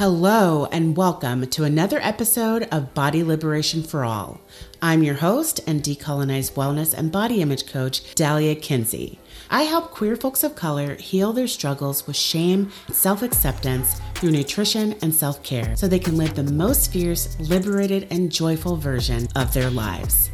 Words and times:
Hello, 0.00 0.64
and 0.72 0.96
welcome 0.96 1.46
to 1.48 1.64
another 1.64 2.00
episode 2.00 2.66
of 2.72 2.94
Body 2.94 3.22
Liberation 3.22 3.82
for 3.82 4.02
All. 4.02 4.40
I'm 4.80 5.02
your 5.02 5.16
host 5.16 5.60
and 5.66 5.82
decolonized 5.82 6.54
wellness 6.54 6.94
and 6.94 7.12
body 7.12 7.42
image 7.42 7.66
coach, 7.66 8.14
Dahlia 8.14 8.54
Kinsey. 8.54 9.18
I 9.50 9.64
help 9.64 9.90
queer 9.90 10.16
folks 10.16 10.42
of 10.42 10.56
color 10.56 10.94
heal 10.94 11.34
their 11.34 11.46
struggles 11.46 12.06
with 12.06 12.16
shame 12.16 12.70
self 12.90 13.20
acceptance 13.20 14.00
through 14.14 14.30
nutrition 14.30 14.94
and 15.02 15.14
self 15.14 15.42
care 15.42 15.76
so 15.76 15.86
they 15.86 15.98
can 15.98 16.16
live 16.16 16.34
the 16.34 16.44
most 16.44 16.90
fierce, 16.90 17.38
liberated, 17.38 18.08
and 18.10 18.32
joyful 18.32 18.78
version 18.78 19.28
of 19.36 19.52
their 19.52 19.68
lives. 19.68 20.30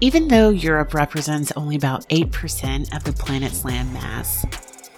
Even 0.00 0.28
though 0.28 0.50
Europe 0.50 0.94
represents 0.94 1.50
only 1.56 1.74
about 1.74 2.08
8% 2.08 2.94
of 2.94 3.02
the 3.02 3.12
planet's 3.14 3.64
land 3.64 3.92
mass, 3.92 4.46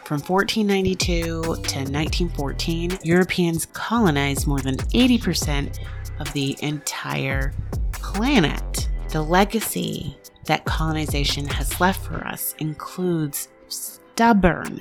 from 0.07 0.21
1492 0.21 1.43
to 1.43 1.51
1914, 1.51 2.99
Europeans 3.03 3.67
colonized 3.67 4.47
more 4.47 4.61
than 4.61 4.77
80% 4.77 5.81
of 6.21 6.33
the 6.33 6.57
entire 6.61 7.53
planet. 7.91 8.89
The 9.09 9.21
legacy 9.21 10.17
that 10.45 10.65
colonization 10.65 11.49
has 11.49 11.81
left 11.81 12.07
for 12.07 12.25
us 12.25 12.55
includes 12.61 13.49
stubborn 13.67 14.79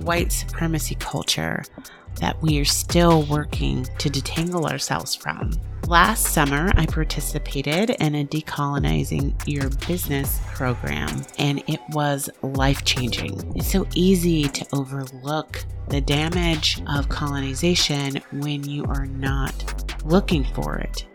white 0.00 0.32
supremacy 0.32 0.96
culture 0.96 1.62
that 2.16 2.40
we 2.42 2.58
are 2.58 2.64
still 2.64 3.22
working 3.24 3.84
to 3.98 4.08
detangle 4.08 4.70
ourselves 4.70 5.14
from. 5.14 5.52
Last 5.86 6.28
summer, 6.28 6.72
I 6.76 6.86
participated 6.86 7.90
in 7.90 8.14
a 8.14 8.24
decolonizing 8.24 9.34
your 9.46 9.68
business 9.86 10.40
program, 10.54 11.24
and 11.38 11.62
it 11.66 11.80
was 11.90 12.30
life 12.42 12.84
changing. 12.84 13.54
It's 13.54 13.70
so 13.70 13.86
easy 13.94 14.44
to 14.44 14.66
overlook 14.72 15.62
the 15.88 16.00
damage 16.00 16.80
of 16.88 17.10
colonization 17.10 18.22
when 18.32 18.64
you 18.64 18.84
are 18.86 19.04
not 19.06 20.02
looking 20.04 20.44
for 20.54 20.78
it 20.78 21.06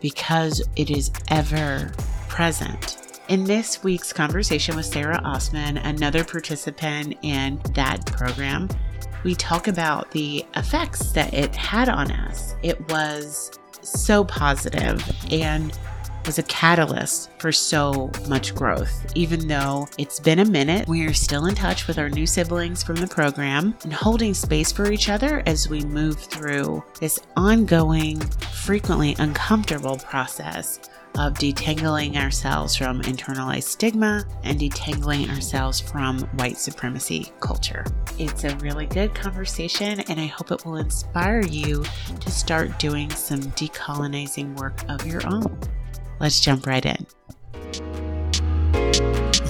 because 0.00 0.66
it 0.76 0.90
is 0.90 1.10
ever 1.28 1.92
present. 2.28 3.20
In 3.28 3.44
this 3.44 3.82
week's 3.82 4.12
conversation 4.12 4.76
with 4.76 4.86
Sarah 4.86 5.20
Osman, 5.24 5.78
another 5.78 6.22
participant 6.24 7.16
in 7.22 7.60
that 7.74 8.06
program, 8.06 8.68
we 9.26 9.34
talk 9.34 9.66
about 9.66 10.08
the 10.12 10.46
effects 10.54 11.10
that 11.10 11.34
it 11.34 11.52
had 11.56 11.88
on 11.88 12.12
us. 12.12 12.54
It 12.62 12.80
was 12.88 13.50
so 13.82 14.24
positive 14.24 15.02
and 15.32 15.76
was 16.26 16.38
a 16.38 16.44
catalyst 16.44 17.28
for 17.40 17.50
so 17.50 18.12
much 18.28 18.54
growth. 18.54 19.04
Even 19.16 19.48
though 19.48 19.88
it's 19.98 20.20
been 20.20 20.38
a 20.38 20.44
minute, 20.44 20.86
we 20.86 21.04
are 21.06 21.12
still 21.12 21.46
in 21.46 21.56
touch 21.56 21.88
with 21.88 21.98
our 21.98 22.08
new 22.08 22.24
siblings 22.24 22.84
from 22.84 22.96
the 22.96 23.06
program 23.08 23.76
and 23.82 23.92
holding 23.92 24.32
space 24.32 24.70
for 24.70 24.92
each 24.92 25.08
other 25.08 25.42
as 25.44 25.68
we 25.68 25.80
move 25.80 26.20
through 26.20 26.84
this 27.00 27.18
ongoing, 27.36 28.20
frequently 28.20 29.16
uncomfortable 29.18 29.96
process 29.96 30.78
of 31.18 31.34
detangling 31.34 32.16
ourselves 32.16 32.76
from 32.76 33.02
internalized 33.02 33.64
stigma 33.64 34.24
and 34.44 34.58
detangling 34.60 35.28
ourselves 35.30 35.80
from 35.80 36.20
white 36.38 36.58
supremacy 36.58 37.32
culture. 37.40 37.84
It's 38.18 38.44
a 38.44 38.56
really 38.56 38.86
good 38.86 39.14
conversation, 39.14 40.00
and 40.08 40.20
I 40.20 40.26
hope 40.26 40.50
it 40.50 40.64
will 40.64 40.76
inspire 40.76 41.40
you 41.40 41.84
to 42.20 42.30
start 42.30 42.78
doing 42.78 43.10
some 43.10 43.40
decolonizing 43.40 44.58
work 44.58 44.80
of 44.88 45.06
your 45.06 45.26
own. 45.26 45.58
Let's 46.20 46.40
jump 46.40 46.66
right 46.66 46.84
in. 46.84 47.06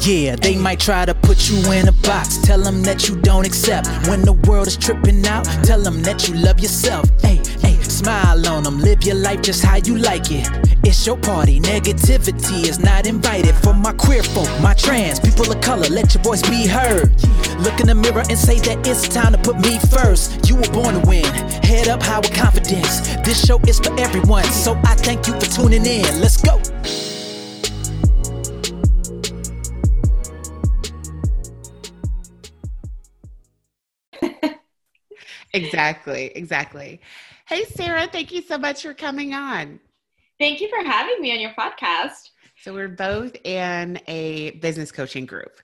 Yeah, 0.03 0.37
they 0.37 0.57
might 0.57 0.79
try 0.79 1.05
to 1.05 1.15
put 1.15 1.51
you 1.51 1.73
in 1.73 1.89
a 1.89 1.93
box. 1.93 2.39
Tell 2.39 2.61
them 2.61 2.83
that 2.85 3.09
you 3.09 3.17
don't 3.17 3.45
accept. 3.45 3.89
When 4.07 4.23
the 4.23 4.35
world 4.47 4.69
is 4.69 4.77
tripping 4.77 5.27
out, 5.27 5.47
tell 5.65 5.81
them 5.81 6.03
that 6.03 6.29
you 6.29 6.35
love 6.37 6.61
yourself. 6.61 7.09
Hey, 7.23 7.39
smile 7.97 8.47
on 8.47 8.63
them. 8.63 8.79
Live 8.79 9.03
your 9.05 9.17
life 9.17 9.41
just 9.41 9.65
how 9.65 9.77
you 9.77 9.97
like 9.97 10.31
it. 10.31 10.47
It's 10.85 11.07
your 11.07 11.17
party. 11.17 11.61
Negativity 11.61 12.69
is 12.69 12.79
not 12.79 13.07
invited. 13.07 13.55
For 13.57 13.73
my 13.73 13.93
queer 13.95 14.23
folk, 14.23 14.49
my 14.61 14.75
trans, 14.75 15.19
people 15.19 15.51
of 15.51 15.61
color, 15.63 15.89
let 15.89 16.15
your 16.15 16.23
voice 16.23 16.43
be 16.43 16.67
heard. 16.67 17.11
Look 17.59 17.81
in 17.81 17.87
the 17.87 17.95
mirror 17.95 18.23
and 18.29 18.39
say 18.39 18.59
that 18.61 18.87
it's 18.87 19.09
time 19.09 19.33
to 19.33 19.39
put 19.39 19.57
me 19.59 19.79
first. 19.91 20.49
You 20.49 20.57
were 20.57 20.71
born 20.73 21.01
to 21.01 21.09
win. 21.09 21.25
Head 21.65 21.89
up 21.89 22.03
high 22.03 22.19
with 22.19 22.35
confidence. 22.35 23.01
This 23.25 23.45
show 23.47 23.59
is 23.67 23.81
for 23.81 23.99
everyone. 23.99 24.45
So 24.45 24.75
I 24.85 24.95
thank 24.95 25.27
you 25.27 25.33
for 25.41 25.47
tuning 25.47 25.87
in. 25.87 26.21
Let's 26.21 26.37
go. 26.43 26.61
exactly, 35.55 36.27
exactly. 36.35 37.01
Hey, 37.49 37.63
Sarah, 37.63 38.09
thank 38.11 38.33
you 38.33 38.43
so 38.43 38.59
much 38.59 38.83
for 38.83 38.93
coming 38.93 39.33
on. 39.33 39.79
Thank 40.37 40.61
you 40.61 40.69
for 40.69 40.85
having 40.85 41.21
me 41.21 41.33
on 41.33 41.39
your 41.39 41.53
podcast. 41.53 42.31
So, 42.61 42.75
we're 42.75 42.89
both 42.89 43.37
in 43.45 44.01
a 44.09 44.51
business 44.63 44.91
coaching 44.91 45.27
group. 45.27 45.61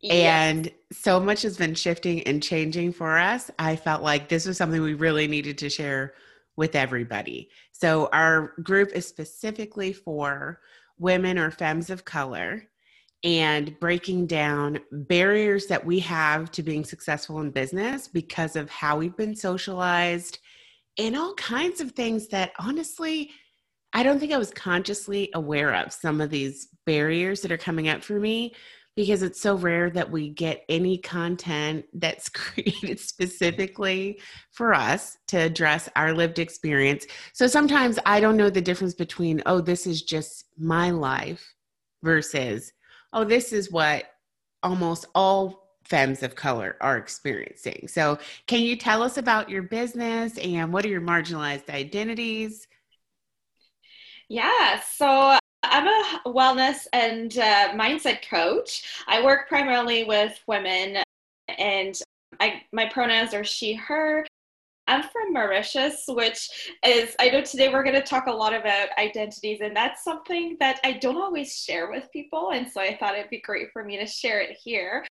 Yes. 0.00 0.14
And 0.14 0.72
so 0.92 1.18
much 1.18 1.42
has 1.42 1.56
been 1.56 1.74
shifting 1.74 2.22
and 2.22 2.40
changing 2.40 2.92
for 2.92 3.18
us. 3.18 3.50
I 3.58 3.74
felt 3.74 4.04
like 4.04 4.28
this 4.28 4.46
was 4.46 4.56
something 4.56 4.80
we 4.80 4.94
really 4.94 5.26
needed 5.26 5.58
to 5.58 5.68
share 5.68 6.14
with 6.54 6.76
everybody. 6.76 7.50
So, 7.72 8.08
our 8.12 8.52
group 8.62 8.92
is 8.92 9.04
specifically 9.04 9.92
for 9.92 10.60
women 10.96 11.38
or 11.38 11.50
femmes 11.50 11.90
of 11.90 12.04
color 12.04 12.68
and 13.24 13.76
breaking 13.80 14.28
down 14.28 14.78
barriers 14.92 15.66
that 15.66 15.84
we 15.84 15.98
have 15.98 16.52
to 16.52 16.62
being 16.62 16.84
successful 16.84 17.40
in 17.40 17.50
business 17.50 18.06
because 18.06 18.54
of 18.54 18.70
how 18.70 18.96
we've 18.96 19.16
been 19.16 19.34
socialized 19.34 20.38
and 20.98 21.16
all 21.16 21.34
kinds 21.34 21.80
of 21.80 21.92
things 21.92 22.28
that 22.28 22.52
honestly 22.58 23.30
I 23.92 24.02
don't 24.02 24.18
think 24.18 24.32
I 24.32 24.38
was 24.38 24.50
consciously 24.50 25.30
aware 25.34 25.74
of 25.74 25.92
some 25.92 26.20
of 26.20 26.28
these 26.28 26.68
barriers 26.84 27.40
that 27.40 27.52
are 27.52 27.56
coming 27.56 27.88
up 27.88 28.04
for 28.04 28.20
me 28.20 28.54
because 28.94 29.22
it's 29.22 29.40
so 29.40 29.54
rare 29.54 29.90
that 29.90 30.10
we 30.10 30.30
get 30.30 30.64
any 30.68 30.98
content 30.98 31.84
that's 31.94 32.28
created 32.30 32.98
specifically 32.98 34.20
for 34.52 34.74
us 34.74 35.16
to 35.28 35.38
address 35.38 35.88
our 35.96 36.12
lived 36.12 36.38
experience. 36.38 37.06
So 37.32 37.46
sometimes 37.46 37.98
I 38.06 38.20
don't 38.20 38.38
know 38.38 38.50
the 38.50 38.62
difference 38.62 38.94
between, 38.94 39.42
oh, 39.46 39.60
this 39.60 39.86
is 39.86 40.02
just 40.02 40.46
my 40.58 40.90
life 40.90 41.54
versus, 42.02 42.72
oh, 43.12 43.24
this 43.24 43.52
is 43.52 43.70
what 43.70 44.04
almost 44.62 45.06
all 45.14 45.65
femmes 45.88 46.22
of 46.22 46.34
color 46.34 46.76
are 46.80 46.96
experiencing. 46.96 47.88
So, 47.88 48.18
can 48.46 48.60
you 48.60 48.76
tell 48.76 49.02
us 49.02 49.16
about 49.18 49.48
your 49.48 49.62
business 49.62 50.38
and 50.38 50.72
what 50.72 50.84
are 50.84 50.88
your 50.88 51.00
marginalized 51.00 51.70
identities? 51.70 52.66
Yeah, 54.28 54.80
so 54.80 55.38
I'm 55.62 55.86
a 55.86 56.20
wellness 56.26 56.86
and 56.92 57.36
uh, 57.38 57.70
mindset 57.74 58.28
coach. 58.28 58.84
I 59.06 59.24
work 59.24 59.48
primarily 59.48 60.04
with 60.04 60.38
women, 60.46 61.02
and 61.58 61.98
I 62.40 62.62
my 62.72 62.86
pronouns 62.86 63.34
are 63.34 63.44
she, 63.44 63.74
her. 63.74 64.26
I'm 64.88 65.02
from 65.02 65.32
Mauritius, 65.32 66.04
which 66.06 66.70
is, 66.84 67.16
I 67.18 67.28
know 67.30 67.40
today 67.40 67.70
we're 67.70 67.82
going 67.82 67.96
to 67.96 68.02
talk 68.02 68.26
a 68.28 68.32
lot 68.32 68.54
about 68.54 68.96
identities, 68.98 69.60
and 69.60 69.74
that's 69.74 70.04
something 70.04 70.56
that 70.60 70.78
I 70.84 70.92
don't 70.92 71.16
always 71.16 71.58
share 71.58 71.90
with 71.90 72.08
people. 72.12 72.52
And 72.52 72.70
so 72.70 72.80
I 72.80 72.96
thought 72.96 73.16
it'd 73.16 73.28
be 73.28 73.40
great 73.40 73.72
for 73.72 73.82
me 73.82 73.96
to 73.96 74.06
share 74.06 74.40
it 74.40 74.56
here. 74.62 75.04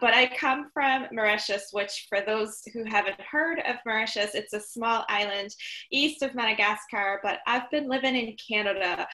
But 0.00 0.14
I 0.14 0.26
come 0.36 0.70
from 0.72 1.06
Mauritius, 1.12 1.68
which, 1.72 2.06
for 2.08 2.20
those 2.20 2.62
who 2.72 2.84
haven't 2.84 3.20
heard 3.20 3.60
of 3.60 3.76
Mauritius, 3.86 4.34
it's 4.34 4.52
a 4.52 4.60
small 4.60 5.04
island 5.08 5.50
east 5.90 6.22
of 6.22 6.34
Madagascar. 6.34 7.20
But 7.22 7.40
I've 7.46 7.70
been 7.70 7.88
living 7.88 8.16
in 8.16 8.36
Canada 8.48 9.06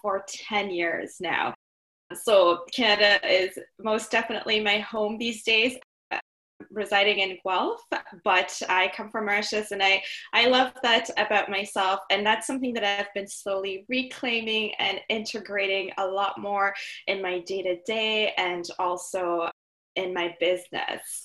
for 0.00 0.24
10 0.28 0.70
years 0.70 1.16
now. 1.20 1.54
So, 2.14 2.64
Canada 2.74 3.20
is 3.26 3.58
most 3.82 4.10
definitely 4.10 4.60
my 4.60 4.78
home 4.78 5.16
these 5.16 5.42
days 5.44 5.76
uh, 6.10 6.18
residing 6.70 7.20
in 7.20 7.38
Guelph, 7.44 7.80
but 8.22 8.60
I 8.68 8.92
come 8.94 9.10
from 9.10 9.24
Mauritius 9.24 9.70
and 9.70 9.82
I, 9.82 10.02
I 10.34 10.48
love 10.48 10.72
that 10.82 11.08
about 11.16 11.48
myself. 11.48 12.00
And 12.10 12.26
that's 12.26 12.46
something 12.46 12.74
that 12.74 12.84
I've 12.84 13.12
been 13.14 13.28
slowly 13.28 13.86
reclaiming 13.88 14.74
and 14.78 15.00
integrating 15.08 15.90
a 15.96 16.06
lot 16.06 16.38
more 16.38 16.74
in 17.06 17.22
my 17.22 17.40
day 17.40 17.62
to 17.62 17.76
day 17.86 18.34
and 18.36 18.68
also 18.78 19.48
in 19.96 20.14
my 20.14 20.34
business. 20.40 21.22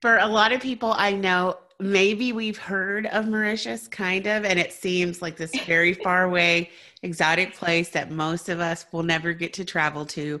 For 0.00 0.18
a 0.18 0.26
lot 0.26 0.52
of 0.52 0.60
people 0.60 0.94
I 0.96 1.12
know, 1.12 1.58
maybe 1.80 2.32
we've 2.32 2.58
heard 2.58 3.06
of 3.06 3.26
Mauritius, 3.26 3.88
kind 3.88 4.26
of, 4.26 4.44
and 4.44 4.58
it 4.58 4.72
seems 4.72 5.22
like 5.22 5.36
this 5.36 5.58
very 5.60 5.94
far 6.04 6.24
away, 6.24 6.70
exotic 7.02 7.54
place 7.54 7.90
that 7.90 8.10
most 8.10 8.48
of 8.48 8.60
us 8.60 8.86
will 8.92 9.02
never 9.02 9.32
get 9.32 9.52
to 9.54 9.64
travel 9.64 10.04
to. 10.06 10.40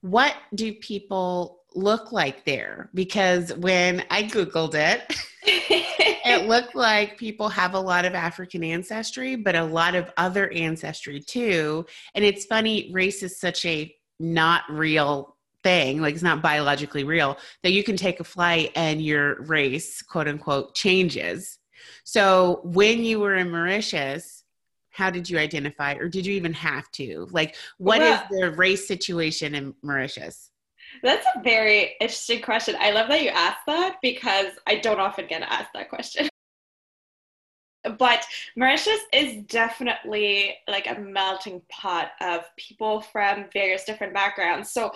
What 0.00 0.34
do 0.54 0.72
people 0.74 1.60
look 1.74 2.12
like 2.12 2.44
there? 2.44 2.90
Because 2.94 3.54
when 3.54 4.04
I 4.10 4.22
Googled 4.24 4.74
it, 4.74 5.16
it 5.46 6.46
looked 6.46 6.74
like 6.74 7.18
people 7.18 7.48
have 7.48 7.74
a 7.74 7.80
lot 7.80 8.04
of 8.04 8.14
African 8.14 8.62
ancestry, 8.64 9.36
but 9.36 9.54
a 9.54 9.64
lot 9.64 9.94
of 9.94 10.12
other 10.16 10.50
ancestry 10.52 11.20
too. 11.20 11.86
And 12.14 12.24
it's 12.24 12.46
funny, 12.46 12.90
race 12.92 13.22
is 13.22 13.38
such 13.38 13.64
a 13.64 13.94
not 14.20 14.62
real 14.70 15.33
thing, 15.64 16.00
like 16.00 16.14
it's 16.14 16.22
not 16.22 16.42
biologically 16.42 17.02
real, 17.02 17.36
that 17.64 17.72
you 17.72 17.82
can 17.82 17.96
take 17.96 18.20
a 18.20 18.24
flight 18.24 18.70
and 18.76 19.02
your 19.02 19.42
race, 19.42 20.00
quote 20.02 20.28
unquote, 20.28 20.74
changes. 20.76 21.58
So 22.04 22.60
when 22.62 23.02
you 23.02 23.18
were 23.18 23.34
in 23.34 23.50
Mauritius, 23.50 24.44
how 24.90 25.10
did 25.10 25.28
you 25.28 25.38
identify, 25.38 25.94
or 25.94 26.08
did 26.08 26.24
you 26.24 26.34
even 26.34 26.52
have 26.52 26.88
to? 26.92 27.26
Like, 27.32 27.56
what 27.78 27.98
well, 27.98 28.22
is 28.30 28.40
the 28.40 28.52
race 28.52 28.86
situation 28.86 29.56
in 29.56 29.74
Mauritius? 29.82 30.50
That's 31.02 31.26
a 31.34 31.42
very 31.42 31.96
interesting 32.00 32.42
question. 32.42 32.76
I 32.78 32.92
love 32.92 33.08
that 33.08 33.22
you 33.22 33.30
asked 33.30 33.66
that 33.66 33.96
because 34.02 34.52
I 34.68 34.76
don't 34.76 35.00
often 35.00 35.26
get 35.26 35.42
asked 35.42 35.70
that 35.74 35.88
question. 35.88 36.28
but 37.98 38.24
Mauritius 38.56 39.00
is 39.12 39.42
definitely 39.44 40.56
like 40.68 40.86
a 40.86 41.00
melting 41.00 41.60
pot 41.68 42.12
of 42.20 42.44
people 42.56 43.00
from 43.00 43.46
various 43.52 43.84
different 43.84 44.14
backgrounds. 44.14 44.70
So 44.70 44.92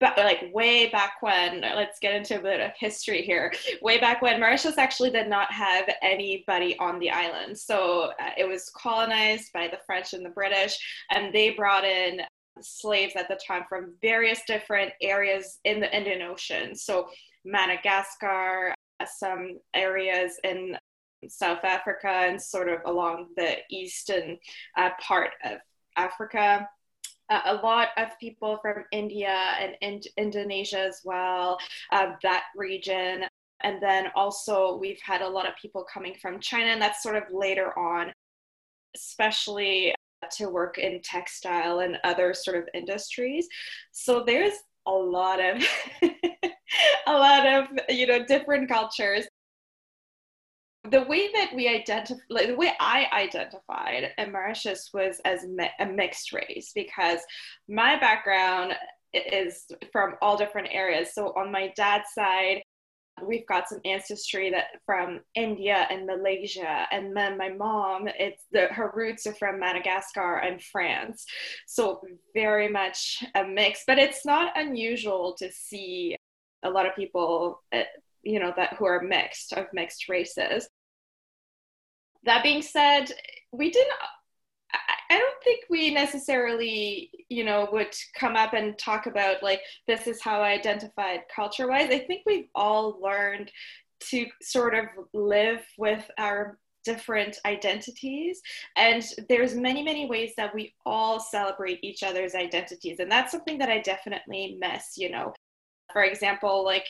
but 0.00 0.16
like 0.18 0.50
way 0.52 0.88
back 0.90 1.14
when 1.20 1.60
let's 1.60 2.00
get 2.00 2.14
into 2.14 2.38
a 2.38 2.42
bit 2.42 2.60
of 2.60 2.72
history 2.76 3.22
here. 3.22 3.52
Way 3.82 3.98
back 3.98 4.20
when 4.20 4.40
mauritius 4.40 4.78
actually 4.78 5.10
did 5.10 5.28
not 5.28 5.52
have 5.52 5.88
anybody 6.02 6.76
on 6.78 6.98
the 6.98 7.10
island. 7.10 7.56
So 7.56 8.12
uh, 8.20 8.30
it 8.36 8.48
was 8.48 8.70
colonized 8.70 9.52
by 9.52 9.68
the 9.68 9.78
french 9.86 10.12
and 10.12 10.24
the 10.24 10.30
british 10.30 10.76
and 11.10 11.32
they 11.32 11.50
brought 11.50 11.84
in 11.84 12.20
slaves 12.60 13.14
at 13.16 13.28
the 13.28 13.38
time 13.46 13.64
from 13.68 13.94
various 14.00 14.40
different 14.46 14.90
areas 15.02 15.58
in 15.64 15.78
the 15.78 15.96
indian 15.96 16.22
ocean. 16.22 16.74
So 16.74 17.08
madagascar 17.44 18.74
uh, 18.98 19.06
some 19.06 19.58
areas 19.74 20.32
in 20.42 20.76
south 21.28 21.64
africa 21.64 22.08
and 22.08 22.40
sort 22.40 22.68
of 22.68 22.80
along 22.86 23.28
the 23.36 23.56
eastern 23.70 24.36
uh, 24.76 24.90
part 25.00 25.30
of 25.44 25.58
africa 25.96 26.68
a 27.30 27.54
lot 27.62 27.88
of 27.96 28.08
people 28.20 28.58
from 28.62 28.84
India 28.92 29.54
and 29.60 29.74
in- 29.80 30.12
Indonesia 30.16 30.80
as 30.80 31.00
well, 31.04 31.58
uh, 31.92 32.12
that 32.22 32.44
region. 32.56 33.24
And 33.62 33.82
then 33.82 34.08
also, 34.14 34.76
we've 34.76 35.00
had 35.02 35.22
a 35.22 35.28
lot 35.28 35.48
of 35.48 35.54
people 35.60 35.84
coming 35.92 36.14
from 36.20 36.40
China, 36.40 36.66
and 36.66 36.80
that's 36.80 37.02
sort 37.02 37.16
of 37.16 37.24
later 37.32 37.76
on, 37.78 38.12
especially 38.94 39.94
to 40.32 40.48
work 40.48 40.78
in 40.78 41.00
textile 41.02 41.80
and 41.80 41.98
other 42.04 42.34
sort 42.34 42.56
of 42.56 42.68
industries. 42.74 43.48
So 43.92 44.22
there's 44.24 44.54
a 44.86 44.92
lot 44.92 45.40
of 45.40 45.62
a 47.06 47.12
lot 47.12 47.46
of 47.46 47.66
you 47.88 48.06
know 48.06 48.24
different 48.24 48.68
cultures 48.68 49.26
the 50.90 51.02
way 51.04 51.30
that 51.32 51.54
we 51.54 51.68
identify, 51.68 52.20
like, 52.30 52.48
the 52.48 52.56
way 52.56 52.72
I 52.80 53.06
identified 53.12 54.12
Mauritius 54.30 54.90
was 54.92 55.20
as 55.24 55.46
mi- 55.46 55.70
a 55.80 55.86
mixed 55.86 56.32
race 56.32 56.72
because 56.74 57.20
my 57.68 57.98
background 57.98 58.74
is 59.12 59.66
from 59.92 60.14
all 60.20 60.36
different 60.36 60.68
areas. 60.70 61.14
So 61.14 61.32
on 61.36 61.50
my 61.50 61.72
dad's 61.76 62.12
side, 62.12 62.62
we've 63.22 63.46
got 63.46 63.68
some 63.68 63.80
ancestry 63.84 64.50
that 64.50 64.66
from 64.84 65.20
India 65.34 65.86
and 65.90 66.06
Malaysia, 66.06 66.86
and 66.90 67.16
then 67.16 67.38
my 67.38 67.48
mom, 67.48 68.08
it's 68.18 68.44
the 68.52 68.66
her 68.66 68.92
roots 68.94 69.26
are 69.26 69.34
from 69.34 69.58
Madagascar 69.58 70.36
and 70.38 70.62
France. 70.62 71.24
So 71.66 72.02
very 72.34 72.68
much 72.68 73.24
a 73.34 73.44
mix, 73.44 73.84
but 73.86 73.98
it's 73.98 74.26
not 74.26 74.52
unusual 74.58 75.34
to 75.38 75.50
see 75.50 76.16
a 76.62 76.70
lot 76.70 76.86
of 76.86 76.94
people. 76.94 77.62
Uh, 77.72 77.84
you 78.22 78.40
know 78.40 78.52
that 78.56 78.74
who 78.74 78.84
are 78.84 79.00
mixed 79.00 79.52
of 79.52 79.66
mixed 79.72 80.08
races 80.08 80.68
that 82.26 82.42
being 82.42 82.62
said, 82.62 83.10
we 83.52 83.70
didn't. 83.70 83.92
I 85.08 85.18
don't 85.18 85.44
think 85.44 85.64
we 85.70 85.94
necessarily, 85.94 87.10
you 87.28 87.44
know, 87.44 87.68
would 87.72 87.94
come 88.18 88.36
up 88.36 88.52
and 88.52 88.76
talk 88.76 89.06
about 89.06 89.42
like 89.42 89.60
this 89.86 90.06
is 90.06 90.20
how 90.20 90.40
I 90.40 90.50
identified 90.50 91.20
culture 91.34 91.68
wise. 91.68 91.90
I 91.90 92.00
think 92.00 92.22
we've 92.26 92.48
all 92.54 92.98
learned 93.00 93.50
to 94.10 94.26
sort 94.42 94.74
of 94.74 94.86
live 95.14 95.62
with 95.78 96.10
our 96.18 96.58
different 96.84 97.36
identities 97.44 98.40
and 98.76 99.04
there's 99.28 99.56
many 99.56 99.82
many 99.82 100.06
ways 100.06 100.34
that 100.36 100.54
we 100.54 100.72
all 100.86 101.18
celebrate 101.18 101.82
each 101.82 102.04
other's 102.04 102.36
identities 102.36 103.00
and 103.00 103.10
that's 103.10 103.32
something 103.32 103.58
that 103.58 103.68
i 103.68 103.80
definitely 103.80 104.56
miss 104.60 104.96
you 104.96 105.10
know 105.10 105.34
for 105.92 106.04
example 106.04 106.64
like 106.64 106.86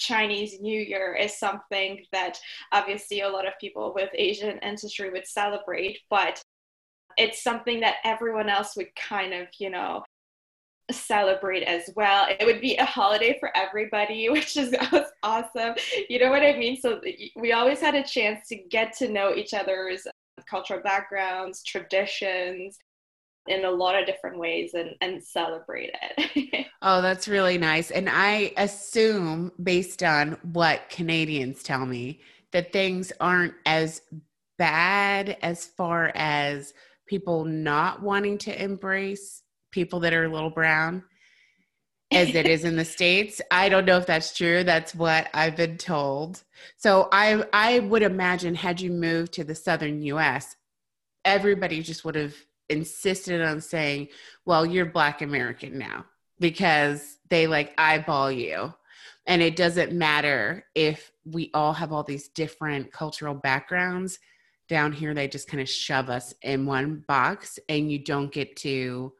Chinese 0.00 0.60
New 0.60 0.80
Year 0.80 1.14
is 1.14 1.38
something 1.38 2.04
that 2.12 2.40
obviously 2.72 3.20
a 3.20 3.28
lot 3.28 3.46
of 3.46 3.52
people 3.60 3.92
with 3.94 4.08
Asian 4.14 4.58
ancestry 4.60 5.10
would 5.10 5.26
celebrate, 5.26 5.98
but 6.08 6.42
it's 7.18 7.42
something 7.42 7.80
that 7.80 7.96
everyone 8.04 8.48
else 8.48 8.76
would 8.76 8.94
kind 8.96 9.34
of, 9.34 9.48
you 9.58 9.70
know, 9.70 10.02
celebrate 10.90 11.62
as 11.64 11.90
well. 11.94 12.26
It 12.28 12.46
would 12.46 12.60
be 12.60 12.76
a 12.76 12.84
holiday 12.84 13.36
for 13.38 13.54
everybody, 13.56 14.28
which 14.30 14.56
is 14.56 14.74
awesome. 15.22 15.74
You 16.08 16.18
know 16.18 16.30
what 16.30 16.42
I 16.42 16.56
mean? 16.56 16.80
So 16.80 17.00
we 17.36 17.52
always 17.52 17.80
had 17.80 17.94
a 17.94 18.02
chance 18.02 18.48
to 18.48 18.56
get 18.56 18.96
to 18.98 19.08
know 19.08 19.34
each 19.34 19.54
other's 19.54 20.06
cultural 20.48 20.80
backgrounds, 20.80 21.62
traditions, 21.62 22.78
in 23.46 23.64
a 23.64 23.70
lot 23.70 23.98
of 23.98 24.06
different 24.06 24.38
ways 24.38 24.74
and, 24.74 24.90
and 25.00 25.22
celebrate 25.22 25.90
it. 26.16 26.66
oh, 26.82 27.02
that's 27.02 27.28
really 27.28 27.58
nice. 27.58 27.90
And 27.90 28.08
I 28.08 28.52
assume, 28.56 29.52
based 29.62 30.02
on 30.02 30.36
what 30.52 30.88
Canadians 30.90 31.62
tell 31.62 31.86
me, 31.86 32.20
that 32.52 32.72
things 32.72 33.12
aren't 33.20 33.54
as 33.66 34.02
bad 34.58 35.38
as 35.42 35.66
far 35.66 36.12
as 36.14 36.74
people 37.06 37.44
not 37.44 38.02
wanting 38.02 38.38
to 38.38 38.62
embrace 38.62 39.42
people 39.70 40.00
that 40.00 40.12
are 40.12 40.24
a 40.24 40.32
little 40.32 40.50
brown 40.50 41.02
as 42.12 42.34
it 42.34 42.46
is 42.46 42.64
in 42.64 42.76
the 42.76 42.84
states 42.96 43.40
i 43.50 43.68
don't 43.68 43.86
know 43.86 43.96
if 43.96 44.06
that's 44.06 44.36
true 44.36 44.62
that's 44.62 44.94
what 44.94 45.28
i've 45.32 45.56
been 45.56 45.78
told 45.78 46.42
so 46.76 47.08
i 47.10 47.42
i 47.52 47.78
would 47.78 48.02
imagine 48.02 48.54
had 48.54 48.80
you 48.80 48.90
moved 48.90 49.32
to 49.32 49.44
the 49.44 49.54
southern 49.54 50.02
us 50.02 50.56
everybody 51.24 51.82
just 51.82 52.04
would 52.04 52.14
have 52.14 52.34
insisted 52.70 53.42
on 53.42 53.60
saying, 53.60 54.08
well, 54.46 54.64
you're 54.64 54.86
Black 54.86 55.20
American 55.20 55.78
now 55.78 56.06
because 56.38 57.18
they 57.28 57.46
like 57.46 57.74
eyeball 57.76 58.32
you. 58.32 58.72
And 59.26 59.42
it 59.42 59.54
doesn't 59.56 59.92
matter 59.92 60.64
if 60.74 61.12
we 61.24 61.50
all 61.52 61.74
have 61.74 61.92
all 61.92 62.02
these 62.02 62.28
different 62.28 62.90
cultural 62.90 63.34
backgrounds. 63.34 64.18
Down 64.68 64.92
here, 64.92 65.12
they 65.14 65.28
just 65.28 65.48
kind 65.48 65.60
of 65.60 65.68
shove 65.68 66.08
us 66.08 66.32
in 66.42 66.64
one 66.64 67.04
box, 67.08 67.58
and 67.68 67.90
you 67.90 67.98
don't 67.98 68.32
get 68.32 68.56
to, 68.58 69.12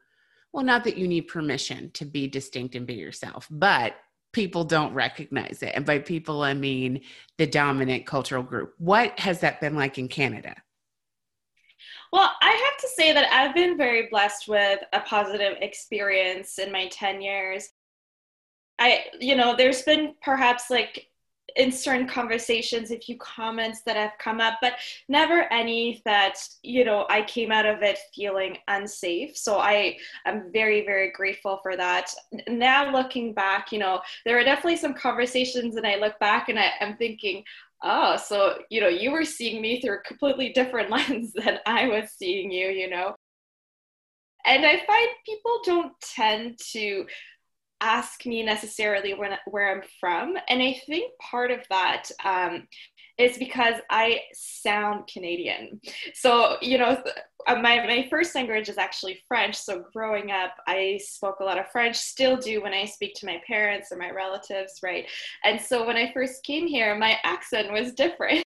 well, 0.53 0.63
not 0.63 0.85
that 0.85 0.97
you 0.97 1.07
need 1.07 1.23
permission 1.23 1.91
to 1.91 2.05
be 2.05 2.27
distinct 2.27 2.73
and 2.75 2.87
be 2.87 2.93
yourself, 2.93 3.47
but 3.51 3.95
people 4.31 4.63
don't 4.63 4.93
recognize 4.93 5.61
it. 5.61 5.73
And 5.75 5.85
by 5.85 5.99
people, 5.99 6.41
I 6.41 6.53
mean 6.53 7.01
the 7.37 7.47
dominant 7.47 8.05
cultural 8.05 8.43
group. 8.43 8.73
What 8.77 9.19
has 9.19 9.41
that 9.41 9.59
been 9.59 9.75
like 9.75 9.97
in 9.97 10.07
Canada? 10.07 10.55
Well, 12.11 12.29
I 12.41 12.49
have 12.49 12.77
to 12.81 12.87
say 12.89 13.13
that 13.13 13.31
I've 13.31 13.55
been 13.55 13.77
very 13.77 14.07
blessed 14.09 14.47
with 14.47 14.79
a 14.91 14.99
positive 15.01 15.57
experience 15.61 16.59
in 16.59 16.71
my 16.71 16.87
10 16.87 17.21
years. 17.21 17.69
I, 18.79 19.05
you 19.19 19.35
know, 19.35 19.55
there's 19.55 19.83
been 19.83 20.15
perhaps 20.21 20.69
like 20.69 21.07
in 21.55 21.71
certain 21.71 22.07
conversations 22.07 22.91
a 22.91 22.99
few 22.99 23.17
comments 23.17 23.81
that 23.81 23.95
have 23.95 24.13
come 24.19 24.39
up 24.39 24.55
but 24.61 24.73
never 25.09 25.51
any 25.51 26.01
that 26.05 26.35
you 26.63 26.85
know 26.85 27.05
i 27.09 27.21
came 27.23 27.51
out 27.51 27.65
of 27.65 27.81
it 27.81 27.99
feeling 28.13 28.57
unsafe 28.67 29.35
so 29.35 29.57
i 29.57 29.97
am 30.25 30.51
very 30.51 30.85
very 30.85 31.11
grateful 31.11 31.59
for 31.61 31.75
that 31.75 32.09
now 32.47 32.91
looking 32.91 33.33
back 33.33 33.71
you 33.71 33.79
know 33.79 34.01
there 34.25 34.39
are 34.39 34.43
definitely 34.43 34.77
some 34.77 34.93
conversations 34.93 35.75
and 35.75 35.85
i 35.85 35.97
look 35.97 36.17
back 36.19 36.49
and 36.49 36.59
I, 36.59 36.71
i'm 36.79 36.95
thinking 36.97 37.43
oh, 37.83 38.17
so, 38.17 38.59
you 38.69 38.81
know, 38.81 38.87
you 38.87 39.11
were 39.11 39.25
seeing 39.25 39.61
me 39.61 39.81
through 39.81 39.97
a 39.97 40.01
completely 40.01 40.53
different 40.53 40.89
lens 40.91 41.33
than 41.33 41.59
I 41.65 41.87
was 41.87 42.11
seeing 42.17 42.51
you, 42.51 42.67
you 42.67 42.89
know? 42.89 43.15
And 44.45 44.65
I 44.65 44.83
find 44.85 45.09
people 45.25 45.59
don't 45.63 45.93
tend 46.01 46.59
to 46.73 47.05
ask 47.79 48.25
me 48.25 48.43
necessarily 48.43 49.13
when, 49.13 49.31
where 49.47 49.71
I'm 49.71 49.83
from. 49.99 50.37
And 50.49 50.61
I 50.61 50.79
think 50.85 51.11
part 51.19 51.51
of 51.51 51.59
that 51.69 52.09
um, 52.23 52.67
is 53.21 53.37
because 53.37 53.75
I 53.89 54.21
sound 54.33 55.07
Canadian. 55.07 55.79
So, 56.13 56.57
you 56.61 56.77
know, 56.77 57.01
uh, 57.47 57.55
my, 57.55 57.85
my 57.85 58.07
first 58.09 58.33
language 58.33 58.67
is 58.67 58.77
actually 58.77 59.21
French. 59.27 59.55
So, 59.55 59.85
growing 59.93 60.31
up, 60.31 60.55
I 60.67 60.99
spoke 61.03 61.39
a 61.39 61.43
lot 61.43 61.59
of 61.59 61.69
French, 61.71 61.95
still 61.95 62.37
do 62.37 62.61
when 62.61 62.73
I 62.73 62.85
speak 62.85 63.13
to 63.15 63.25
my 63.25 63.41
parents 63.45 63.91
or 63.91 63.97
my 63.97 64.09
relatives, 64.11 64.79
right? 64.83 65.07
And 65.43 65.59
so, 65.59 65.85
when 65.85 65.97
I 65.97 66.11
first 66.13 66.43
came 66.43 66.67
here, 66.67 66.95
my 66.95 67.17
accent 67.23 67.71
was 67.71 67.93
different. 67.93 68.43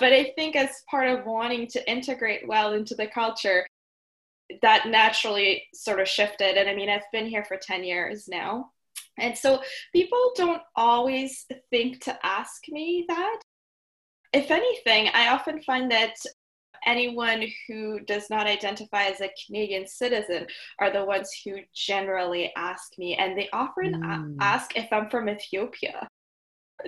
But 0.00 0.12
I 0.12 0.32
think, 0.34 0.56
as 0.56 0.82
part 0.90 1.08
of 1.08 1.26
wanting 1.26 1.68
to 1.68 1.90
integrate 1.90 2.48
well 2.48 2.72
into 2.72 2.94
the 2.96 3.06
culture, 3.06 3.64
that 4.62 4.88
naturally 4.88 5.64
sort 5.72 6.00
of 6.00 6.08
shifted. 6.08 6.56
And 6.56 6.68
I 6.68 6.74
mean, 6.74 6.88
I've 6.88 7.10
been 7.12 7.26
here 7.26 7.44
for 7.44 7.56
10 7.56 7.84
years 7.84 8.26
now. 8.26 8.70
And 9.18 9.36
so 9.36 9.62
people 9.92 10.32
don't 10.34 10.62
always 10.74 11.46
think 11.70 12.02
to 12.04 12.18
ask 12.24 12.62
me 12.68 13.04
that. 13.08 13.40
If 14.34 14.50
anything, 14.50 15.08
I 15.14 15.28
often 15.28 15.62
find 15.62 15.90
that 15.92 16.14
anyone 16.86 17.46
who 17.66 18.00
does 18.00 18.28
not 18.30 18.46
identify 18.46 19.04
as 19.04 19.20
a 19.20 19.30
Canadian 19.46 19.86
citizen 19.86 20.46
are 20.80 20.92
the 20.92 21.04
ones 21.04 21.30
who 21.44 21.58
generally 21.74 22.52
ask 22.56 22.98
me, 22.98 23.14
and 23.14 23.38
they 23.38 23.48
often 23.52 23.94
mm. 23.94 24.36
ask 24.40 24.76
if 24.76 24.92
I'm 24.92 25.08
from 25.08 25.28
Ethiopia. 25.28 26.08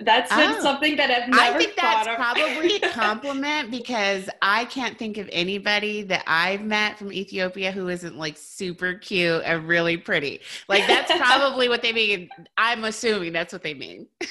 That's 0.03 0.29
oh. 0.31 0.59
something 0.61 0.95
that 0.97 1.09
I've 1.09 1.29
never 1.29 1.41
I 1.41 1.57
think 1.57 1.75
that's 1.75 2.07
probably 2.15 2.75
a 2.75 2.89
compliment 2.91 3.71
because 3.71 4.29
I 4.41 4.65
can't 4.65 4.99
think 4.99 5.17
of 5.17 5.29
anybody 5.31 6.03
that 6.03 6.23
I've 6.27 6.61
met 6.61 6.99
from 6.99 7.11
Ethiopia 7.11 7.71
who 7.71 7.87
isn't 7.87 8.17
like 8.17 8.37
super 8.37 8.95
cute 8.95 9.41
and 9.45 9.67
really 9.67 9.97
pretty. 9.97 10.41
Like 10.67 10.85
that's 10.85 11.11
probably 11.17 11.69
what 11.69 11.81
they 11.81 11.93
mean. 11.93 12.29
I'm 12.57 12.83
assuming 12.83 13.33
that's 13.33 13.53
what 13.53 13.63
they 13.63 13.73
mean. 13.73 14.07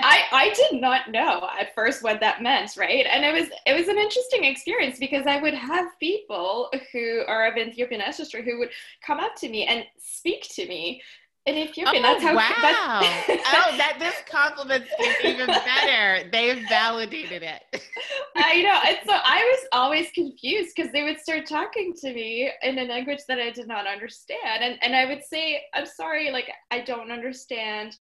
I, 0.00 0.22
I 0.32 0.54
did 0.54 0.80
not 0.80 1.10
know 1.10 1.48
at 1.58 1.74
first 1.74 2.02
what 2.02 2.20
that 2.20 2.42
meant, 2.42 2.76
right? 2.76 3.06
And 3.06 3.24
it 3.24 3.32
was 3.32 3.48
it 3.66 3.78
was 3.78 3.88
an 3.88 3.98
interesting 3.98 4.44
experience 4.44 4.98
because 4.98 5.26
I 5.26 5.40
would 5.40 5.54
have 5.54 5.98
people 6.00 6.70
who 6.92 7.22
are 7.26 7.46
of 7.46 7.56
Ethiopian 7.56 8.00
ancestry 8.00 8.44
who 8.44 8.58
would 8.58 8.70
come 9.06 9.20
up 9.20 9.36
to 9.36 9.48
me 9.48 9.66
and 9.66 9.84
speak 9.98 10.48
to 10.54 10.66
me 10.66 11.02
in 11.46 11.56
Ethiopian. 11.56 12.04
Oh, 12.04 12.08
that's 12.08 12.22
how. 12.22 12.34
Wow! 12.34 13.00
That's, 13.26 13.42
oh, 13.54 13.76
that 13.76 13.96
this 13.98 14.14
compliment 14.28 14.84
is 15.00 15.16
even 15.24 15.46
better. 15.46 16.28
They've 16.30 16.66
validated 16.68 17.42
it. 17.42 17.82
I 18.36 18.62
know, 18.62 18.80
and 18.86 18.98
so 19.04 19.12
I 19.12 19.42
was 19.42 19.68
always 19.72 20.10
confused 20.12 20.72
because 20.74 20.90
they 20.92 21.02
would 21.02 21.20
start 21.20 21.46
talking 21.46 21.92
to 22.00 22.14
me 22.14 22.50
in 22.62 22.78
a 22.78 22.84
language 22.84 23.20
that 23.28 23.38
I 23.38 23.50
did 23.50 23.68
not 23.68 23.86
understand, 23.86 24.62
and 24.62 24.78
and 24.82 24.96
I 24.96 25.04
would 25.06 25.22
say, 25.22 25.62
"I'm 25.74 25.86
sorry, 25.86 26.30
like 26.30 26.50
I 26.70 26.80
don't 26.80 27.12
understand." 27.12 27.98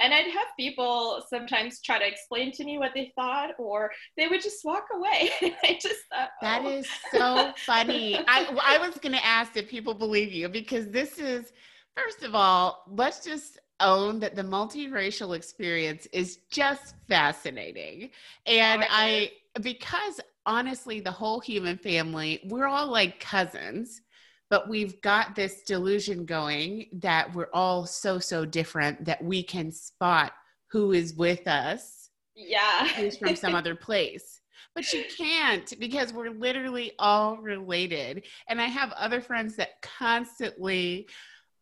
And 0.00 0.14
I'd 0.14 0.30
have 0.32 0.48
people 0.58 1.22
sometimes 1.28 1.80
try 1.82 1.98
to 1.98 2.06
explain 2.06 2.52
to 2.52 2.64
me 2.64 2.78
what 2.78 2.92
they 2.94 3.12
thought, 3.14 3.50
or 3.58 3.90
they 4.16 4.28
would 4.28 4.42
just 4.42 4.64
walk 4.64 4.86
away. 4.94 5.30
I 5.62 5.78
just 5.80 6.00
thought, 6.10 6.30
oh. 6.42 6.42
that 6.42 6.64
is 6.64 6.88
so 7.12 7.52
funny. 7.66 8.16
I, 8.16 8.46
I 8.64 8.78
was 8.78 8.96
going 8.98 9.14
to 9.14 9.24
ask 9.24 9.56
if 9.56 9.68
people 9.68 9.94
believe 9.94 10.32
you 10.32 10.48
because 10.48 10.88
this 10.88 11.18
is 11.18 11.52
First 11.96 12.22
of 12.22 12.34
all, 12.34 12.84
let's 12.88 13.24
just 13.24 13.58
own 13.80 14.20
that 14.20 14.36
the 14.36 14.42
multiracial 14.42 15.36
experience 15.36 16.06
is 16.12 16.38
just 16.50 16.94
fascinating. 17.08 18.10
And 18.46 18.82
oh, 18.82 18.86
I, 18.88 19.32
because 19.60 20.20
honestly, 20.46 21.00
the 21.00 21.10
whole 21.10 21.40
human 21.40 21.76
family, 21.76 22.40
we're 22.44 22.66
all 22.66 22.86
like 22.86 23.20
cousins, 23.20 24.02
but 24.50 24.68
we've 24.68 25.00
got 25.00 25.34
this 25.34 25.62
delusion 25.62 26.26
going 26.26 26.86
that 26.92 27.32
we're 27.34 27.50
all 27.54 27.86
so, 27.86 28.18
so 28.18 28.44
different 28.44 29.04
that 29.04 29.22
we 29.22 29.42
can 29.42 29.72
spot 29.72 30.32
who 30.70 30.92
is 30.92 31.14
with 31.14 31.46
us. 31.46 32.10
Yeah. 32.34 32.86
Who's 32.88 33.16
from 33.16 33.36
some 33.36 33.54
other 33.56 33.74
place 33.74 34.40
but 34.74 34.92
you 34.92 35.04
can't 35.16 35.72
because 35.78 36.12
we're 36.12 36.30
literally 36.30 36.92
all 36.98 37.36
related. 37.38 38.24
And 38.48 38.60
I 38.60 38.66
have 38.66 38.92
other 38.92 39.20
friends 39.20 39.56
that 39.56 39.80
constantly 39.82 41.08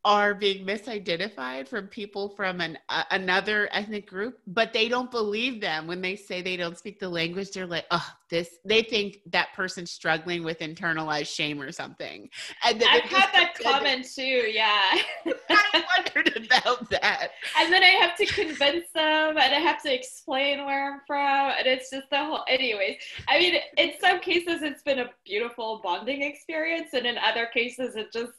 are 0.05 0.35
being 0.35 0.65
misidentified 0.65 1.67
from 1.67 1.89
people 1.89 2.29
from 2.29 2.61
an 2.61 2.79
uh, 2.89 3.03
another 3.11 3.69
ethnic 3.73 4.09
group 4.09 4.39
but 4.47 4.73
they 4.73 4.89
don't 4.89 5.11
believe 5.11 5.61
them. 5.61 5.87
When 5.87 6.01
they 6.01 6.15
say 6.15 6.41
they 6.41 6.57
don't 6.57 6.79
speak 6.79 7.01
the 7.01 7.09
language 7.09 7.51
they're 7.51 7.67
like 7.67 7.87
oh 7.91 8.07
this 8.31 8.59
they 8.65 8.83
think 8.83 9.19
that 9.27 9.49
person's 9.55 9.91
struggling 9.91 10.45
with 10.45 10.61
internalized 10.61 11.35
shame 11.35 11.61
or 11.61 11.73
something. 11.73 12.29
And 12.65 12.83
i've 12.89 13.03
had 13.03 13.31
that 13.33 13.55
comment 13.61 14.07
too 14.15 14.23
yeah. 14.23 14.99
I 15.51 15.85
wondered 15.97 16.47
about 16.47 16.89
that. 16.91 17.31
And 17.59 17.73
then 17.73 17.83
i 17.83 17.89
have 18.01 18.17
to 18.19 18.27
convince 18.27 18.91
them 18.95 19.31
and 19.31 19.39
i 19.39 19.59
have 19.61 19.83
to 19.83 19.93
explain 19.93 20.65
where 20.65 20.93
i'm 20.93 21.01
from 21.07 21.53
and 21.59 21.67
it's 21.67 21.91
just 21.91 22.09
the 22.11 22.19
whole 22.19 22.45
anyways. 22.49 22.97
I 23.27 23.39
mean 23.41 23.61
in 23.77 23.93
some 24.01 24.21
cases 24.21 24.63
it's 24.63 24.83
been 24.83 25.01
a 25.01 25.11
beautiful 25.25 25.81
bonding 25.83 26.23
experience 26.23 26.91
and 26.93 27.05
in 27.05 27.19
other 27.19 27.47
cases 27.47 27.97
it 27.97 28.13
just 28.13 28.33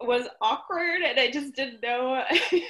was 0.00 0.28
awkward 0.40 1.02
and 1.02 1.18
I 1.18 1.30
just 1.30 1.54
didn't 1.54 1.82
know 1.82 2.22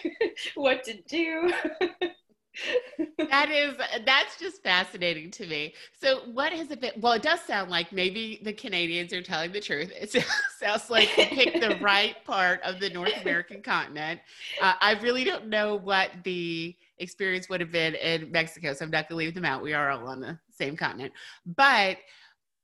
what 0.55 0.85
to 0.85 0.95
do. 1.03 1.53
that 3.31 3.51
is 3.51 3.77
that's 4.05 4.39
just 4.39 4.63
fascinating 4.63 5.31
to 5.33 5.47
me. 5.47 5.75
So 6.01 6.21
what 6.33 6.53
has 6.53 6.71
it 6.71 6.81
been? 6.81 6.93
Well, 7.01 7.13
it 7.13 7.23
does 7.23 7.41
sound 7.41 7.71
like 7.71 7.93
maybe 7.93 8.41
the 8.43 8.53
Canadians 8.53 9.13
are 9.13 9.23
telling 9.23 9.53
the 9.53 9.61
truth. 9.61 9.93
It 9.95 10.11
sounds 10.59 10.91
like 10.91 11.17
you 11.17 11.27
picked 11.27 11.61
the 11.61 11.79
right 11.81 12.17
part 12.25 12.61
of 12.63 12.81
the 12.81 12.91
North 12.91 13.21
American 13.23 13.63
continent. 13.63 14.21
Uh, 14.61 14.75
I 14.81 14.95
really 14.95 15.25
don't 15.25 15.49
know 15.49 15.77
what 15.77 16.11
the 16.25 16.75
experience 16.99 17.49
would 17.49 17.61
have 17.61 17.71
been 17.71 17.95
in 17.95 18.33
Mexico, 18.33 18.73
so 18.73 18.85
I'm 18.85 18.91
not 18.91 19.09
going 19.09 19.21
to 19.21 19.25
leave 19.27 19.35
them 19.35 19.45
out. 19.45 19.63
We 19.63 19.75
are 19.75 19.91
all 19.91 20.09
on 20.09 20.21
the 20.21 20.39
same 20.51 20.77
continent, 20.77 21.13
but 21.47 21.99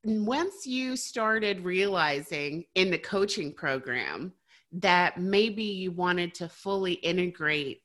once 0.03 0.67
you 0.67 0.95
started 0.95 1.63
realizing 1.63 2.65
in 2.75 2.91
the 2.91 2.97
coaching 2.97 3.51
program 3.51 4.33
that 4.81 5.19
maybe 5.19 5.63
you 5.63 5.91
wanted 5.91 6.33
to 6.35 6.49
fully 6.49 6.93
integrate 6.93 7.81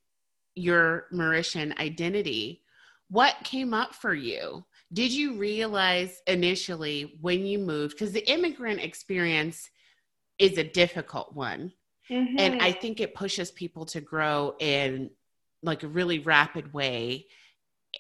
your 0.55 1.07
Mauritian 1.13 1.77
identity, 1.79 2.63
what 3.09 3.37
came 3.45 3.73
up 3.75 3.95
for 3.95 4.13
you? 4.13 4.65
Did 4.93 5.13
you 5.13 5.35
realize 5.35 6.21
initially 6.27 7.17
when 7.21 7.47
you 7.47 7.59
moved? 7.59 7.95
Because 7.95 8.13
the 8.13 8.29
immigrant 8.29 8.81
experience 8.81 9.71
is 10.39 10.59
a 10.59 10.65
difficult 10.65 11.33
one. 11.33 11.73
Mm-hmm. 12.11 12.37
And 12.39 12.63
I 12.63 12.73
think 12.73 13.01
it 13.01 13.15
pushes 13.15 13.53
people 13.53 13.87
to 13.87 14.01
grow 14.01 14.57
in 14.59 15.11
like 15.63 15.85
a 15.85 15.89
really 15.89 16.19
rapid 16.19 16.73
way. 16.73 17.27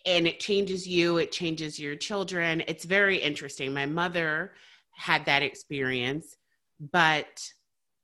And 0.04 0.26
it 0.26 0.40
changes 0.40 0.87
you, 0.87 1.18
it 1.18 1.30
changes 1.30 1.78
your 1.78 1.94
children. 1.94 2.64
It's 2.66 2.85
very 2.85 3.18
interesting. 3.18 3.73
My 3.73 3.87
mother 3.87 4.52
had 4.92 5.26
that 5.26 5.42
experience, 5.42 6.37
but 6.92 7.40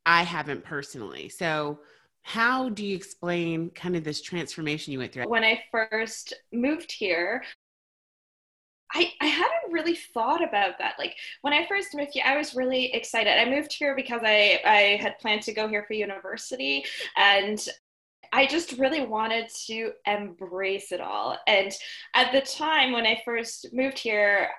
I 0.07 0.23
haven't 0.23 0.63
personally. 0.63 1.27
So, 1.27 1.81
how 2.21 2.69
do 2.69 2.85
you 2.85 2.95
explain 2.95 3.69
kind 3.71 3.95
of 3.95 4.03
this 4.03 4.21
transformation 4.21 4.93
you 4.93 4.99
went 4.99 5.13
through? 5.13 5.27
When 5.27 5.43
I 5.43 5.63
first 5.71 6.33
moved 6.51 6.91
here, 6.91 7.43
I, 8.93 9.11
I 9.21 9.25
hadn't 9.25 9.71
really 9.71 9.95
thought 9.95 10.43
about 10.43 10.77
that. 10.79 10.95
Like 10.97 11.15
when 11.41 11.53
I 11.53 11.65
first 11.67 11.93
moved 11.93 12.11
here, 12.13 12.23
I 12.25 12.37
was 12.37 12.55
really 12.55 12.93
excited. 12.93 13.39
I 13.39 13.49
moved 13.49 13.73
here 13.73 13.95
because 13.95 14.21
I, 14.23 14.59
I 14.65 14.99
had 15.01 15.19
planned 15.19 15.41
to 15.43 15.53
go 15.53 15.67
here 15.67 15.83
for 15.85 15.93
university 15.93 16.85
and 17.17 17.65
I 18.31 18.45
just 18.45 18.73
really 18.73 19.05
wanted 19.05 19.49
to 19.67 19.91
embrace 20.05 20.91
it 20.91 21.01
all. 21.01 21.37
And 21.47 21.71
at 22.13 22.31
the 22.31 22.41
time 22.41 22.91
when 22.91 23.05
I 23.05 23.21
first 23.23 23.67
moved 23.73 23.99
here, 23.99 24.49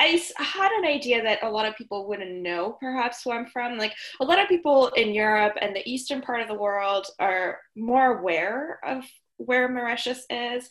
I 0.00 0.20
had 0.38 0.72
an 0.72 0.86
idea 0.86 1.22
that 1.22 1.42
a 1.42 1.50
lot 1.50 1.66
of 1.66 1.76
people 1.76 2.08
wouldn't 2.08 2.40
know 2.40 2.78
perhaps 2.80 3.26
where 3.26 3.38
I'm 3.38 3.44
from. 3.44 3.76
Like 3.76 3.92
a 4.20 4.24
lot 4.24 4.40
of 4.40 4.48
people 4.48 4.86
in 4.96 5.12
Europe 5.12 5.58
and 5.60 5.76
the 5.76 5.86
eastern 5.88 6.22
part 6.22 6.40
of 6.40 6.48
the 6.48 6.54
world 6.54 7.06
are 7.18 7.58
more 7.76 8.18
aware 8.18 8.80
of 8.82 9.04
where 9.36 9.68
Mauritius 9.68 10.24
is. 10.30 10.66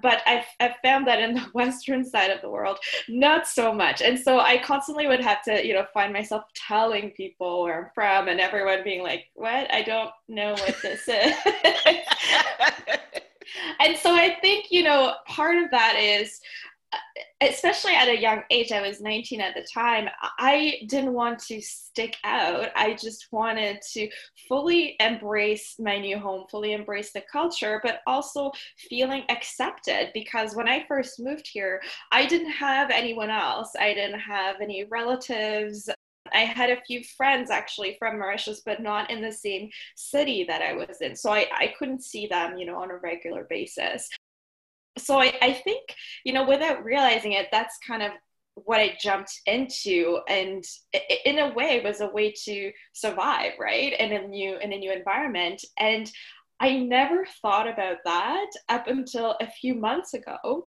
But 0.00 0.22
I've, 0.26 0.46
I've 0.60 0.76
found 0.82 1.06
that 1.06 1.20
in 1.20 1.34
the 1.34 1.40
western 1.52 2.06
side 2.06 2.30
of 2.30 2.40
the 2.40 2.48
world, 2.48 2.78
not 3.06 3.46
so 3.46 3.72
much. 3.72 4.00
And 4.00 4.18
so 4.18 4.40
I 4.40 4.56
constantly 4.56 5.06
would 5.06 5.20
have 5.20 5.42
to, 5.42 5.64
you 5.64 5.74
know, 5.74 5.84
find 5.92 6.12
myself 6.12 6.44
telling 6.54 7.10
people 7.10 7.64
where 7.64 7.84
I'm 7.84 7.90
from 7.94 8.28
and 8.28 8.40
everyone 8.40 8.82
being 8.82 9.02
like, 9.02 9.26
what? 9.34 9.70
I 9.72 9.82
don't 9.82 10.10
know 10.26 10.52
what 10.52 10.76
this 10.80 11.06
is. 11.06 11.34
and 13.80 13.96
so 13.98 14.14
I 14.14 14.38
think, 14.40 14.70
you 14.70 14.82
know, 14.82 15.14
part 15.28 15.62
of 15.62 15.70
that 15.70 15.96
is 15.96 16.40
especially 17.40 17.94
at 17.94 18.08
a 18.08 18.20
young 18.20 18.42
age, 18.50 18.72
I 18.72 18.80
was 18.80 19.00
19 19.00 19.40
at 19.40 19.54
the 19.54 19.66
time, 19.72 20.08
I 20.38 20.80
didn't 20.88 21.12
want 21.12 21.38
to 21.46 21.60
stick 21.60 22.16
out. 22.24 22.68
I 22.76 22.94
just 22.94 23.28
wanted 23.30 23.80
to 23.92 24.08
fully 24.48 24.96
embrace 25.00 25.76
my 25.78 25.98
new 25.98 26.18
home, 26.18 26.46
fully 26.50 26.72
embrace 26.72 27.12
the 27.12 27.22
culture, 27.30 27.80
but 27.82 28.00
also 28.06 28.50
feeling 28.88 29.24
accepted 29.28 30.10
because 30.14 30.54
when 30.54 30.68
I 30.68 30.84
first 30.86 31.20
moved 31.20 31.48
here, 31.52 31.82
I 32.12 32.26
didn't 32.26 32.52
have 32.52 32.90
anyone 32.90 33.30
else. 33.30 33.72
I 33.78 33.94
didn't 33.94 34.20
have 34.20 34.56
any 34.60 34.84
relatives. 34.84 35.88
I 36.32 36.40
had 36.40 36.70
a 36.70 36.80
few 36.86 37.02
friends 37.16 37.50
actually 37.50 37.96
from 37.98 38.18
Mauritius, 38.18 38.62
but 38.64 38.82
not 38.82 39.10
in 39.10 39.20
the 39.20 39.32
same 39.32 39.68
city 39.94 40.44
that 40.48 40.62
I 40.62 40.72
was 40.72 41.00
in. 41.00 41.14
So 41.14 41.30
I, 41.30 41.46
I 41.52 41.74
couldn't 41.78 42.02
see 42.02 42.26
them, 42.26 42.56
you 42.56 42.64
know, 42.64 42.80
on 42.80 42.90
a 42.90 42.96
regular 42.96 43.46
basis 43.48 44.08
so 44.98 45.20
I, 45.20 45.34
I 45.42 45.52
think 45.52 45.82
you 46.24 46.32
know 46.32 46.46
without 46.46 46.84
realizing 46.84 47.32
it 47.32 47.48
that's 47.50 47.78
kind 47.86 48.02
of 48.02 48.12
what 48.54 48.80
I 48.80 48.96
jumped 49.00 49.40
into, 49.46 50.20
and 50.28 50.64
in 51.24 51.38
a 51.40 51.52
way, 51.54 51.80
was 51.84 52.00
a 52.00 52.06
way 52.08 52.32
to 52.44 52.72
survive, 52.92 53.52
right, 53.58 53.92
in 53.98 54.12
a 54.12 54.26
new 54.26 54.58
in 54.58 54.72
a 54.72 54.78
new 54.78 54.92
environment. 54.92 55.64
And 55.78 56.10
I 56.60 56.78
never 56.78 57.26
thought 57.42 57.68
about 57.68 57.98
that 58.04 58.50
up 58.68 58.86
until 58.86 59.36
a 59.40 59.50
few 59.50 59.74
months 59.74 60.14
ago, 60.14 60.68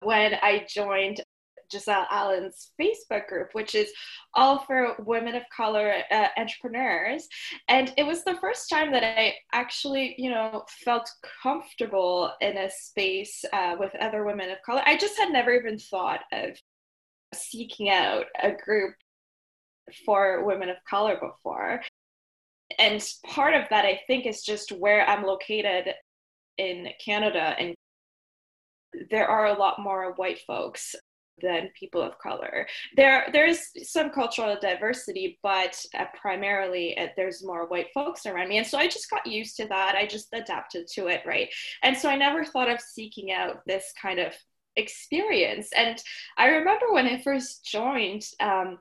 when 0.00 0.34
I 0.42 0.66
joined 0.68 1.20
Giselle 1.70 2.06
Allen's 2.10 2.70
Facebook 2.80 3.26
group, 3.28 3.48
which 3.52 3.74
is 3.74 3.90
all 4.34 4.60
for 4.60 4.96
women 4.98 5.34
of 5.34 5.42
color 5.54 5.92
uh, 6.10 6.28
entrepreneurs. 6.36 7.28
And 7.68 7.92
it 7.96 8.04
was 8.04 8.24
the 8.24 8.38
first 8.40 8.68
time 8.68 8.92
that 8.92 9.04
I 9.04 9.34
actually, 9.52 10.14
you 10.18 10.30
know, 10.30 10.64
felt 10.84 11.10
comfortable 11.42 12.32
in 12.40 12.56
a 12.56 12.70
space 12.70 13.44
uh, 13.52 13.76
with 13.78 13.94
other 14.00 14.24
women 14.24 14.50
of 14.50 14.58
color. 14.64 14.82
I 14.86 14.96
just 14.96 15.18
had 15.18 15.30
never 15.32 15.52
even 15.52 15.78
thought 15.78 16.20
of 16.32 16.56
seeking 17.34 17.90
out 17.90 18.26
a 18.42 18.52
group 18.52 18.94
for 20.04 20.44
women 20.44 20.68
of 20.68 20.76
color 20.88 21.16
before. 21.20 21.82
And 22.78 23.04
part 23.26 23.54
of 23.54 23.64
that, 23.70 23.84
I 23.84 24.00
think, 24.06 24.26
is 24.26 24.42
just 24.42 24.72
where 24.72 25.08
I'm 25.08 25.24
located 25.24 25.94
in 26.58 26.88
Canada. 27.02 27.54
And 27.58 27.74
there 29.10 29.28
are 29.28 29.46
a 29.46 29.58
lot 29.58 29.80
more 29.80 30.12
white 30.14 30.40
folks 30.46 30.94
than 31.42 31.70
people 31.78 32.02
of 32.02 32.18
color. 32.18 32.66
There, 32.96 33.28
there's 33.32 33.60
some 33.88 34.10
cultural 34.10 34.56
diversity, 34.60 35.38
but 35.42 35.80
uh, 35.98 36.06
primarily 36.20 36.96
uh, 36.98 37.08
there's 37.16 37.44
more 37.44 37.66
white 37.68 37.88
folks 37.94 38.26
around 38.26 38.48
me, 38.48 38.58
and 38.58 38.66
so 38.66 38.78
I 38.78 38.88
just 38.88 39.10
got 39.10 39.26
used 39.26 39.56
to 39.56 39.66
that. 39.68 39.94
I 39.94 40.06
just 40.06 40.28
adapted 40.32 40.86
to 40.94 41.06
it, 41.08 41.22
right? 41.26 41.48
And 41.82 41.96
so 41.96 42.08
I 42.08 42.16
never 42.16 42.44
thought 42.44 42.70
of 42.70 42.80
seeking 42.80 43.32
out 43.32 43.64
this 43.66 43.92
kind 44.00 44.18
of 44.18 44.34
experience. 44.76 45.70
And 45.76 46.00
I 46.36 46.48
remember 46.48 46.92
when 46.92 47.06
I 47.06 47.20
first 47.22 47.64
joined. 47.64 48.24
Um, 48.40 48.78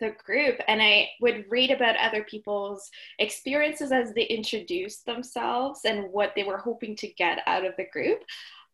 the 0.00 0.14
group 0.24 0.60
and 0.68 0.82
I 0.82 1.08
would 1.20 1.46
read 1.48 1.70
about 1.70 1.96
other 1.96 2.22
people's 2.22 2.90
experiences 3.18 3.90
as 3.90 4.12
they 4.12 4.24
introduced 4.24 5.06
themselves 5.06 5.80
and 5.84 6.12
what 6.12 6.32
they 6.36 6.44
were 6.44 6.58
hoping 6.58 6.94
to 6.96 7.08
get 7.08 7.40
out 7.46 7.64
of 7.64 7.74
the 7.76 7.86
group. 7.90 8.18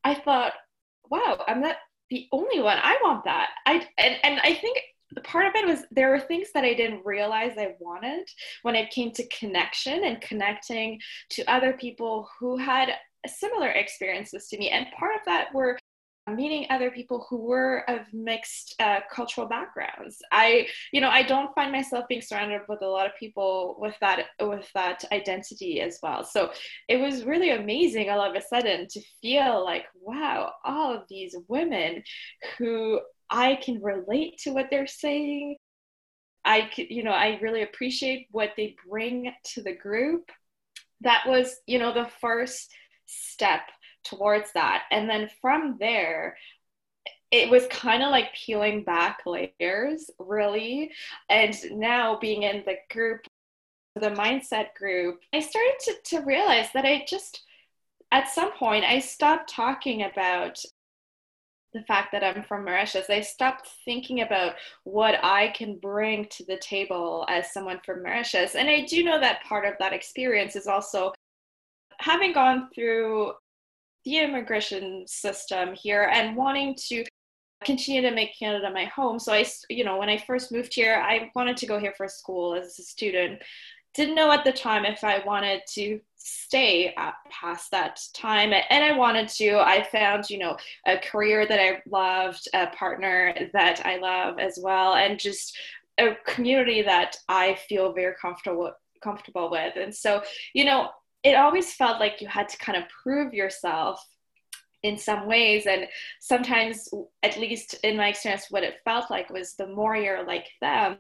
I 0.02 0.14
thought, 0.14 0.54
wow, 1.11 1.43
I'm 1.47 1.61
not 1.61 1.76
the 2.11 2.26
only 2.32 2.61
one. 2.61 2.78
I 2.82 2.96
want 3.02 3.25
that. 3.25 3.50
I 3.66 3.87
and, 3.99 4.16
and 4.23 4.40
I 4.40 4.54
think 4.54 4.78
part 5.23 5.46
of 5.46 5.54
it 5.54 5.66
was 5.66 5.84
there 5.90 6.11
were 6.11 6.20
things 6.20 6.49
that 6.54 6.64
I 6.64 6.75
didn't 6.75 7.04
realize 7.04 7.52
I 7.56 7.75
wanted 7.78 8.28
when 8.62 8.75
it 8.75 8.90
came 8.90 9.12
to 9.12 9.28
connection 9.28 10.04
and 10.04 10.20
connecting 10.20 11.00
to 11.30 11.44
other 11.44 11.75
people 11.75 12.28
who 12.38 12.56
had 12.56 12.90
similar 13.26 13.68
experiences 13.68 14.49
to 14.49 14.58
me. 14.58 14.70
And 14.70 14.87
part 14.99 15.14
of 15.14 15.20
that 15.26 15.54
were 15.54 15.78
meeting 16.33 16.66
other 16.71 16.90
people 16.90 17.26
who 17.28 17.37
were 17.37 17.88
of 17.88 18.00
mixed 18.12 18.75
uh, 18.81 19.00
cultural 19.11 19.47
backgrounds. 19.47 20.19
I 20.33 20.66
you 20.93 21.00
know 21.00 21.11
i 21.11 21.23
don't 21.23 21.54
find 21.54 21.71
myself 21.71 22.07
being 22.09 22.23
surrounded 22.23 22.62
with 22.69 22.83
a 22.83 22.87
lot 22.87 23.07
of 23.07 23.12
people 23.19 23.76
with 23.78 23.95
that 24.00 24.26
with 24.40 24.69
that 24.75 25.04
identity 25.12 25.81
as 25.81 25.99
well. 26.02 26.25
So 26.25 26.50
it 26.88 26.97
was 26.97 27.25
really 27.25 27.50
amazing 27.50 28.09
all 28.11 28.23
of 28.23 28.35
a 28.35 28.40
sudden 28.40 28.87
to 28.88 29.00
feel 29.21 29.64
like 29.64 29.85
wow 30.00 30.52
all 30.64 30.95
of 30.95 31.02
these 31.09 31.37
women 31.49 32.02
who 32.59 33.00
i 33.31 33.57
can 33.57 33.83
relate 33.83 34.38
to 34.38 34.50
what 34.50 34.69
they're 34.71 34.87
saying. 34.87 35.57
I 36.47 36.71
you 36.76 37.02
know 37.02 37.12
i 37.12 37.38
really 37.43 37.62
appreciate 37.62 38.28
what 38.31 38.52
they 38.57 38.76
bring 38.88 39.33
to 39.54 39.62
the 39.62 39.75
group. 39.75 40.31
That 41.02 41.25
was 41.26 41.54
you 41.66 41.78
know 41.78 41.93
the 41.93 42.09
first 42.21 42.71
step 43.07 43.61
towards 44.04 44.52
that. 44.52 44.84
And 44.90 45.08
then 45.08 45.28
from 45.40 45.76
there, 45.78 46.37
it 47.30 47.50
was 47.50 47.66
kind 47.66 48.02
of 48.02 48.11
like 48.11 48.34
peeling 48.34 48.84
back 48.84 49.20
layers, 49.26 50.11
really. 50.18 50.92
And 51.28 51.56
now 51.73 52.18
being 52.18 52.44
in 52.44 52.62
the 52.64 52.76
group, 52.92 53.26
the 53.96 54.11
mindset 54.11 54.75
group, 54.78 55.20
I 55.32 55.40
started 55.40 55.75
to, 55.80 55.94
to 56.16 56.25
realize 56.25 56.68
that 56.75 56.84
I 56.84 57.04
just, 57.08 57.42
at 58.12 58.28
some 58.28 58.52
point, 58.52 58.84
I 58.84 59.00
stopped 59.00 59.50
talking 59.50 60.02
about 60.02 60.61
the 61.75 61.82
fact 61.82 62.12
that 62.12 62.23
I'm 62.23 62.44
from 62.44 62.64
Mauritius, 62.64 63.11
I 63.11 63.20
stopped 63.20 63.68
thinking 63.84 64.23
about 64.23 64.54
what 64.84 65.16
I 65.23 65.49
can 65.49 65.76
bring 65.78 66.26
to 66.30 66.44
the 66.44 66.56
table 66.56 67.26
as 67.28 67.52
someone 67.52 67.80
from 67.84 68.02
Mauritius. 68.02 68.54
And 68.54 68.68
I 68.68 68.82
do 68.82 69.02
know 69.02 69.20
that 69.20 69.42
part 69.42 69.66
of 69.66 69.75
that 69.80 69.92
experience 69.92 70.54
is 70.54 70.68
also 70.68 71.12
having 71.99 72.32
gone 72.32 72.68
through 72.73 73.32
the 74.04 74.18
immigration 74.18 75.04
system 75.06 75.75
here 75.75 76.11
and 76.12 76.37
wanting 76.37 76.76
to 76.88 77.04
continue 77.64 78.02
to 78.02 78.11
make 78.11 78.38
Canada 78.38 78.70
my 78.70 78.84
home. 78.84 79.18
So 79.18 79.32
I, 79.32 79.46
you 79.70 79.84
know, 79.84 79.96
when 79.96 80.08
I 80.08 80.18
first 80.18 80.52
moved 80.52 80.75
here, 80.75 80.96
I 80.96 81.30
wanted 81.34 81.56
to 81.58 81.66
go 81.66 81.78
here 81.78 81.94
for 81.96 82.08
school 82.08 82.54
as 82.54 82.78
a 82.78 82.82
student. 82.82 83.40
Didn't 83.94 84.16
know 84.16 84.30
at 84.32 84.44
the 84.44 84.52
time 84.52 84.84
if 84.84 85.02
I 85.04 85.23
wanted 85.25 85.62
to 85.75 86.00
stay 86.25 86.94
past 87.30 87.70
that 87.70 88.00
time 88.14 88.54
and 88.70 88.82
i 88.82 88.96
wanted 88.96 89.28
to 89.28 89.58
i 89.58 89.87
found 89.92 90.30
you 90.30 90.38
know 90.38 90.56
a 90.87 90.96
career 90.96 91.46
that 91.46 91.61
i 91.61 91.82
loved 91.87 92.49
a 92.54 92.66
partner 92.68 93.34
that 93.52 93.84
i 93.84 93.99
love 93.99 94.38
as 94.38 94.59
well 94.62 94.94
and 94.94 95.20
just 95.20 95.55
a 95.98 96.14
community 96.26 96.81
that 96.81 97.14
i 97.29 97.55
feel 97.68 97.92
very 97.92 98.14
comfortable 98.18 98.72
comfortable 99.02 99.50
with 99.50 99.76
and 99.76 99.94
so 99.94 100.22
you 100.55 100.64
know 100.64 100.88
it 101.24 101.34
always 101.34 101.72
felt 101.72 101.98
like 101.98 102.20
you 102.20 102.28
had 102.28 102.48
to 102.50 102.58
kind 102.58 102.76
of 102.76 102.84
prove 103.02 103.34
yourself 103.34 104.06
in 104.84 104.98
some 104.98 105.26
ways. 105.26 105.66
And 105.66 105.87
sometimes 106.20 106.88
at 107.22 107.38
least 107.38 107.74
in 107.82 107.96
my 107.96 108.08
experience 108.08 108.46
what 108.50 108.62
it 108.62 108.82
felt 108.84 109.10
like 109.10 109.30
was 109.30 109.54
the 109.54 109.66
more 109.66 109.96
you're 109.96 110.26
like 110.26 110.46
them 110.60 110.98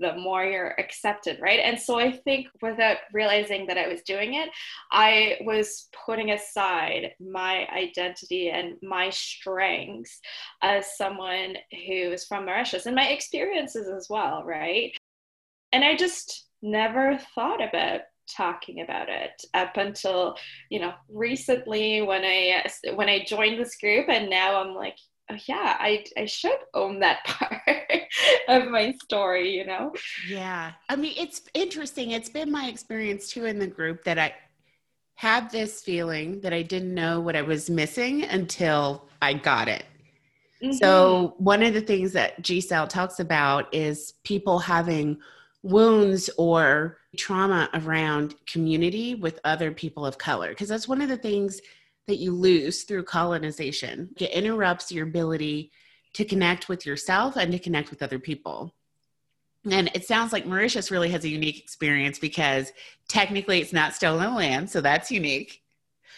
the 0.00 0.16
more 0.16 0.44
you're 0.44 0.78
accepted 0.78 1.38
right? 1.42 1.58
And 1.62 1.78
so 1.78 1.98
i 1.98 2.12
think 2.12 2.46
without 2.62 2.98
realizing 3.12 3.66
that 3.66 3.78
i 3.78 3.88
was 3.88 4.02
doing 4.02 4.34
it 4.34 4.48
i 4.92 5.36
was 5.40 5.88
putting 6.06 6.30
aside 6.30 7.12
my 7.20 7.66
identity 7.74 8.50
and 8.50 8.74
my 8.82 9.10
strengths 9.10 10.20
as 10.62 10.96
someone 10.96 11.56
who 11.72 12.12
is 12.12 12.24
from 12.24 12.44
mauritius 12.46 12.86
and 12.86 12.94
my 12.94 13.08
experiences 13.08 13.88
as 13.88 14.06
well 14.08 14.44
right? 14.44 14.92
And 15.72 15.84
i 15.84 15.96
just 15.96 16.46
never 16.62 17.18
thought 17.34 17.62
about 17.62 18.02
talking 18.28 18.80
about 18.80 19.08
it 19.08 19.42
up 19.54 19.76
until 19.76 20.36
you 20.70 20.80
know 20.80 20.92
recently 21.08 22.02
when 22.02 22.24
i 22.24 22.64
when 22.94 23.08
i 23.08 23.24
joined 23.24 23.58
this 23.58 23.76
group 23.76 24.08
and 24.08 24.30
now 24.30 24.60
i'm 24.60 24.74
like 24.74 24.96
oh 25.30 25.36
yeah 25.46 25.76
i 25.80 26.04
i 26.16 26.24
should 26.24 26.58
own 26.74 27.00
that 27.00 27.18
part 27.26 27.60
of 28.48 28.68
my 28.68 28.92
story 29.02 29.54
you 29.54 29.64
know? 29.64 29.92
Yeah. 30.28 30.72
I 30.88 30.96
mean 30.96 31.14
it's 31.16 31.42
interesting. 31.54 32.10
It's 32.12 32.28
been 32.28 32.50
my 32.50 32.66
experience 32.66 33.30
too 33.30 33.44
in 33.44 33.58
the 33.58 33.66
group 33.66 34.04
that 34.04 34.18
i 34.18 34.34
had 35.16 35.50
this 35.50 35.82
feeling 35.82 36.40
that 36.40 36.52
i 36.52 36.62
didn't 36.62 36.92
know 36.92 37.20
what 37.20 37.36
i 37.36 37.42
was 37.42 37.70
missing 37.70 38.24
until 38.24 39.08
i 39.22 39.32
got 39.32 39.68
it. 39.68 39.84
Mm-hmm. 40.62 40.72
so 40.72 41.34
one 41.38 41.62
of 41.62 41.72
the 41.72 41.80
things 41.80 42.12
that 42.12 42.44
giselle 42.44 42.88
talks 42.88 43.20
about 43.20 43.72
is 43.72 44.14
people 44.24 44.58
having 44.58 45.18
wounds 45.62 46.30
or 46.36 46.98
trauma 47.14 47.68
around 47.74 48.34
community 48.46 49.14
with 49.14 49.40
other 49.44 49.72
people 49.72 50.04
of 50.04 50.18
color 50.18 50.50
because 50.50 50.68
that's 50.68 50.88
one 50.88 51.00
of 51.00 51.08
the 51.08 51.16
things 51.16 51.60
that 52.06 52.16
you 52.16 52.32
lose 52.32 52.82
through 52.82 53.04
colonization. 53.04 54.10
It 54.18 54.30
interrupts 54.30 54.92
your 54.92 55.06
ability 55.06 55.70
to 56.14 56.24
connect 56.24 56.68
with 56.68 56.86
yourself 56.86 57.36
and 57.36 57.50
to 57.52 57.58
connect 57.58 57.90
with 57.90 58.02
other 58.02 58.18
people. 58.18 58.74
And 59.70 59.90
it 59.94 60.06
sounds 60.06 60.32
like 60.32 60.46
mauritius 60.46 60.90
really 60.90 61.08
has 61.10 61.24
a 61.24 61.28
unique 61.28 61.58
experience 61.58 62.18
because 62.18 62.72
technically 63.08 63.60
it's 63.60 63.72
not 63.72 63.94
stolen 63.94 64.34
land 64.34 64.70
so 64.70 64.80
that's 64.80 65.10
unique. 65.10 65.60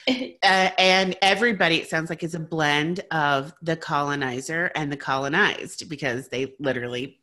Uh, 0.09 0.71
and 0.79 1.17
everybody 1.21 1.81
it 1.81 1.89
sounds 1.89 2.11
like 2.11 2.23
is 2.23 2.37
a 2.37 2.39
blend 2.39 3.01
of 3.11 3.53
the 3.63 3.77
colonizer 3.77 4.71
and 4.77 4.93
the 4.93 4.97
colonized 4.97 5.89
because 5.89 6.29
they 6.29 6.55
literally 6.61 7.19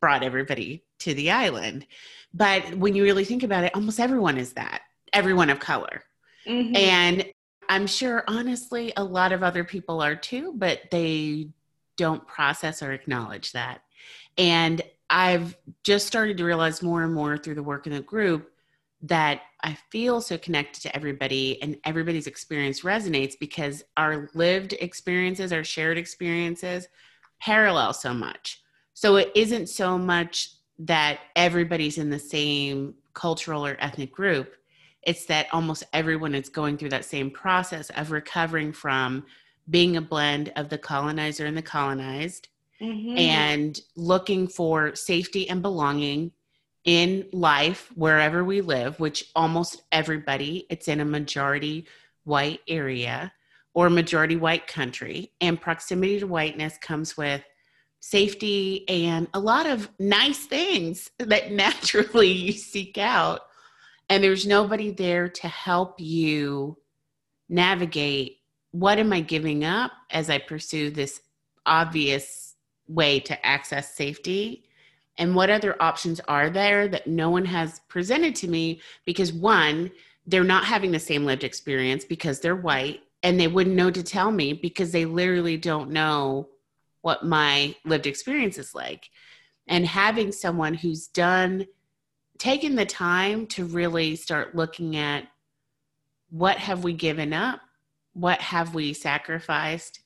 brought 0.00 0.22
everybody 0.22 0.83
to 1.04 1.14
the 1.14 1.30
island. 1.30 1.86
But 2.32 2.74
when 2.74 2.94
you 2.94 3.04
really 3.04 3.24
think 3.24 3.42
about 3.42 3.64
it, 3.64 3.74
almost 3.74 4.00
everyone 4.00 4.38
is 4.38 4.54
that, 4.54 4.82
everyone 5.12 5.50
of 5.50 5.60
color. 5.60 6.02
Mm-hmm. 6.46 6.76
And 6.76 7.32
I'm 7.68 7.86
sure, 7.86 8.24
honestly, 8.26 8.92
a 8.96 9.04
lot 9.04 9.32
of 9.32 9.42
other 9.42 9.64
people 9.64 10.02
are 10.02 10.16
too, 10.16 10.52
but 10.56 10.80
they 10.90 11.48
don't 11.96 12.26
process 12.26 12.82
or 12.82 12.92
acknowledge 12.92 13.52
that. 13.52 13.82
And 14.36 14.82
I've 15.08 15.56
just 15.84 16.06
started 16.06 16.38
to 16.38 16.44
realize 16.44 16.82
more 16.82 17.02
and 17.02 17.14
more 17.14 17.38
through 17.38 17.54
the 17.54 17.62
work 17.62 17.86
in 17.86 17.92
the 17.92 18.00
group 18.00 18.50
that 19.02 19.42
I 19.62 19.76
feel 19.90 20.20
so 20.20 20.38
connected 20.38 20.82
to 20.82 20.96
everybody 20.96 21.60
and 21.62 21.76
everybody's 21.84 22.26
experience 22.26 22.80
resonates 22.80 23.38
because 23.38 23.84
our 23.96 24.30
lived 24.34 24.72
experiences, 24.80 25.52
our 25.52 25.62
shared 25.62 25.98
experiences 25.98 26.88
parallel 27.40 27.92
so 27.92 28.14
much. 28.14 28.62
So 28.94 29.16
it 29.16 29.30
isn't 29.34 29.68
so 29.68 29.98
much 29.98 30.53
that 30.78 31.20
everybody's 31.36 31.98
in 31.98 32.10
the 32.10 32.18
same 32.18 32.94
cultural 33.14 33.64
or 33.64 33.76
ethnic 33.80 34.12
group. 34.12 34.56
It's 35.02 35.26
that 35.26 35.46
almost 35.52 35.84
everyone 35.92 36.34
is 36.34 36.48
going 36.48 36.78
through 36.78 36.90
that 36.90 37.04
same 37.04 37.30
process 37.30 37.90
of 37.90 38.10
recovering 38.10 38.72
from 38.72 39.24
being 39.68 39.96
a 39.96 40.00
blend 40.00 40.52
of 40.56 40.68
the 40.68 40.78
colonizer 40.78 41.46
and 41.46 41.56
the 41.56 41.62
colonized 41.62 42.48
mm-hmm. 42.80 43.16
and 43.16 43.80
looking 43.96 44.48
for 44.48 44.94
safety 44.94 45.48
and 45.48 45.62
belonging 45.62 46.32
in 46.84 47.26
life 47.32 47.90
wherever 47.94 48.44
we 48.44 48.60
live, 48.60 49.00
which 49.00 49.30
almost 49.34 49.82
everybody, 49.90 50.66
it's 50.68 50.88
in 50.88 51.00
a 51.00 51.04
majority 51.04 51.86
white 52.24 52.60
area 52.68 53.32
or 53.72 53.88
majority 53.88 54.36
white 54.36 54.66
country. 54.66 55.32
And 55.40 55.60
proximity 55.60 56.20
to 56.20 56.26
whiteness 56.26 56.76
comes 56.78 57.16
with 57.16 57.42
safety 58.04 58.86
and 58.86 59.26
a 59.32 59.40
lot 59.40 59.64
of 59.66 59.88
nice 59.98 60.44
things 60.44 61.10
that 61.18 61.50
naturally 61.64 62.30
you 62.30 62.52
seek 62.52 62.98
out. 62.98 63.40
And 64.10 64.22
there's 64.22 64.46
nobody 64.46 64.90
there 64.90 65.30
to 65.30 65.48
help 65.48 65.98
you 65.98 66.76
navigate 67.48 68.40
what 68.72 68.98
am 68.98 69.12
I 69.12 69.20
giving 69.20 69.64
up 69.64 69.92
as 70.10 70.28
I 70.28 70.38
pursue 70.38 70.90
this 70.90 71.22
obvious 71.64 72.56
way 72.88 73.20
to 73.20 73.46
access 73.46 73.94
safety 73.94 74.64
and 75.16 75.34
what 75.34 75.48
other 75.48 75.80
options 75.80 76.20
are 76.28 76.50
there 76.50 76.86
that 76.88 77.06
no 77.06 77.30
one 77.30 77.46
has 77.46 77.80
presented 77.88 78.34
to 78.36 78.48
me 78.48 78.80
because 79.06 79.32
one 79.32 79.90
they're 80.26 80.44
not 80.44 80.64
having 80.64 80.90
the 80.90 80.98
same 80.98 81.24
lived 81.24 81.44
experience 81.44 82.04
because 82.04 82.40
they're 82.40 82.56
white 82.56 83.00
and 83.22 83.40
they 83.40 83.48
wouldn't 83.48 83.76
know 83.76 83.90
to 83.90 84.02
tell 84.02 84.30
me 84.30 84.52
because 84.52 84.92
they 84.92 85.06
literally 85.06 85.56
don't 85.56 85.90
know 85.90 86.48
what 87.04 87.22
my 87.22 87.74
lived 87.84 88.06
experience 88.06 88.56
is 88.56 88.74
like 88.74 89.10
and 89.68 89.84
having 89.84 90.32
someone 90.32 90.72
who's 90.72 91.06
done 91.08 91.66
taken 92.38 92.74
the 92.74 92.86
time 92.86 93.46
to 93.46 93.66
really 93.66 94.16
start 94.16 94.56
looking 94.56 94.96
at 94.96 95.24
what 96.30 96.56
have 96.56 96.82
we 96.82 96.94
given 96.94 97.34
up 97.34 97.60
what 98.14 98.40
have 98.40 98.74
we 98.74 98.94
sacrificed 98.94 100.00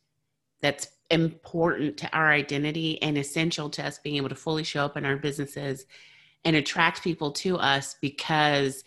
that's 0.61 0.89
important 1.11 1.97
to 1.97 2.11
our 2.13 2.33
identity 2.33 3.01
and 3.01 3.17
essential 3.17 3.71
to 3.71 3.87
us 3.87 4.01
being 4.01 4.17
able 4.17 4.29
to 4.29 4.35
fully 4.35 4.65
show 4.65 4.85
up 4.85 4.97
in 4.97 5.05
our 5.07 5.17
businesses 5.17 5.87
and 6.45 6.57
attract 6.57 7.05
people 7.05 7.31
to 7.31 7.57
us 7.59 7.95
because 8.01 8.83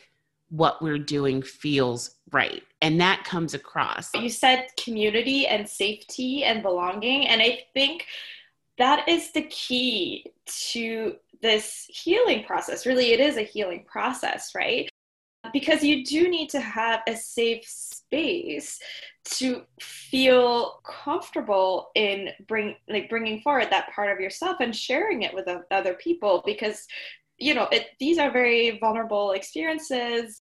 what 0.49 0.81
we're 0.81 0.99
doing 0.99 1.41
feels 1.41 2.15
right. 2.31 2.63
And 2.81 2.99
that 2.99 3.23
comes 3.23 3.53
across. 3.53 4.09
You 4.15 4.29
said 4.29 4.67
community 4.83 5.45
and 5.45 5.69
safety 5.69 6.43
and 6.43 6.63
belonging. 6.63 7.27
And 7.27 7.41
I 7.41 7.59
think 7.73 8.07
that 8.77 9.07
is 9.07 9.31
the 9.31 9.43
key 9.43 10.25
to 10.71 11.15
this 11.41 11.85
healing 11.89 12.43
process. 12.43 12.85
Really, 12.85 13.11
it 13.11 13.19
is 13.19 13.37
a 13.37 13.43
healing 13.43 13.85
process, 13.85 14.55
right? 14.55 14.89
Because 15.53 15.83
you 15.83 16.03
do 16.03 16.29
need 16.29 16.49
to 16.49 16.59
have 16.59 17.01
a 17.07 17.15
safe 17.15 17.65
space 17.67 18.79
to 19.23 19.61
feel 19.79 20.81
comfortable 20.83 21.91
in 21.95 22.29
bring 22.47 22.75
like 22.89 23.09
bringing 23.09 23.41
forward 23.41 23.67
that 23.69 23.93
part 23.93 24.11
of 24.11 24.19
yourself 24.19 24.57
and 24.59 24.75
sharing 24.75 25.21
it 25.21 25.33
with 25.33 25.47
other 25.69 25.93
people 25.95 26.41
because 26.45 26.87
you 27.37 27.53
know 27.53 27.67
it, 27.71 27.87
these 27.99 28.17
are 28.17 28.31
very 28.31 28.79
vulnerable 28.79 29.31
experiences 29.33 30.40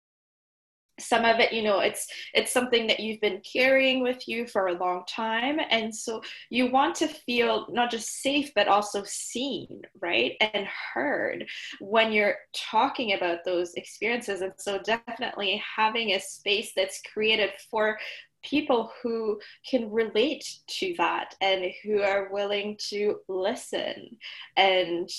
some 1.00 1.24
of 1.24 1.38
it 1.38 1.52
you 1.52 1.62
know 1.62 1.80
it's 1.80 2.06
it's 2.34 2.52
something 2.52 2.86
that 2.86 3.00
you've 3.00 3.20
been 3.20 3.40
carrying 3.40 4.02
with 4.02 4.28
you 4.28 4.46
for 4.46 4.68
a 4.68 4.78
long 4.78 5.04
time. 5.08 5.58
And 5.70 5.94
so 5.94 6.22
you 6.50 6.70
want 6.70 6.94
to 6.96 7.08
feel 7.08 7.66
not 7.70 7.90
just 7.90 8.22
safe 8.22 8.50
but 8.54 8.68
also 8.68 9.02
seen 9.04 9.82
right? 10.00 10.36
And 10.40 10.66
heard 10.94 11.46
when 11.80 12.12
you're 12.12 12.36
talking 12.54 13.14
about 13.14 13.44
those 13.44 13.74
experiences. 13.74 14.40
And 14.40 14.52
so 14.58 14.78
definitely 14.78 15.62
having 15.76 16.12
a 16.12 16.20
space 16.20 16.72
that's 16.74 17.02
created 17.12 17.50
for 17.70 17.98
people 18.42 18.90
who 19.02 19.38
can 19.68 19.90
relate 19.90 20.44
to 20.66 20.94
that 20.96 21.34
and 21.40 21.66
who 21.82 22.00
are 22.00 22.30
willing 22.32 22.76
to 22.88 23.16
listen 23.28 24.16
and 24.56 25.10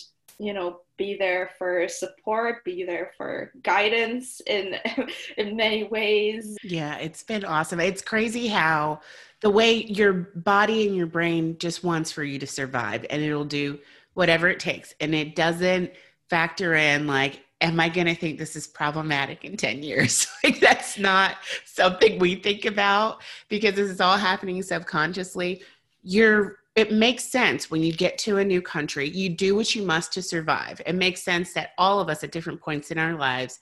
you 0.41 0.53
know 0.53 0.79
be 0.97 1.15
there 1.15 1.51
for 1.57 1.87
support 1.87 2.63
be 2.65 2.83
there 2.83 3.11
for 3.15 3.51
guidance 3.63 4.41
in 4.47 4.75
in 5.37 5.55
many 5.55 5.83
ways 5.85 6.57
yeah 6.63 6.97
it's 6.97 7.23
been 7.23 7.45
awesome 7.45 7.79
it's 7.79 8.01
crazy 8.01 8.47
how 8.47 8.99
the 9.41 9.49
way 9.49 9.85
your 9.85 10.13
body 10.13 10.87
and 10.87 10.95
your 10.95 11.07
brain 11.07 11.57
just 11.59 11.83
wants 11.83 12.11
for 12.11 12.23
you 12.23 12.39
to 12.39 12.47
survive 12.47 13.05
and 13.09 13.21
it'll 13.21 13.45
do 13.45 13.77
whatever 14.13 14.49
it 14.49 14.59
takes 14.59 14.95
and 14.99 15.13
it 15.13 15.35
doesn't 15.35 15.91
factor 16.29 16.73
in 16.73 17.07
like 17.07 17.41
am 17.61 17.79
I 17.79 17.89
going 17.89 18.07
to 18.07 18.15
think 18.15 18.39
this 18.39 18.55
is 18.55 18.65
problematic 18.65 19.45
in 19.45 19.55
10 19.55 19.83
years? 19.83 20.27
like, 20.43 20.59
that's 20.59 20.97
not 20.97 21.35
something 21.63 22.17
we 22.17 22.33
think 22.33 22.65
about 22.65 23.21
because 23.49 23.75
this 23.75 23.87
is 23.89 24.01
all 24.01 24.17
happening 24.17 24.63
subconsciously. 24.63 25.61
You're, 26.01 26.57
it 26.75 26.91
makes 26.91 27.25
sense 27.25 27.69
when 27.69 27.83
you 27.83 27.91
get 27.91 28.17
to 28.19 28.37
a 28.37 28.45
new 28.45 28.61
country, 28.61 29.09
you 29.09 29.29
do 29.29 29.55
what 29.55 29.75
you 29.75 29.83
must 29.83 30.13
to 30.13 30.21
survive. 30.21 30.81
It 30.85 30.95
makes 30.95 31.21
sense 31.21 31.53
that 31.53 31.71
all 31.77 31.99
of 31.99 32.07
us 32.07 32.23
at 32.23 32.31
different 32.31 32.61
points 32.61 32.91
in 32.91 32.97
our 32.97 33.15
lives, 33.15 33.59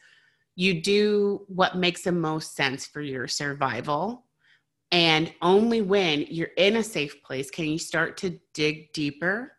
you 0.56 0.82
do 0.82 1.46
what 1.48 1.78
makes 1.78 2.04
the 2.04 2.12
most 2.12 2.56
sense 2.56 2.86
for 2.86 3.02
your 3.02 3.28
survival. 3.28 4.26
And 4.92 5.34
only 5.42 5.82
when 5.82 6.26
you're 6.30 6.52
in 6.58 6.76
a 6.76 6.84
safe 6.84 7.24
place 7.24 7.50
can 7.50 7.66
you 7.66 7.80
start 7.80 8.18
to 8.18 8.40
dig 8.54 8.94
deeper 8.94 9.54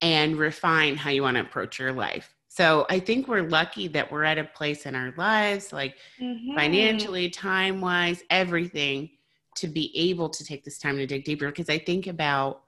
and 0.00 0.36
refine 0.36 0.96
how 0.96 1.10
you 1.10 1.22
want 1.22 1.36
to 1.36 1.42
approach 1.42 1.78
your 1.78 1.92
life. 1.92 2.34
So 2.48 2.86
I 2.88 2.98
think 2.98 3.28
we're 3.28 3.48
lucky 3.48 3.88
that 3.88 4.10
we're 4.10 4.24
at 4.24 4.38
a 4.38 4.44
place 4.44 4.86
in 4.86 4.94
our 4.94 5.12
lives, 5.16 5.72
like 5.72 5.96
mm-hmm. 6.20 6.56
financially, 6.56 7.28
time 7.28 7.80
wise, 7.80 8.22
everything, 8.30 9.10
to 9.56 9.68
be 9.68 9.92
able 9.96 10.28
to 10.30 10.44
take 10.44 10.64
this 10.64 10.78
time 10.78 10.96
to 10.96 11.06
dig 11.06 11.24
deeper. 11.24 11.46
Because 11.46 11.68
I 11.68 11.78
think 11.78 12.06
about 12.06 12.62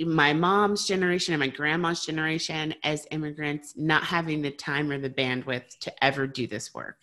my 0.00 0.32
mom's 0.32 0.86
generation 0.86 1.34
and 1.34 1.40
my 1.40 1.48
grandma's 1.48 2.04
generation 2.04 2.74
as 2.82 3.06
immigrants 3.10 3.74
not 3.76 4.02
having 4.02 4.42
the 4.42 4.50
time 4.50 4.90
or 4.90 4.98
the 4.98 5.10
bandwidth 5.10 5.78
to 5.80 6.04
ever 6.04 6.26
do 6.26 6.46
this 6.46 6.74
work. 6.74 6.98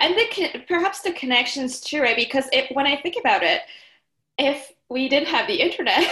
And 0.00 0.14
the 0.14 0.64
perhaps 0.66 1.00
the 1.02 1.12
connections 1.12 1.80
too, 1.80 2.02
right? 2.02 2.16
Because 2.16 2.46
it, 2.52 2.74
when 2.74 2.86
I 2.86 2.96
think 3.00 3.16
about 3.18 3.42
it, 3.42 3.62
if 4.38 4.72
we 4.88 5.08
didn't 5.08 5.28
have 5.28 5.48
the 5.48 5.60
internet. 5.60 6.04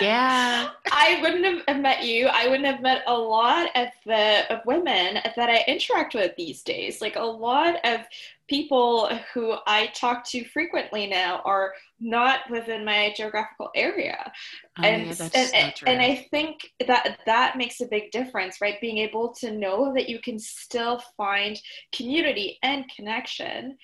yeah. 0.00 0.70
I 0.92 1.18
wouldn't 1.22 1.68
have 1.68 1.80
met 1.80 2.04
you. 2.04 2.26
I 2.26 2.48
wouldn't 2.48 2.66
have 2.66 2.82
met 2.82 3.02
a 3.06 3.14
lot 3.14 3.68
of 3.76 3.88
the 4.04 4.52
of 4.52 4.60
women 4.66 5.20
that 5.36 5.48
I 5.48 5.64
interact 5.68 6.14
with 6.14 6.34
these 6.36 6.62
days. 6.62 7.00
Like 7.00 7.16
a 7.16 7.22
lot 7.22 7.76
of 7.84 8.00
people 8.48 9.08
who 9.32 9.54
I 9.68 9.86
talk 9.94 10.24
to 10.26 10.44
frequently 10.44 11.06
now 11.06 11.40
are 11.44 11.72
not 12.00 12.40
within 12.50 12.84
my 12.84 13.14
geographical 13.16 13.70
area. 13.76 14.32
Oh, 14.76 14.82
and, 14.82 15.02
yeah, 15.02 15.28
and, 15.34 15.72
so 15.76 15.86
and 15.86 16.02
I 16.02 16.26
think 16.32 16.72
that 16.84 17.20
that 17.26 17.56
makes 17.56 17.80
a 17.80 17.86
big 17.86 18.10
difference, 18.10 18.60
right? 18.60 18.80
Being 18.80 18.98
able 18.98 19.32
to 19.34 19.52
know 19.52 19.94
that 19.94 20.08
you 20.08 20.18
can 20.18 20.40
still 20.40 21.00
find 21.16 21.60
community 21.92 22.58
and 22.64 22.90
connection 22.94 23.78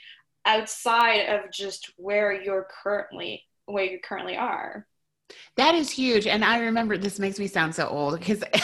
outside 0.46 1.26
of 1.28 1.52
just 1.52 1.92
where 1.96 2.42
you're 2.42 2.66
currently 2.82 3.44
where 3.66 3.84
you 3.84 3.98
currently 4.00 4.36
are. 4.36 4.86
That 5.56 5.74
is 5.74 5.90
huge. 5.90 6.26
And 6.26 6.44
I 6.44 6.60
remember 6.60 6.96
this 6.96 7.18
makes 7.18 7.38
me 7.38 7.46
sound 7.46 7.74
so 7.74 7.88
old 7.88 8.18
because 8.18 8.42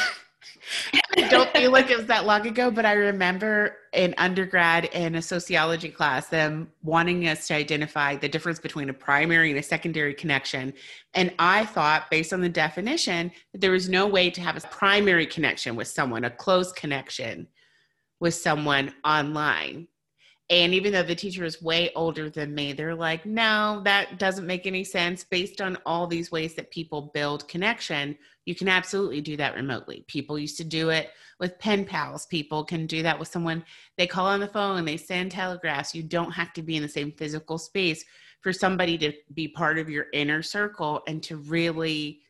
I 1.17 1.29
don't 1.29 1.51
feel 1.51 1.71
like 1.71 1.91
it 1.91 1.97
was 1.97 2.07
that 2.07 2.25
long 2.25 2.47
ago, 2.47 2.71
but 2.71 2.87
I 2.87 2.93
remember 2.93 3.77
in 3.93 4.15
undergrad 4.17 4.87
in 4.87 5.15
a 5.17 5.23
sociology 5.23 5.91
class 5.91 6.29
them 6.29 6.71
wanting 6.83 7.29
us 7.29 7.47
to 7.49 7.55
identify 7.55 8.17
the 8.17 8.29
difference 8.29 8.59
between 8.59 8.89
a 8.89 8.95
primary 8.95 9.51
and 9.51 9.59
a 9.59 9.63
secondary 9.63 10.15
connection. 10.15 10.73
And 11.15 11.33
I 11.39 11.67
thought, 11.67 12.11
based 12.11 12.33
on 12.33 12.41
the 12.41 12.49
definition, 12.49 13.33
that 13.53 13.61
there 13.61 13.73
was 13.73 13.89
no 13.89 14.07
way 14.07 14.31
to 14.31 14.41
have 14.41 14.57
a 14.57 14.61
primary 14.69 15.27
connection 15.27 15.77
with 15.77 15.89
someone, 15.89 16.25
a 16.25 16.31
close 16.31 16.73
connection 16.73 17.49
with 18.21 18.35
someone 18.35 18.95
online. 19.05 19.89
And 20.53 20.75
even 20.75 20.93
though 20.93 21.03
the 21.03 21.15
teacher 21.15 21.47
is 21.47 21.63
way 21.63 21.91
older 21.97 22.29
than 22.29 22.55
me, 22.55 22.75
they're 22.75 22.95
like, 22.95 23.25
no, 23.25 23.81
that 23.87 24.19
doesn't 24.19 24.47
make 24.47 24.67
any 24.67 24.85
sense. 24.85 25.25
Based 25.25 25.63
on 25.63 25.79
all 25.87 26.07
these 26.07 26.31
ways 26.31 26.55
that 26.57 26.71
people 26.71 27.11
build 27.15 27.49
connection, 27.49 28.19
you 28.45 28.55
can 28.55 28.69
absolutely 28.69 29.23
do 29.23 29.35
that 29.39 29.55
remotely. 29.55 30.05
People 30.09 30.39
used 30.39 30.59
to 30.59 30.65
do 30.65 30.91
it 30.91 31.09
with 31.41 31.59
pen 31.59 31.87
pals. 31.87 32.27
People 32.27 32.65
can 32.65 32.87
do 32.87 33.03
that 33.03 33.19
with 33.19 33.29
someone 33.29 33.65
they 33.97 34.07
call 34.07 34.27
on 34.27 34.41
the 34.41 34.47
phone, 34.47 34.85
they 34.85 34.99
send 34.99 35.31
telegraphs. 35.31 35.95
You 35.95 36.03
don't 36.03 36.33
have 36.33 36.53
to 36.53 36.63
be 36.63 36.77
in 36.77 36.83
the 36.83 36.89
same 36.89 37.13
physical 37.13 37.57
space 37.57 38.05
for 38.43 38.53
somebody 38.53 38.99
to 38.99 39.13
be 39.33 39.49
part 39.49 39.79
of 39.79 39.89
your 39.89 40.09
inner 40.13 40.43
circle 40.43 41.03
and 41.07 41.23
to 41.23 41.39
really 41.39 42.21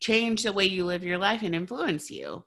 change 0.00 0.44
the 0.44 0.52
way 0.52 0.64
you 0.64 0.86
live 0.86 1.04
your 1.04 1.18
life 1.18 1.42
and 1.42 1.54
influence 1.54 2.10
you. 2.10 2.42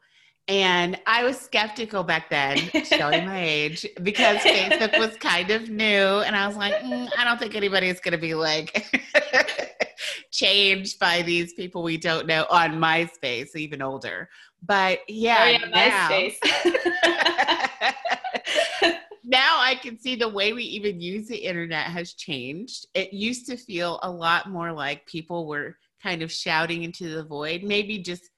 And 0.47 0.99
I 1.06 1.23
was 1.23 1.39
skeptical 1.39 2.04
back 2.04 2.30
then, 2.32 2.58
showing 2.86 3.25
my 3.25 3.43
age, 3.43 3.86
because 4.02 4.38
Facebook 4.38 4.97
was 4.97 5.15
kind 5.17 5.52
of 5.52 5.69
new. 5.69 5.86
And 5.86 6.36
I 6.36 6.47
was 6.47 6.58
like, 6.58 6.73
mm, 6.75 7.08
I 7.15 7.23
don't 7.23 7.39
think 7.39 7.54
anybody's 7.54 7.99
going 7.99 8.13
to 8.13 8.17
be 8.17 8.34
like 8.34 8.84
changed 10.32 10.97
by 10.97 11.21
these 11.21 11.54
people 11.54 11.84
we 11.84 11.97
don't 11.97 12.25
know 12.25 12.47
on 12.49 12.80
MySpace, 12.80 13.56
even 13.56 13.84
older. 13.84 14.28
But 14.63 14.99
yeah, 15.08 15.38
oh, 15.41 15.45
yeah 15.45 16.30
now, 18.82 18.91
now 19.23 19.60
I 19.60 19.75
can 19.75 19.99
see 19.99 20.15
the 20.15 20.28
way 20.28 20.54
we 20.54 20.63
even 20.63 20.99
use 20.99 21.28
the 21.28 21.38
internet 21.38 21.86
has 21.86 22.13
changed. 22.13 22.88
It 22.93 23.13
used 23.13 23.45
to 23.47 23.56
feel 23.56 23.99
a 24.04 24.12
lot 24.12 24.49
more 24.49 24.71
like 24.71 25.06
people 25.06 25.47
were 25.47 25.78
kind 26.02 26.21
of 26.21 26.32
shouting 26.32 26.84
into 26.84 27.10
the 27.10 27.23
void, 27.23 27.63
maybe 27.63 27.99
just 27.99 28.30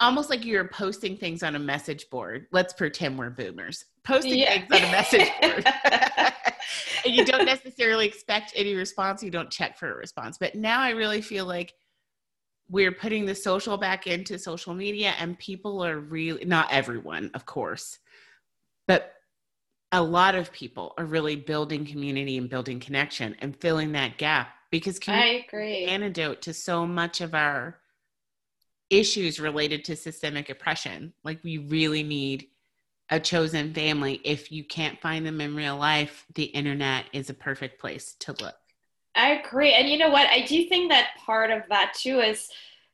almost 0.00 0.30
like 0.30 0.44
you're 0.44 0.68
posting 0.68 1.16
things 1.16 1.42
on 1.42 1.56
a 1.56 1.58
message 1.58 2.08
board. 2.10 2.46
Let's 2.52 2.72
pretend 2.72 3.18
we're 3.18 3.30
boomers. 3.30 3.84
Posting 4.04 4.38
yeah. 4.38 4.58
things 4.60 4.72
on 4.72 4.88
a 4.88 4.92
message 4.92 5.28
board. 5.42 5.66
and 7.04 7.14
you 7.14 7.24
don't 7.24 7.44
necessarily 7.44 8.06
expect 8.06 8.52
any 8.54 8.74
response. 8.74 9.22
You 9.22 9.30
don't 9.30 9.50
check 9.50 9.78
for 9.78 9.92
a 9.92 9.96
response. 9.96 10.38
But 10.38 10.54
now 10.54 10.80
I 10.80 10.90
really 10.90 11.20
feel 11.20 11.46
like 11.46 11.74
we're 12.70 12.92
putting 12.92 13.26
the 13.26 13.34
social 13.34 13.76
back 13.76 14.06
into 14.06 14.38
social 14.38 14.74
media 14.74 15.14
and 15.18 15.38
people 15.38 15.84
are 15.84 15.98
really 15.98 16.44
not 16.44 16.68
everyone, 16.70 17.30
of 17.34 17.46
course, 17.46 17.98
but 18.86 19.14
a 19.90 20.02
lot 20.02 20.34
of 20.34 20.52
people 20.52 20.92
are 20.98 21.06
really 21.06 21.34
building 21.34 21.86
community 21.86 22.36
and 22.36 22.50
building 22.50 22.78
connection 22.78 23.34
and 23.38 23.56
filling 23.56 23.92
that 23.92 24.18
gap 24.18 24.48
because 24.70 24.98
community 24.98 25.38
I 25.38 25.44
agree. 25.48 25.84
antidote 25.86 26.42
to 26.42 26.52
so 26.52 26.86
much 26.86 27.22
of 27.22 27.34
our 27.34 27.78
issues 28.90 29.40
related 29.40 29.84
to 29.84 29.96
systemic 29.96 30.50
oppression. 30.50 31.12
Like 31.24 31.42
we 31.42 31.58
really 31.58 32.02
need 32.02 32.48
a 33.10 33.20
chosen 33.20 33.72
family. 33.72 34.20
If 34.24 34.52
you 34.52 34.64
can't 34.64 35.00
find 35.00 35.24
them 35.24 35.40
in 35.40 35.54
real 35.54 35.76
life, 35.76 36.26
the 36.34 36.44
internet 36.44 37.06
is 37.12 37.30
a 37.30 37.34
perfect 37.34 37.80
place 37.80 38.14
to 38.20 38.32
look. 38.40 38.56
I 39.14 39.30
agree. 39.30 39.72
And 39.72 39.88
you 39.88 39.98
know 39.98 40.10
what? 40.10 40.28
I 40.28 40.42
do 40.42 40.64
think 40.64 40.90
that 40.90 41.10
part 41.24 41.50
of 41.50 41.62
that 41.70 41.94
too 41.94 42.20
is 42.20 42.48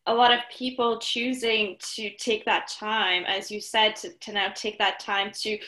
a 0.07 0.15
lot 0.15 0.33
of 0.33 0.41
people 0.51 0.99
choosing 0.99 1.77
to 1.95 2.11
take 2.17 2.45
that 2.45 2.69
time, 2.69 3.25
as 3.25 3.51
you 3.51 3.61
said, 3.61 3.97
to, 3.97 4.13
to 4.19 4.33
now 4.33 4.51
take 4.55 4.79
that 4.79 5.01
time 5.01 5.31
to 5.43 5.59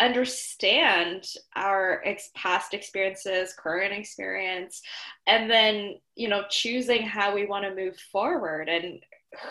understand 0.00 1.28
our 1.54 2.02
ex- 2.04 2.30
past 2.34 2.74
experiences 2.74 3.54
current 3.56 3.92
experience 3.92 4.82
and 5.28 5.48
then 5.48 5.94
you 6.16 6.28
know 6.28 6.42
choosing 6.50 7.02
how 7.02 7.32
we 7.32 7.46
want 7.46 7.64
to 7.64 7.74
move 7.76 7.96
forward 8.10 8.68
and 8.68 9.00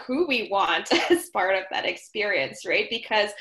who 0.05 0.27
we 0.27 0.49
want 0.49 0.91
as 1.11 1.29
part 1.29 1.55
of 1.55 1.63
that 1.71 1.85
experience 1.85 2.65
right? 2.65 2.87
Because 2.89 3.31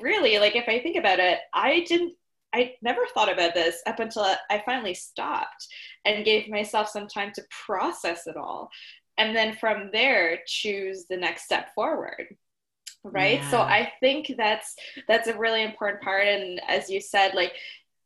really 0.00 0.38
like 0.38 0.56
if 0.56 0.68
i 0.68 0.78
think 0.78 0.96
about 0.96 1.18
it 1.18 1.40
i 1.52 1.84
didn't 1.88 2.14
i 2.54 2.72
never 2.82 3.02
thought 3.12 3.32
about 3.32 3.54
this 3.54 3.82
up 3.86 3.98
until 4.00 4.24
i 4.50 4.62
finally 4.64 4.94
stopped 4.94 5.66
and 6.04 6.24
gave 6.24 6.48
myself 6.48 6.88
some 6.88 7.08
time 7.08 7.32
to 7.34 7.42
process 7.66 8.26
it 8.26 8.36
all 8.36 8.70
and 9.18 9.34
then 9.34 9.56
from 9.56 9.90
there 9.92 10.38
choose 10.46 11.06
the 11.08 11.16
next 11.16 11.44
step 11.44 11.74
forward 11.74 12.26
right? 13.04 13.40
Yeah. 13.40 13.50
so 13.50 13.60
i 13.60 13.92
think 14.00 14.32
that's 14.36 14.74
that's 15.06 15.28
a 15.28 15.38
really 15.38 15.62
important 15.62 16.02
part. 16.02 16.26
And 16.26 16.60
as 16.66 16.90
you 16.90 17.00
said 17.00 17.34
like 17.34 17.52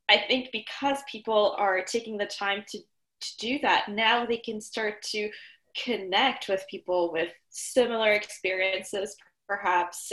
i 0.09 0.19
think 0.29 0.51
because 0.53 0.99
people 1.11 1.55
are 1.59 1.83
taking 1.83 2.17
the 2.19 2.27
time 2.27 2.65
to 2.69 2.79
to 2.79 3.37
do 3.39 3.59
that 3.61 3.89
now 3.89 4.25
they 4.25 4.39
can 4.39 4.61
start 4.61 5.03
to 5.03 5.31
connect 5.77 6.49
with 6.49 6.65
people 6.71 7.13
with 7.13 7.31
similar 7.51 8.13
experiences 8.13 9.17
perhaps 9.49 10.13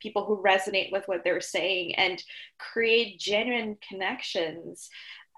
people 0.00 0.24
who 0.24 0.42
resonate 0.42 0.90
with 0.90 1.04
what 1.06 1.22
they're 1.24 1.40
saying 1.40 1.94
and 1.96 2.22
create 2.58 3.18
genuine 3.18 3.76
connections 3.88 4.88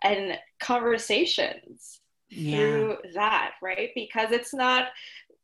and 0.03 0.39
conversations 0.61 2.01
yeah. 2.31 2.57
through 2.57 2.97
that 3.15 3.53
right 3.63 3.91
because 3.95 4.31
it's 4.33 4.55
not 4.55 4.89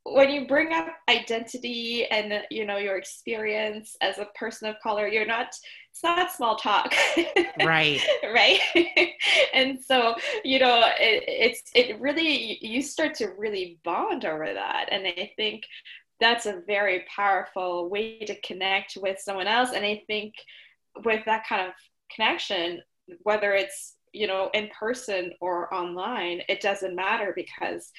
when 0.04 0.30
you 0.30 0.46
bring 0.46 0.72
up 0.72 0.88
identity 1.08 2.06
and 2.06 2.42
you 2.50 2.64
know 2.64 2.78
your 2.78 2.96
experience 2.96 3.96
as 4.00 4.18
a 4.18 4.26
person 4.34 4.68
of 4.68 4.76
color 4.82 5.06
you're 5.06 5.26
not 5.26 5.48
it's 5.92 6.02
not 6.04 6.32
small 6.32 6.56
talk. 6.56 6.94
Right. 7.64 8.00
Right? 8.22 8.60
And 9.52 9.78
so 9.80 10.14
you 10.44 10.58
know 10.58 10.82
it, 10.98 11.24
it's 11.26 11.62
it 11.74 12.00
really 12.00 12.58
you 12.60 12.80
start 12.80 13.14
to 13.16 13.32
really 13.36 13.78
bond 13.84 14.24
over 14.24 14.46
that. 14.52 14.88
And 14.90 15.06
i 15.06 15.32
think 15.36 15.64
that's 16.20 16.46
a 16.46 16.62
very 16.66 17.04
powerful 17.14 17.88
way 17.88 18.20
to 18.20 18.40
connect 18.42 18.96
with 19.00 19.18
someone 19.18 19.46
else. 19.46 19.70
And 19.74 19.84
i 19.84 20.02
think 20.06 20.34
with 21.04 21.24
that 21.26 21.46
kind 21.46 21.66
of 21.66 21.74
connection 22.14 22.80
whether 23.22 23.52
it's 23.52 23.96
you 24.12 24.26
know 24.26 24.50
in 24.54 24.68
person 24.78 25.32
or 25.40 25.72
online 25.72 26.40
it 26.48 26.60
doesn't 26.60 26.96
matter 26.96 27.32
because 27.36 27.90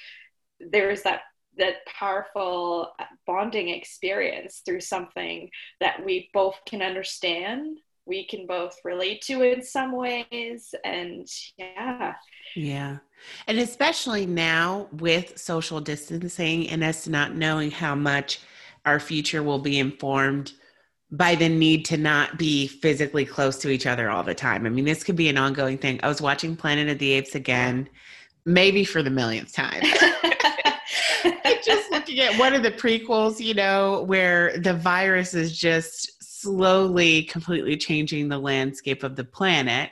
there's 0.59 1.03
that 1.03 1.21
that 1.57 1.85
powerful 1.85 2.91
bonding 3.27 3.69
experience 3.69 4.61
through 4.65 4.81
something 4.81 5.49
that 5.79 6.03
we 6.03 6.29
both 6.33 6.59
can 6.65 6.81
understand 6.81 7.77
we 8.05 8.25
can 8.25 8.47
both 8.47 8.75
relate 8.83 9.21
to 9.21 9.41
in 9.43 9.61
some 9.61 9.91
ways 9.91 10.73
and 10.83 11.27
yeah 11.57 12.13
yeah 12.55 12.97
and 13.47 13.59
especially 13.59 14.25
now 14.25 14.87
with 14.93 15.37
social 15.37 15.79
distancing 15.79 16.67
and 16.69 16.83
us 16.83 17.07
not 17.07 17.35
knowing 17.35 17.69
how 17.69 17.93
much 17.93 18.39
our 18.85 18.99
future 18.99 19.43
will 19.43 19.59
be 19.59 19.77
informed 19.77 20.53
by 21.11 21.35
the 21.35 21.49
need 21.49 21.85
to 21.85 21.97
not 21.97 22.37
be 22.37 22.67
physically 22.67 23.25
close 23.25 23.57
to 23.57 23.69
each 23.69 23.85
other 23.85 24.09
all 24.09 24.23
the 24.23 24.33
time. 24.33 24.65
I 24.65 24.69
mean, 24.69 24.85
this 24.85 25.03
could 25.03 25.17
be 25.17 25.27
an 25.27 25.37
ongoing 25.37 25.77
thing. 25.77 25.99
I 26.01 26.07
was 26.07 26.21
watching 26.21 26.55
Planet 26.55 26.87
of 26.87 26.99
the 26.99 27.11
Apes 27.11 27.35
again, 27.35 27.89
maybe 28.45 28.83
for 28.83 29.03
the 29.03 29.09
millionth 29.09 29.53
time. 29.53 29.83
just 31.63 31.91
looking 31.91 32.19
at 32.19 32.37
one 32.37 32.53
of 32.53 32.63
the 32.63 32.71
prequels, 32.71 33.39
you 33.39 33.53
know, 33.53 34.03
where 34.03 34.57
the 34.57 34.73
virus 34.73 35.33
is 35.33 35.57
just 35.57 36.41
slowly, 36.41 37.23
completely 37.23 37.77
changing 37.77 38.27
the 38.29 38.37
landscape 38.37 39.03
of 39.03 39.15
the 39.15 39.23
planet, 39.23 39.91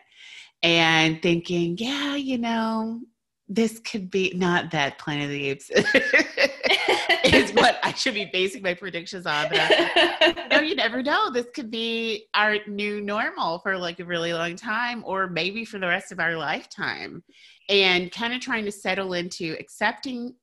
and 0.62 1.22
thinking, 1.22 1.78
yeah, 1.78 2.16
you 2.16 2.38
know, 2.38 3.00
this 3.48 3.80
could 3.80 4.12
be 4.12 4.34
not 4.36 4.72
that 4.72 5.00
Planet 5.00 5.26
of 5.26 5.32
the 5.32 5.48
Apes 5.48 5.72
is 7.24 7.52
what 7.54 7.80
I 7.84 7.94
should 7.94 8.14
be 8.14 8.30
basing 8.32 8.62
my 8.62 8.74
predictions 8.74 9.26
on. 9.26 9.48
But 9.50 10.50
know, 10.50 10.62
you 10.62 10.76
never 10.76 11.02
know. 11.02 11.32
This 11.32 11.48
could 11.54 11.72
be 11.72 12.28
our 12.34 12.58
new 12.68 13.02
normal 13.02 13.60
for 13.60 13.78
like 13.78 14.00
a 14.00 14.06
really 14.06 14.34
long 14.34 14.56
time, 14.56 15.04
or 15.06 15.28
maybe 15.28 15.66
for 15.66 15.80
the 15.80 15.88
rest 15.88 16.12
of 16.12 16.20
our 16.20 16.36
lifetime. 16.36 17.24
And 17.70 18.12
kind 18.12 18.34
of 18.34 18.42
trying 18.42 18.66
to 18.66 18.72
settle 18.72 19.14
into 19.14 19.56
accepting 19.60 20.36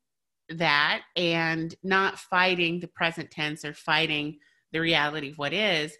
that 0.51 1.03
and 1.17 1.75
not 1.83 2.19
fighting 2.19 2.81
the 2.81 2.89
present 2.89 3.31
tense 3.31 3.65
or 3.65 3.75
fighting 3.75 4.39
the 4.73 4.81
reality 4.81 5.31
of 5.31 5.39
what 5.39 5.53
is 5.53 5.97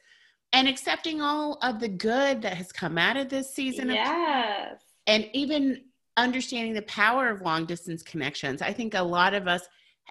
and 0.53 0.69
accepting 0.69 1.21
all 1.21 1.59
of 1.63 1.81
the 1.81 1.89
good 1.89 2.43
that 2.43 2.55
has 2.55 2.73
come 2.73 2.99
out 2.99 3.17
of 3.17 3.29
this 3.29 3.55
season 3.55 3.91
yes. 3.91 4.73
Of, 4.73 4.79
and 5.07 5.29
even 5.33 5.83
understanding 6.17 6.75
the 6.75 6.83
power 6.83 7.29
of 7.29 7.43
long 7.43 7.67
distance 7.67 8.03
connections 8.03 8.63
i 8.63 8.73
think 8.73 8.95
a 8.95 9.03
lot 9.03 9.35
of 9.35 9.49
us 9.49 9.63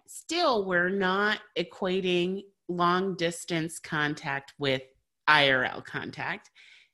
still 0.08 0.66
we're 0.66 0.90
not 0.90 1.40
equating 1.58 2.44
long 2.68 3.16
distance 3.16 3.80
contact 3.80 4.54
with 4.58 4.82
irl 5.30 5.84
contact 5.86 6.50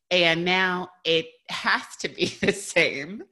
and 0.09 0.43
now 0.43 0.89
it 1.03 1.27
has 1.49 1.83
to 1.99 2.09
be 2.09 2.25
the 2.41 2.51
same 2.51 3.23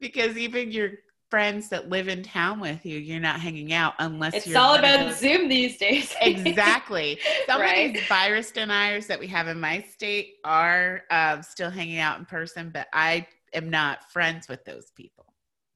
because 0.00 0.36
even 0.36 0.70
your 0.70 0.90
friends 1.30 1.68
that 1.68 1.88
live 1.88 2.08
in 2.08 2.22
town 2.22 2.60
with 2.60 2.84
you, 2.86 2.98
you're 2.98 3.20
not 3.20 3.40
hanging 3.40 3.72
out 3.72 3.94
unless 3.98 4.34
it's 4.34 4.54
all 4.54 4.74
about 4.76 5.14
Zoom 5.14 5.48
these 5.48 5.76
days. 5.76 6.14
exactly. 6.22 7.18
Some 7.46 7.60
right? 7.60 7.88
of 7.88 7.94
these 7.94 8.08
virus 8.08 8.50
deniers 8.50 9.06
that 9.06 9.20
we 9.20 9.26
have 9.28 9.48
in 9.48 9.60
my 9.60 9.82
state 9.82 10.36
are 10.44 11.02
uh, 11.10 11.42
still 11.42 11.70
hanging 11.70 11.98
out 11.98 12.18
in 12.18 12.24
person, 12.24 12.70
but 12.72 12.88
I 12.92 13.26
am 13.52 13.70
not 13.70 14.10
friends 14.10 14.48
with 14.48 14.64
those 14.64 14.90
people. 14.96 15.26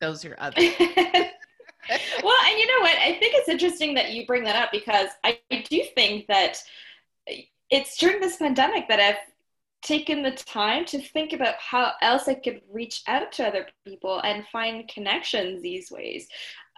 Those 0.01 0.25
are 0.25 0.37
other. 0.39 0.57
well, 2.23 2.37
and 2.49 2.59
you 2.59 2.67
know 2.67 2.81
what? 2.81 2.97
I 2.99 3.17
think 3.19 3.35
it's 3.35 3.49
interesting 3.49 3.95
that 3.95 4.13
you 4.13 4.27
bring 4.27 4.45
that 4.45 4.57
up 4.57 4.71
because 4.73 5.09
I 5.25 5.39
do 5.51 5.83
think 5.95 6.27
that 6.29 6.63
it's 7.71 7.97
during 7.97 8.21
this 8.21 8.37
pandemic 8.37 8.89
that 8.89 9.01
I've 9.01 9.17
taken 9.83 10.23
the 10.23 10.31
time 10.31 10.85
to 10.85 11.01
think 11.01 11.33
about 11.33 11.57
how 11.59 11.93
else 12.03 12.29
I 12.29 12.35
could 12.35 12.61
reach 12.71 13.03
out 13.09 13.33
to 13.33 13.47
other 13.47 13.67
people 13.85 14.21
and 14.21 14.47
find 14.53 14.89
connections 14.89 15.61
these 15.61 15.91
ways. 15.91 16.29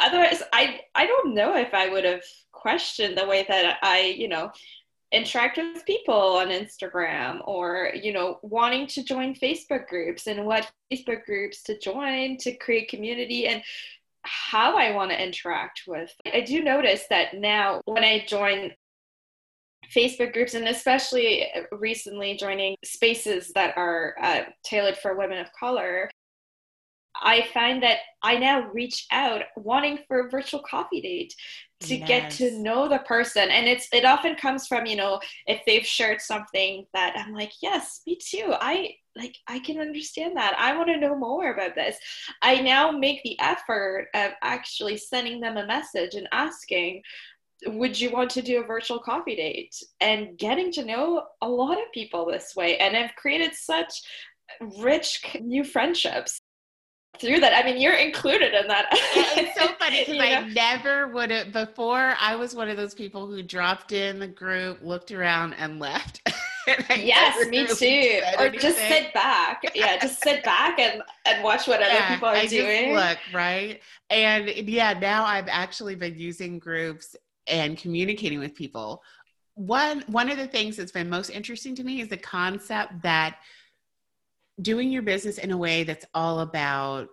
Otherwise, 0.00 0.42
I 0.52 0.80
I 0.94 1.06
don't 1.06 1.34
know 1.34 1.54
if 1.56 1.74
I 1.74 1.88
would 1.88 2.04
have 2.04 2.22
questioned 2.52 3.16
the 3.16 3.26
way 3.26 3.44
that 3.48 3.78
I, 3.82 4.14
you 4.16 4.28
know, 4.28 4.50
interact 5.12 5.58
with 5.58 5.86
people 5.86 6.14
on 6.14 6.48
Instagram 6.48 7.40
or, 7.46 7.90
you 7.94 8.12
know, 8.12 8.38
wanting 8.42 8.86
to 8.88 9.04
join 9.04 9.34
Facebook 9.34 9.86
groups 9.86 10.26
and 10.26 10.44
what 10.44 10.70
Facebook 10.92 11.24
groups 11.24 11.62
to 11.64 11.78
join 11.78 12.36
to 12.38 12.56
create 12.56 12.88
community 12.88 13.46
and 13.46 13.62
how 14.24 14.76
I 14.76 14.92
want 14.92 15.10
to 15.10 15.22
interact 15.22 15.82
with. 15.86 16.10
I 16.32 16.40
do 16.40 16.62
notice 16.62 17.04
that 17.10 17.34
now 17.34 17.80
when 17.84 18.04
I 18.04 18.24
join 18.26 18.72
Facebook 19.94 20.32
groups 20.32 20.54
and 20.54 20.66
especially 20.68 21.46
recently 21.72 22.36
joining 22.36 22.76
spaces 22.84 23.52
that 23.54 23.76
are 23.76 24.14
uh, 24.20 24.42
tailored 24.64 24.96
for 24.98 25.16
women 25.16 25.38
of 25.38 25.48
color, 25.58 26.10
I 27.16 27.46
find 27.54 27.82
that 27.82 27.98
I 28.22 28.38
now 28.38 28.68
reach 28.72 29.06
out 29.12 29.42
wanting 29.56 29.98
for 30.08 30.26
a 30.26 30.30
virtual 30.30 30.60
coffee 30.60 31.00
date 31.00 31.34
to 31.80 31.96
yes. 31.96 32.08
get 32.08 32.30
to 32.32 32.58
know 32.58 32.88
the 32.88 32.98
person 33.00 33.50
and 33.50 33.66
it's 33.66 33.88
it 33.92 34.04
often 34.04 34.34
comes 34.36 34.66
from 34.66 34.86
you 34.86 34.96
know 34.96 35.20
if 35.46 35.60
they've 35.66 35.84
shared 35.84 36.20
something 36.20 36.86
that 36.94 37.14
I'm 37.16 37.34
like 37.34 37.52
yes 37.60 38.00
me 38.06 38.16
too 38.16 38.54
I 38.58 38.94
like 39.16 39.36
I 39.48 39.58
can 39.58 39.78
understand 39.78 40.36
that 40.36 40.56
I 40.58 40.76
want 40.76 40.88
to 40.88 40.98
know 40.98 41.16
more 41.16 41.52
about 41.52 41.74
this 41.74 41.96
I 42.42 42.60
now 42.60 42.90
make 42.90 43.22
the 43.22 43.38
effort 43.40 44.08
of 44.14 44.32
actually 44.42 44.96
sending 44.96 45.40
them 45.40 45.56
a 45.56 45.66
message 45.66 46.14
and 46.14 46.28
asking 46.32 47.02
would 47.66 47.98
you 47.98 48.10
want 48.10 48.30
to 48.30 48.42
do 48.42 48.62
a 48.62 48.66
virtual 48.66 48.98
coffee 48.98 49.36
date 49.36 49.74
and 50.00 50.36
getting 50.36 50.70
to 50.72 50.84
know 50.84 51.24
a 51.40 51.48
lot 51.48 51.78
of 51.78 51.92
people 51.92 52.26
this 52.26 52.54
way 52.56 52.76
and 52.78 52.96
i've 52.96 53.14
created 53.16 53.54
such 53.54 54.02
rich 54.78 55.24
new 55.40 55.64
friendships 55.64 56.40
through 57.18 57.40
that. 57.40 57.54
I 57.54 57.64
mean, 57.64 57.80
you're 57.80 57.94
included 57.94 58.54
in 58.54 58.68
that. 58.68 58.86
yeah, 58.92 59.44
it's 59.44 59.58
so 59.58 59.68
funny 59.78 60.04
because 60.04 60.20
I 60.20 60.40
know? 60.40 60.48
never 60.48 61.08
would 61.08 61.30
have 61.30 61.52
before. 61.52 62.14
I 62.20 62.36
was 62.36 62.54
one 62.54 62.68
of 62.68 62.76
those 62.76 62.94
people 62.94 63.26
who 63.26 63.42
dropped 63.42 63.92
in 63.92 64.18
the 64.18 64.28
group, 64.28 64.80
looked 64.82 65.12
around, 65.12 65.54
and 65.54 65.78
left. 65.78 66.20
yes, 66.96 67.48
me 67.48 67.62
really 67.62 67.74
too. 67.74 68.20
Or 68.38 68.46
anything. 68.46 68.60
just 68.60 68.78
sit 68.78 69.12
back. 69.14 69.62
Yeah, 69.74 69.98
just 70.00 70.22
sit 70.22 70.44
back 70.44 70.78
and 70.78 71.02
and 71.26 71.42
watch 71.42 71.66
what 71.66 71.80
yeah, 71.80 71.86
other 71.86 72.14
people 72.14 72.28
are 72.28 72.36
I 72.36 72.46
doing. 72.46 72.94
look 72.94 73.18
right, 73.32 73.80
and 74.10 74.48
yeah, 74.48 74.92
now 74.94 75.24
I've 75.24 75.48
actually 75.48 75.94
been 75.94 76.18
using 76.18 76.58
groups 76.58 77.16
and 77.46 77.76
communicating 77.76 78.38
with 78.38 78.54
people. 78.54 79.02
One 79.54 80.04
one 80.06 80.30
of 80.30 80.38
the 80.38 80.46
things 80.46 80.76
that's 80.76 80.92
been 80.92 81.08
most 81.08 81.30
interesting 81.30 81.74
to 81.76 81.84
me 81.84 82.00
is 82.00 82.08
the 82.08 82.16
concept 82.16 83.02
that 83.02 83.36
doing 84.60 84.90
your 84.90 85.02
business 85.02 85.38
in 85.38 85.50
a 85.50 85.56
way 85.56 85.84
that's 85.84 86.06
all 86.14 86.40
about 86.40 87.08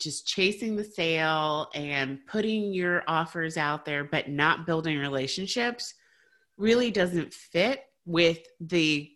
just 0.00 0.26
chasing 0.26 0.76
the 0.76 0.84
sale 0.84 1.68
and 1.74 2.18
putting 2.26 2.72
your 2.72 3.02
offers 3.06 3.56
out 3.56 3.84
there 3.84 4.04
but 4.04 4.28
not 4.28 4.66
building 4.66 4.98
relationships 4.98 5.94
really 6.56 6.90
doesn't 6.90 7.32
fit 7.32 7.84
with 8.06 8.40
the 8.60 9.10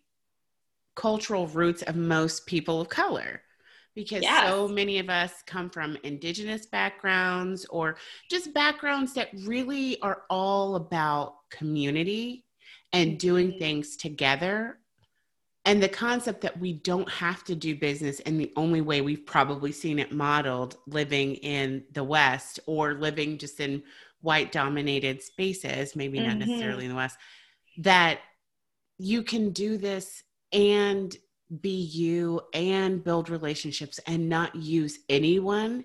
cultural 0.95 1.47
roots 1.47 1.83
of 1.83 1.97
most 1.97 2.47
people 2.47 2.81
of 2.81 2.89
color 2.89 3.43
because 3.95 4.23
yes. 4.23 4.49
so 4.49 4.69
many 4.69 4.99
of 5.01 5.11
us 5.11 5.43
come 5.45 5.69
from 5.69 5.97
indigenous 6.05 6.67
backgrounds 6.67 7.67
or 7.67 7.97
just 8.31 8.55
backgrounds 8.55 9.13
that 9.15 9.29
really 9.45 10.01
are 10.03 10.23
all 10.31 10.77
about 10.77 11.35
community 11.51 12.45
and 12.93 13.19
doing 13.19 13.49
mm-hmm. 13.49 13.59
things 13.59 13.97
together 13.97 14.79
and 15.65 15.83
the 15.83 15.89
concept 15.89 16.41
that 16.41 16.59
we 16.59 16.73
don't 16.73 17.11
have 17.11 17.45
to 17.45 17.55
do 17.55 17.75
business 17.75 18.21
in 18.21 18.39
the 18.39 18.53
only 18.57 18.81
way 18.81 19.01
we've 19.01 19.27
probably 19.27 19.73
seen 19.73 19.99
it 19.99 20.13
modeled 20.13 20.77
living 20.87 21.35
in 21.35 21.85
the 21.93 22.05
west 22.05 22.61
or 22.67 22.95
living 22.95 23.37
just 23.37 23.61
in 23.61 23.83
white 24.21 24.51
dominated 24.53 25.23
spaces 25.23 25.95
maybe 25.95 26.21
not 26.21 26.31
mm-hmm. 26.31 26.41
necessarily 26.41 26.85
in 26.85 26.91
the 26.91 26.97
west 26.97 27.19
that 27.79 28.21
you 28.99 29.23
can 29.23 29.51
do 29.51 29.79
this 29.79 30.23
and 30.53 31.17
be 31.61 31.83
you 31.83 32.41
and 32.53 33.03
build 33.03 33.31
relationships 33.31 33.99
and 34.07 34.29
not 34.29 34.55
use 34.55 34.99
anyone 35.09 35.85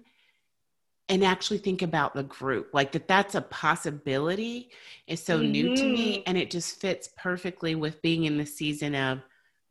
and 1.09 1.23
actually 1.23 1.57
think 1.57 1.81
about 1.81 2.13
the 2.13 2.23
group 2.23 2.69
like 2.73 2.91
that 2.91 3.07
that's 3.07 3.35
a 3.35 3.41
possibility 3.41 4.69
is 5.07 5.23
so 5.23 5.39
mm-hmm. 5.39 5.51
new 5.51 5.75
to 5.75 5.83
me 5.83 6.17
mm-hmm. 6.17 6.23
and 6.25 6.37
it 6.37 6.51
just 6.51 6.79
fits 6.79 7.09
perfectly 7.17 7.75
with 7.75 8.01
being 8.01 8.25
in 8.25 8.37
the 8.37 8.45
season 8.45 8.95
of 8.95 9.19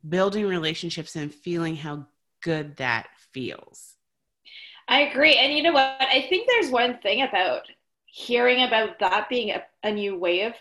building 0.07 0.47
relationships 0.47 1.15
and 1.15 1.33
feeling 1.33 1.75
how 1.75 2.05
good 2.41 2.75
that 2.77 3.07
feels 3.31 3.95
i 4.87 5.01
agree 5.01 5.35
and 5.35 5.53
you 5.53 5.61
know 5.61 5.73
what 5.73 5.95
i 5.99 6.25
think 6.29 6.47
there's 6.47 6.71
one 6.71 6.97
thing 6.99 7.21
about 7.21 7.63
hearing 8.05 8.63
about 8.63 8.99
that 8.99 9.27
being 9.29 9.51
a, 9.51 9.63
a 9.83 9.91
new 9.91 10.17
way 10.17 10.41
of 10.41 10.53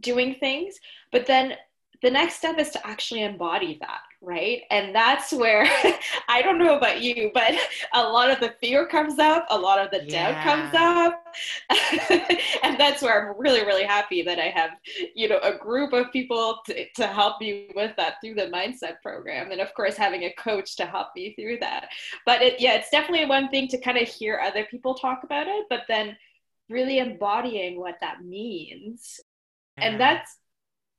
doing 0.00 0.34
things 0.34 0.78
but 1.10 1.26
then 1.26 1.54
the 2.02 2.10
next 2.10 2.36
step 2.36 2.58
is 2.58 2.70
to 2.70 2.86
actually 2.86 3.22
embody 3.22 3.78
that 3.80 4.00
right? 4.20 4.62
And 4.70 4.94
that's 4.94 5.32
where 5.32 5.64
i 6.28 6.42
don't 6.42 6.58
know 6.58 6.76
about 6.76 7.00
you 7.00 7.30
but 7.32 7.54
a 7.94 8.02
lot 8.02 8.30
of 8.30 8.40
the 8.40 8.54
fear 8.60 8.86
comes 8.86 9.18
up 9.18 9.46
a 9.50 9.58
lot 9.58 9.78
of 9.78 9.90
the 9.90 10.04
yeah. 10.06 10.32
doubt 10.32 10.44
comes 10.44 10.74
up. 10.74 11.24
And 12.62 12.78
that's 12.78 13.02
where 13.02 13.30
i'm 13.30 13.40
really 13.40 13.64
really 13.64 13.84
happy 13.84 14.22
that 14.22 14.38
i 14.38 14.48
have 14.48 14.70
you 15.14 15.28
know 15.28 15.38
a 15.42 15.56
group 15.56 15.92
of 15.92 16.10
people 16.12 16.58
to, 16.66 16.86
to 16.96 17.06
help 17.06 17.40
me 17.40 17.70
with 17.74 17.94
that 17.96 18.14
through 18.22 18.34
the 18.34 18.46
mindset 18.46 19.00
program 19.02 19.52
and 19.52 19.60
of 19.60 19.72
course 19.74 19.96
having 19.96 20.24
a 20.24 20.32
coach 20.34 20.76
to 20.76 20.86
help 20.86 21.08
me 21.14 21.34
through 21.34 21.58
that. 21.60 21.88
But 22.26 22.42
it, 22.42 22.60
yeah 22.60 22.74
it's 22.74 22.90
definitely 22.90 23.26
one 23.26 23.48
thing 23.48 23.68
to 23.68 23.78
kind 23.78 23.98
of 23.98 24.08
hear 24.08 24.40
other 24.40 24.64
people 24.64 24.94
talk 24.94 25.20
about 25.22 25.46
it 25.46 25.66
but 25.70 25.82
then 25.88 26.16
really 26.68 26.98
embodying 26.98 27.78
what 27.78 27.96
that 28.00 28.24
means. 28.24 29.20
And 29.80 30.00
that's 30.00 30.37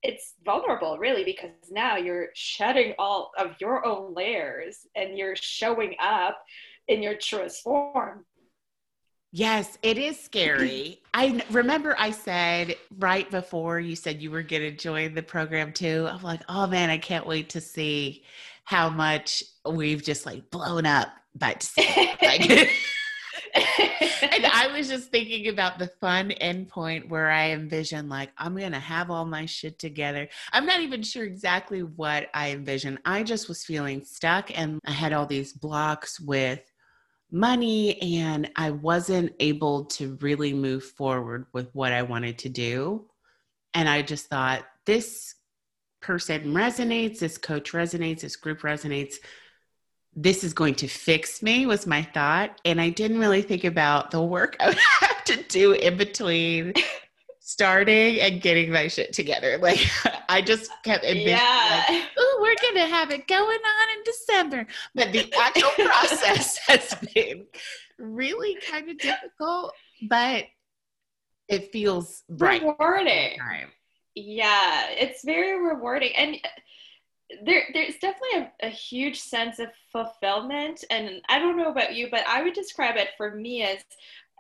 it's 0.02 0.36
vulnerable 0.46 0.98
really 0.98 1.24
because 1.24 1.52
now 1.72 1.98
you're 1.98 2.30
shedding 2.34 2.94
all 2.98 3.32
of 3.38 3.56
your 3.60 3.86
own 3.86 4.14
layers 4.14 4.88
and 4.96 5.18
you're 5.18 5.36
showing 5.36 5.96
up 6.00 6.42
in 6.88 7.04
your 7.04 7.16
truest 7.16 7.64
form 7.64 8.26
Yes, 9.32 9.78
it 9.84 9.98
is 9.98 10.20
scary. 10.20 11.02
I 11.14 11.44
remember 11.52 11.96
I 12.00 12.12
said 12.12 12.76
right 12.98 13.30
before 13.30 13.80
you 13.80 13.96
said 13.96 14.22
you 14.22 14.32
were 14.32 14.42
going 14.42 14.64
to 14.64 14.72
join 14.72 15.14
the 15.14 15.22
program 15.22 15.72
too. 15.72 16.08
I'm 16.10 16.24
like, 16.24 16.42
oh 16.50 16.66
man, 16.66 16.90
I 16.90 16.98
can't 16.98 17.28
wait 17.28 17.50
to 17.50 17.62
see 17.62 18.24
how 18.64 18.90
much 18.90 19.44
we've 19.70 20.04
just 20.04 20.26
like 20.26 20.50
blown 20.50 20.86
up. 20.86 21.10
But 21.36 21.70
like, 22.22 22.72
and 23.56 24.46
I 24.54 24.70
was 24.76 24.88
just 24.88 25.10
thinking 25.10 25.48
about 25.48 25.80
the 25.80 25.88
fun 25.88 26.34
endpoint 26.42 27.10
where 27.10 27.30
I 27.30 27.52
envision 27.52 28.10
like 28.10 28.32
I'm 28.38 28.56
gonna 28.56 28.80
have 28.80 29.12
all 29.12 29.26
my 29.26 29.46
shit 29.46 29.80
together. 29.80 30.30
I'm 30.52 30.66
not 30.66 30.82
even 30.82 31.04
sure 31.04 31.24
exactly 31.24 31.84
what 31.84 32.28
I 32.34 32.52
envision. 32.52 33.00
I 33.06 33.24
just 33.24 33.48
was 33.48 33.64
feeling 33.64 34.04
stuck 34.04 34.58
and 34.58 34.80
I 34.86 34.92
had 34.92 35.14
all 35.14 35.26
these 35.26 35.54
blocks 35.54 36.20
with 36.20 36.62
money 37.32 38.02
and 38.20 38.50
I 38.56 38.72
wasn't 38.72 39.34
able 39.40 39.86
to 39.86 40.18
really 40.22 40.54
move 40.54 40.84
forward 40.84 41.46
with 41.54 41.70
what 41.74 41.94
I 41.94 42.02
wanted 42.04 42.40
to 42.40 42.50
do. 42.50 43.06
And 43.74 43.88
I 43.88 44.02
just 44.02 44.28
thought 44.28 44.66
this 44.86 45.36
person 46.02 46.54
resonates, 46.54 47.20
this 47.20 47.38
coach 47.38 47.74
resonates, 47.74 48.22
this 48.22 48.36
group 48.36 48.62
resonates 48.62 49.16
this 50.16 50.44
is 50.44 50.54
going 50.54 50.76
to 50.76 50.88
fix 50.88 51.42
me 51.42 51.66
was 51.66 51.88
my 51.88 52.02
thought. 52.02 52.60
And 52.66 52.82
i 52.82 52.90
didn't 52.90 53.20
really 53.20 53.42
think 53.42 53.64
about 53.64 54.12
the 54.12 54.22
work 54.22 54.56
i 54.60 54.70
would 54.70 54.78
have 55.02 55.24
to 55.26 55.44
do 55.44 55.74
in 55.74 55.98
between 55.98 56.74
starting 57.40 58.20
and 58.20 58.42
getting 58.42 58.72
my 58.72 58.88
shit 58.88 59.14
together. 59.14 59.58
Like 59.62 59.80
i 60.30 60.42
just 60.42 60.72
kept 60.84 61.04
envisioning 61.04 61.38
yeah. 61.38 61.84
like, 61.90 62.04
oh 62.18 62.40
we're 62.42 62.56
gonna 62.62 62.88
have 62.88 63.12
it 63.12 63.28
going 63.28 63.60
on 63.60 63.98
in 63.98 64.04
december. 64.04 64.68
But 64.96 65.12
the 65.12 65.34
actual 65.40 65.70
process 65.86 66.58
has 66.68 66.96
been 67.14 67.46
really 67.98 68.58
kind 68.70 68.90
of 68.90 68.98
difficult 68.98 69.74
but 70.08 70.46
it 71.50 71.72
feels 71.72 72.24
right 72.30 72.62
rewarding. 72.62 73.38
yeah 74.16 74.88
it's 74.92 75.24
very 75.24 75.60
rewarding. 75.62 76.16
And 76.16 76.38
there 77.46 77.64
there's 77.74 77.96
definitely 77.96 78.50
a, 78.64 78.68
a, 78.68 78.70
huge 78.70 79.20
sense 79.20 79.60
of 79.60 79.68
fulfillment 79.92 80.84
and 80.90 81.22
i 81.30 81.38
don't 81.38 81.58
know 81.58 81.70
about 81.70 81.94
you 81.94 82.08
but 82.10 82.26
i 82.28 82.42
would 82.42 82.54
describe 82.54 82.98
it 82.98 83.10
for 83.18 83.36
me 83.36 83.62
as 83.62 83.78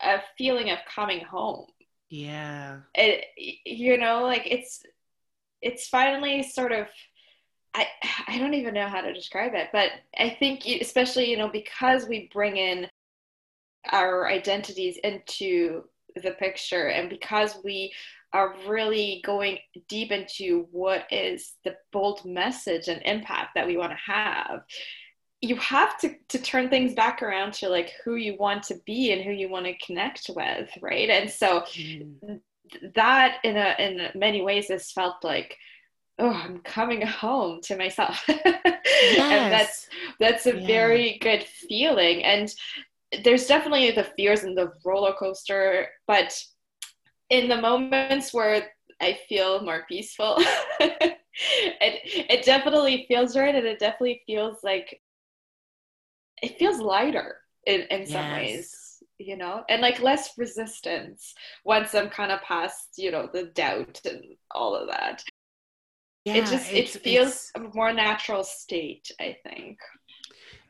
a 0.02 0.20
feeling 0.38 0.70
of 0.70 0.80
coming 0.94 1.24
home. 1.24 1.66
Yeah. 2.10 2.80
It, 2.96 3.26
you 3.66 3.98
know 3.98 4.24
like 4.24 4.48
it's 4.50 4.82
it's 5.62 5.88
finally 5.88 6.42
sort 6.42 6.72
of 6.72 6.88
i 7.76 7.86
i 8.28 8.40
don't 8.40 8.56
even 8.56 8.74
know 8.74 8.88
how 8.88 9.02
to 9.02 9.14
describe 9.14 9.54
it 9.54 9.70
but 9.72 9.92
i 10.18 10.30
think 10.40 10.66
especially 10.66 11.30
you 11.30 11.38
know 11.38 11.50
because 11.50 12.08
we 12.08 12.30
bring 12.34 12.58
in 12.58 12.88
our 13.92 14.28
identities 14.28 14.98
into 15.04 15.84
the 16.24 16.32
picture 16.32 16.88
and 16.88 17.10
because 17.10 17.60
we 17.64 17.94
are 18.34 18.56
really 18.68 19.22
going 19.26 19.58
deep 19.88 20.12
into 20.12 20.68
what 20.72 21.06
is 21.12 21.54
the 21.64 21.76
bold 21.92 22.24
message 22.26 22.88
and 22.88 23.02
impact 23.04 23.50
that 23.56 23.66
we 23.66 23.78
want 23.78 23.92
to 23.92 24.12
have 24.12 24.62
you 25.42 25.56
have 25.56 25.98
to 25.98 26.16
to 26.28 26.38
turn 26.38 26.70
things 26.70 26.94
back 26.94 27.22
around 27.22 27.54
to 27.54 27.70
like 27.70 27.94
who 28.04 28.16
you 28.16 28.36
want 28.38 28.64
to 28.64 28.76
be 28.86 29.12
and 29.12 29.22
who 29.22 29.32
you 29.32 29.50
want 29.50 29.66
to 29.66 29.78
connect 29.86 30.30
with 30.36 30.70
right 30.82 31.10
and 31.10 31.30
so 31.30 31.62
mm. 31.62 32.40
that 32.96 33.38
in 33.44 33.56
a 33.56 33.76
in 33.80 34.10
many 34.16 34.42
ways 34.42 34.68
has 34.68 34.92
felt 34.92 35.24
like 35.24 35.56
oh 36.20 36.34
i'm 36.34 36.60
coming 36.60 37.02
home 37.06 37.62
to 37.62 37.78
myself 37.78 38.24
yes. 38.28 39.18
and 39.18 39.52
that's 39.52 39.88
that's 40.20 40.46
a 40.46 40.56
yeah. 40.56 40.68
very 40.68 41.18
good 41.22 41.44
feeling 41.44 42.24
and 42.24 42.54
there's 43.24 43.48
definitely 43.48 43.90
the 43.92 44.08
fears 44.18 44.44
and 44.44 44.58
the 44.58 44.72
roller 44.86 45.14
coaster 45.14 45.88
but 46.06 46.38
in 47.30 47.48
the 47.48 47.58
moments 47.58 48.34
where 48.34 48.70
I 49.02 49.20
feel 49.30 49.62
more 49.64 49.86
peaceful, 49.88 50.36
it 50.80 51.16
it 51.82 52.46
definitely 52.46 53.06
feels 53.08 53.36
right, 53.38 53.56
and 53.56 53.66
it 53.66 53.80
definitely 53.80 54.22
feels 54.28 54.64
like 54.64 55.02
it 56.42 56.58
feels 56.58 56.80
lighter 56.80 57.38
in 57.66 57.82
in 57.92 58.06
some 58.06 58.30
yes. 58.30 58.30
ways, 58.30 59.04
you 59.18 59.38
know, 59.38 59.64
and 59.70 59.82
like 59.82 60.02
less 60.02 60.38
resistance 60.38 61.34
once 61.66 61.94
I'm 61.96 62.10
kind 62.10 62.32
of 62.32 62.42
past, 62.42 62.90
you 62.98 63.12
know, 63.12 63.30
the 63.32 63.46
doubt 63.46 64.02
and 64.06 64.24
all 64.52 64.76
of 64.76 64.88
that. 64.90 65.24
Yeah, 66.26 66.36
it 66.38 66.46
just 66.46 66.74
it 66.74 66.90
feels 66.90 67.52
a 67.56 67.60
more 67.60 67.94
natural 67.94 68.44
state, 68.44 69.12
I 69.20 69.38
think. 69.44 69.80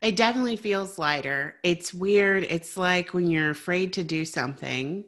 It 0.02 0.16
definitely 0.16 0.56
feels 0.56 0.98
lighter. 0.98 1.56
It's 1.62 1.92
weird. 1.92 2.44
It's 2.44 2.76
like 2.76 3.12
when 3.12 3.30
you're 3.30 3.50
afraid 3.50 3.92
to 3.94 4.04
do 4.04 4.24
something 4.24 5.04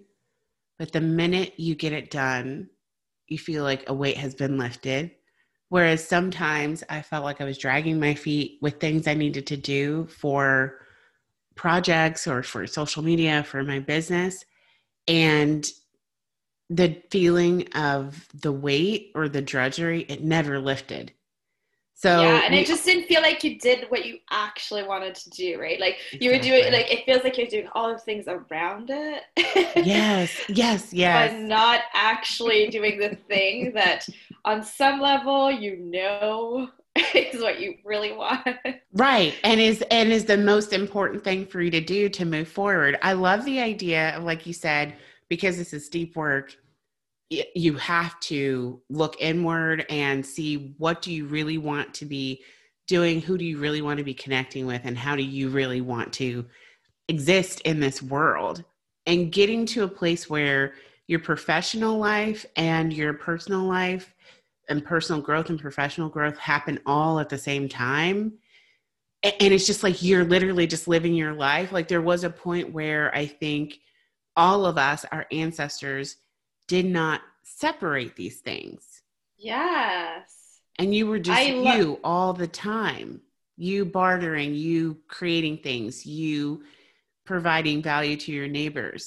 but 0.83 0.91
the 0.91 1.01
minute 1.01 1.55
you 1.59 1.77
get 1.77 1.93
it 1.93 2.11
done, 2.11 2.69
you 3.29 3.39
feel 3.39 3.63
like 3.63 3.85
a 3.87 3.95
weight 3.95 4.17
has 4.17 4.35
been 4.35 4.59
lifted. 4.59 5.13
Whereas 5.69 6.05
sometimes 6.05 6.83
I 6.91 7.03
felt 7.03 7.23
like 7.23 7.41
I 7.41 7.45
was 7.45 7.57
dragging 7.57 8.01
my 8.01 8.15
feet 8.15 8.59
with 8.61 8.81
things 8.81 9.07
I 9.07 9.15
needed 9.15 9.47
to 9.47 9.57
do 9.57 10.09
for 10.09 10.81
projects 11.55 12.27
or 12.27 12.43
for 12.43 12.67
social 12.67 13.05
media, 13.05 13.45
for 13.45 13.63
my 13.63 13.79
business. 13.79 14.45
And 15.07 15.65
the 16.69 17.01
feeling 17.13 17.69
of 17.75 18.27
the 18.35 18.51
weight 18.51 19.13
or 19.15 19.29
the 19.29 19.41
drudgery, 19.41 20.01
it 20.09 20.25
never 20.25 20.59
lifted. 20.59 21.13
So 22.03 22.21
yeah, 22.21 22.43
and 22.45 22.53
we- 22.53 22.63
it 22.63 22.67
just 22.67 22.85
didn't 22.85 23.05
feel 23.07 23.23
like 23.23 23.45
you 23.45 23.59
did 23.61 23.87
what 23.89 24.05
you 24.05 24.19
actually 24.31 24.83
wanted 24.83 25.15
to 25.15 25.31
do, 25.31 25.61
right? 25.61 25.79
Like 25.79 25.99
you 26.11 26.33
were 26.33 26.39
doing, 26.39 26.73
like 26.73 26.93
it 26.93 27.05
feels 27.05 27.23
like 27.23 27.39
you're 27.39 27.47
doing 27.47 27.69
all 27.75 27.93
the 27.93 27.99
things 27.99 28.25
around 28.27 28.91
it. 28.91 29.23
yes, 29.87 30.33
yes, 30.49 30.93
yes. 30.93 31.31
but 31.31 31.39
not 31.41 31.83
actually 31.95 32.69
doing 32.71 32.99
the 32.99 33.15
thing 33.29 33.73
that 33.75 34.09
on 34.45 34.65
some 34.65 35.01
level 35.01 35.49
you 35.51 35.77
know 35.77 36.69
is 37.15 37.41
what 37.41 37.61
you 37.61 37.77
really 37.85 38.13
want. 38.13 38.49
Right. 38.95 39.35
And 39.45 39.61
is 39.61 39.83
and 39.93 40.11
is 40.13 40.25
the 40.25 40.37
most 40.37 40.73
important 40.73 41.23
thing 41.23 41.47
for 41.47 41.61
you 41.63 41.71
to 41.71 41.81
do 41.81 42.09
to 42.09 42.25
move 42.25 42.49
forward. 42.49 42.99
I 43.03 43.13
love 43.13 43.45
the 43.45 43.61
idea 43.61 44.17
of 44.17 44.25
like 44.25 44.45
you 44.45 44.53
said, 44.53 44.95
because 45.29 45.57
this 45.57 45.73
is 45.73 45.89
deep 45.89 46.17
work, 46.17 46.57
you 47.55 47.75
have 47.75 48.19
to 48.21 48.81
look 48.89 49.17
inward 49.21 49.87
and 49.89 50.25
see 50.25 50.75
what 50.79 51.03
do 51.03 51.13
you 51.13 51.27
really 51.27 51.59
want 51.59 51.95
to 51.95 52.05
be 52.05 52.43
doing, 52.89 53.21
who 53.21 53.39
do 53.39 53.45
you 53.45 53.59
really 53.59 53.83
want 53.83 53.99
to 53.99 54.05
be 54.05 54.15
connecting 54.15 54.67
with, 54.67 54.83
and 54.85 54.99
how 54.99 55.17
do 55.17 55.23
you 55.23 55.49
really 55.49 55.81
want 55.81 56.13
to 56.15 56.45
exist 57.09 57.61
in 57.61 57.81
this 57.81 58.03
world. 58.03 58.65
And 59.07 59.33
getting 59.33 59.67
to 59.67 59.85
a 59.85 59.89
place 59.89 60.29
where 60.31 60.75
your 61.09 61.21
professional 61.21 61.99
life 61.99 62.47
and 62.57 62.93
your 62.93 63.15
personal 63.15 63.63
life 63.63 64.15
and 64.69 64.85
personal 64.85 65.21
growth 65.21 65.51
and 65.51 65.61
professional 65.61 66.09
growth 66.09 66.39
happen 66.39 66.79
all 66.87 67.19
at 67.19 67.29
the 67.29 67.39
same 67.39 67.69
time 67.69 68.33
and 69.23 69.53
it's 69.53 69.67
just 69.67 69.83
like 69.83 70.03
you're 70.03 70.25
literally 70.25 70.67
just 70.67 70.89
living 70.89 71.15
your 71.15 71.33
life 71.33 71.73
like 71.73 71.89
there 71.89 72.03
was 72.03 72.25
a 72.25 72.31
point 72.31 72.73
where 72.73 73.15
i 73.15 73.27
think 73.27 73.79
all 74.37 74.65
of 74.65 74.79
us 74.79 75.05
our 75.13 75.27
ancestors 75.31 76.17
did 76.75 76.87
not 76.87 77.21
separate 77.43 78.15
these 78.17 78.39
things 78.41 79.03
Yes. 79.37 80.61
and 80.79 80.95
you 80.95 81.07
were 81.07 81.19
just 81.19 81.49
I 81.49 81.53
lo- 81.53 81.77
you 81.77 81.87
all 82.03 82.33
the 82.33 82.47
time 82.47 83.21
you 83.57 83.85
bartering 83.85 84.55
you 84.55 84.79
creating 85.17 85.57
things 85.59 86.07
you 86.07 86.63
providing 87.25 87.83
value 87.83 88.17
to 88.25 88.33
your 88.33 88.49
neighbors 88.49 89.05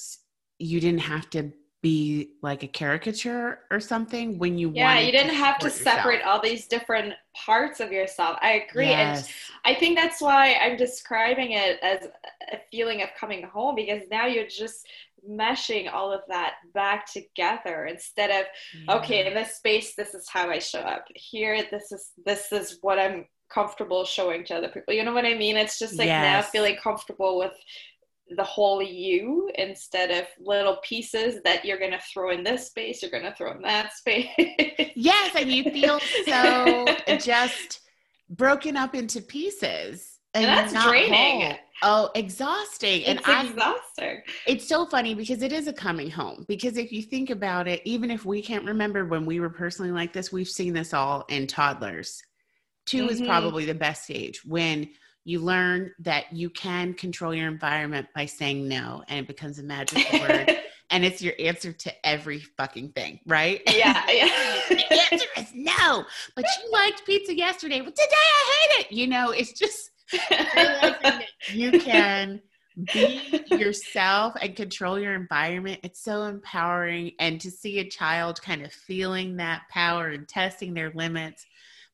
you 0.58 0.80
didn't 0.80 1.06
have 1.14 1.28
to 1.30 1.42
be 1.82 2.30
like 2.42 2.62
a 2.62 2.66
caricature 2.82 3.46
or 3.70 3.80
something 3.80 4.38
when 4.38 4.58
you 4.58 4.68
Yeah, 4.74 4.98
you 4.98 5.12
didn't 5.12 5.34
have 5.34 5.58
to 5.58 5.70
support 5.70 5.78
yourself. 5.78 5.96
separate 5.96 6.22
all 6.28 6.40
these 6.40 6.66
different 6.74 7.14
parts 7.46 7.78
of 7.80 7.92
yourself. 7.92 8.38
I 8.42 8.52
agree. 8.64 8.86
And 8.86 9.16
I 9.64 9.74
think 9.74 9.96
that's 9.96 10.20
why 10.20 10.54
I'm 10.62 10.76
describing 10.76 11.52
it 11.52 11.78
as 11.82 12.00
a 12.52 12.58
feeling 12.72 13.02
of 13.02 13.10
coming 13.20 13.42
home 13.44 13.74
because 13.76 14.02
now 14.10 14.26
you're 14.26 14.48
just 14.64 14.86
meshing 15.28 15.92
all 15.92 16.12
of 16.12 16.20
that 16.28 16.54
back 16.74 17.10
together 17.10 17.86
instead 17.86 18.30
of 18.30 18.96
okay 18.96 19.26
in 19.26 19.34
this 19.34 19.56
space 19.56 19.94
this 19.96 20.14
is 20.14 20.28
how 20.28 20.48
i 20.50 20.58
show 20.58 20.80
up 20.80 21.04
here 21.14 21.62
this 21.70 21.92
is 21.92 22.12
this 22.24 22.52
is 22.52 22.78
what 22.82 22.98
i'm 22.98 23.26
comfortable 23.48 24.04
showing 24.04 24.44
to 24.44 24.54
other 24.54 24.68
people 24.68 24.92
you 24.92 25.04
know 25.04 25.14
what 25.14 25.24
i 25.24 25.34
mean 25.34 25.56
it's 25.56 25.78
just 25.78 25.98
like 25.98 26.08
now 26.08 26.42
feeling 26.42 26.76
comfortable 26.82 27.38
with 27.38 27.52
the 28.36 28.42
whole 28.42 28.82
you 28.82 29.48
instead 29.54 30.10
of 30.10 30.26
little 30.40 30.78
pieces 30.82 31.40
that 31.44 31.64
you're 31.64 31.78
going 31.78 31.92
to 31.92 32.00
throw 32.12 32.30
in 32.30 32.42
this 32.42 32.66
space 32.66 33.00
you're 33.00 33.10
going 33.10 33.22
to 33.22 33.34
throw 33.34 33.52
in 33.52 33.62
that 33.62 33.92
space 33.92 34.26
Yes, 34.96 35.36
and 35.38 35.52
you 35.52 35.62
feel 35.64 36.00
so 36.24 36.86
just 37.18 37.80
broken 38.30 38.78
up 38.78 38.94
into 38.94 39.20
pieces. 39.20 40.18
And 40.32 40.44
you're 40.44 40.54
that's 40.54 40.72
not 40.72 40.88
draining. 40.88 41.42
whole. 41.42 41.56
Oh, 41.82 42.10
exhausting. 42.14 43.04
And 43.04 43.18
it's 43.18 43.28
I 43.28 43.46
exhausting 43.46 44.22
it's 44.46 44.68
so 44.68 44.86
funny 44.86 45.14
because 45.14 45.42
it 45.42 45.52
is 45.52 45.66
a 45.66 45.72
coming 45.72 46.10
home. 46.10 46.44
Because 46.48 46.76
if 46.76 46.92
you 46.92 47.02
think 47.02 47.30
about 47.30 47.68
it, 47.68 47.82
even 47.84 48.10
if 48.10 48.24
we 48.24 48.42
can't 48.42 48.64
remember 48.64 49.04
when 49.04 49.26
we 49.26 49.40
were 49.40 49.50
personally 49.50 49.92
like 49.92 50.12
this, 50.12 50.32
we've 50.32 50.48
seen 50.48 50.72
this 50.72 50.94
all 50.94 51.24
in 51.28 51.46
toddlers. 51.46 52.22
2 52.86 53.08
is 53.08 53.20
Mhm. 53.20 53.26
probably 53.26 53.64
the 53.64 53.74
best 53.74 54.10
age 54.10 54.44
when 54.44 54.88
you 55.24 55.40
learn 55.40 55.92
that 55.98 56.32
you 56.32 56.48
can 56.48 56.94
control 56.94 57.34
your 57.34 57.48
environment 57.48 58.06
by 58.14 58.26
saying 58.26 58.68
no 58.68 59.02
and 59.08 59.18
it 59.18 59.26
becomes 59.26 59.58
a 59.58 59.62
magical 59.64 60.20
word 60.20 60.56
and 60.90 61.04
it's 61.04 61.20
your 61.20 61.34
answer 61.40 61.72
to 61.72 62.06
every 62.06 62.38
fucking 62.38 62.92
thing, 62.92 63.18
right? 63.26 63.60
yeah 63.66 64.04
yeah 64.08 64.28
the 64.68 65.00
answer 65.12 65.26
is 65.36 65.48
no. 65.52 66.04
But 66.36 66.44
you 66.44 66.70
liked 66.70 67.04
pizza 67.04 67.36
yesterday. 67.36 67.80
Well, 67.80 67.90
today 67.90 68.04
I 68.12 68.52
hate 68.70 68.84
it. 68.86 68.92
You 68.92 69.08
know, 69.08 69.30
it's 69.32 69.52
just 69.52 69.90
you 71.52 71.78
can 71.80 72.40
be 72.92 73.42
yourself 73.50 74.34
and 74.40 74.54
control 74.54 74.98
your 74.98 75.14
environment. 75.14 75.80
It's 75.82 76.02
so 76.02 76.24
empowering. 76.24 77.12
And 77.18 77.40
to 77.40 77.50
see 77.50 77.78
a 77.78 77.88
child 77.88 78.40
kind 78.42 78.62
of 78.62 78.72
feeling 78.72 79.36
that 79.36 79.62
power 79.70 80.08
and 80.08 80.28
testing 80.28 80.74
their 80.74 80.90
limits 80.94 81.46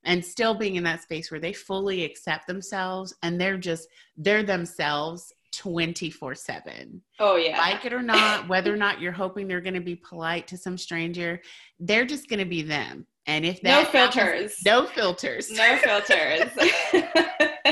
and 0.04 0.24
still 0.24 0.54
being 0.54 0.76
in 0.76 0.84
that 0.84 1.02
space 1.02 1.30
where 1.30 1.40
they 1.40 1.52
fully 1.52 2.04
accept 2.04 2.46
themselves 2.46 3.14
and 3.22 3.40
they're 3.40 3.58
just, 3.58 3.88
they're 4.16 4.42
themselves 4.42 5.32
24 5.52 6.34
7 6.34 7.02
oh 7.20 7.36
yeah 7.36 7.58
like 7.58 7.84
it 7.84 7.92
or 7.92 8.00
not, 8.02 8.48
whether 8.48 8.72
or 8.72 8.76
not 8.76 9.00
you're 9.02 9.12
hoping 9.12 9.46
they're 9.46 9.60
going 9.60 9.74
to 9.74 9.80
be 9.80 9.94
polite 9.94 10.48
to 10.48 10.56
some 10.56 10.78
stranger, 10.78 11.40
they're 11.78 12.06
just 12.06 12.28
going 12.28 12.38
to 12.38 12.46
be 12.46 12.62
them. 12.62 13.06
And 13.26 13.44
if 13.44 13.62
no 13.62 13.70
that 13.70 13.88
happens- 13.88 14.14
filters 14.14 14.56
no 14.64 14.86
filters. 14.86 15.50
no 15.50 15.76
filters 15.76 16.50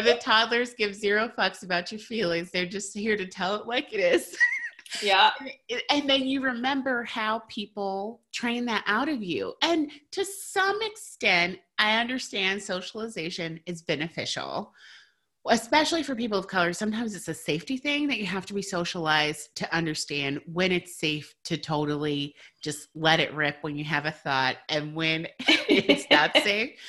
and 0.00 0.08
the 0.08 0.20
toddlers 0.20 0.74
give 0.74 0.94
zero 0.94 1.30
fucks 1.38 1.62
about 1.62 1.92
your 1.92 1.98
feelings. 1.98 2.50
They're 2.50 2.66
just 2.66 2.96
here 2.96 3.16
to 3.16 3.26
tell 3.26 3.54
it 3.56 3.66
like 3.66 3.92
it 3.92 4.00
is. 4.00 4.36
yeah 5.02 5.30
and 5.88 6.08
then 6.10 6.26
you 6.26 6.42
remember 6.42 7.04
how 7.04 7.40
people 7.48 8.20
train 8.32 8.64
that 8.66 8.82
out 8.86 9.08
of 9.08 9.22
you. 9.22 9.54
And 9.62 9.90
to 10.12 10.24
some 10.24 10.78
extent, 10.82 11.58
I 11.78 11.98
understand 11.98 12.62
socialization 12.62 13.60
is 13.66 13.82
beneficial, 13.82 14.72
especially 15.48 16.02
for 16.02 16.14
people 16.14 16.38
of 16.38 16.48
color. 16.48 16.72
Sometimes 16.72 17.14
it's 17.14 17.28
a 17.28 17.34
safety 17.34 17.76
thing 17.76 18.08
that 18.08 18.18
you 18.18 18.26
have 18.26 18.46
to 18.46 18.54
be 18.54 18.62
socialized 18.62 19.54
to 19.56 19.74
understand 19.74 20.40
when 20.46 20.72
it's 20.72 20.98
safe 20.98 21.34
to 21.44 21.56
totally 21.56 22.34
just 22.60 22.88
let 22.94 23.20
it 23.20 23.32
rip 23.34 23.58
when 23.60 23.76
you 23.76 23.84
have 23.84 24.06
a 24.06 24.10
thought 24.10 24.56
and 24.68 24.94
when 24.94 25.26
it's 25.68 26.06
not 26.10 26.36
safe. 26.38 26.70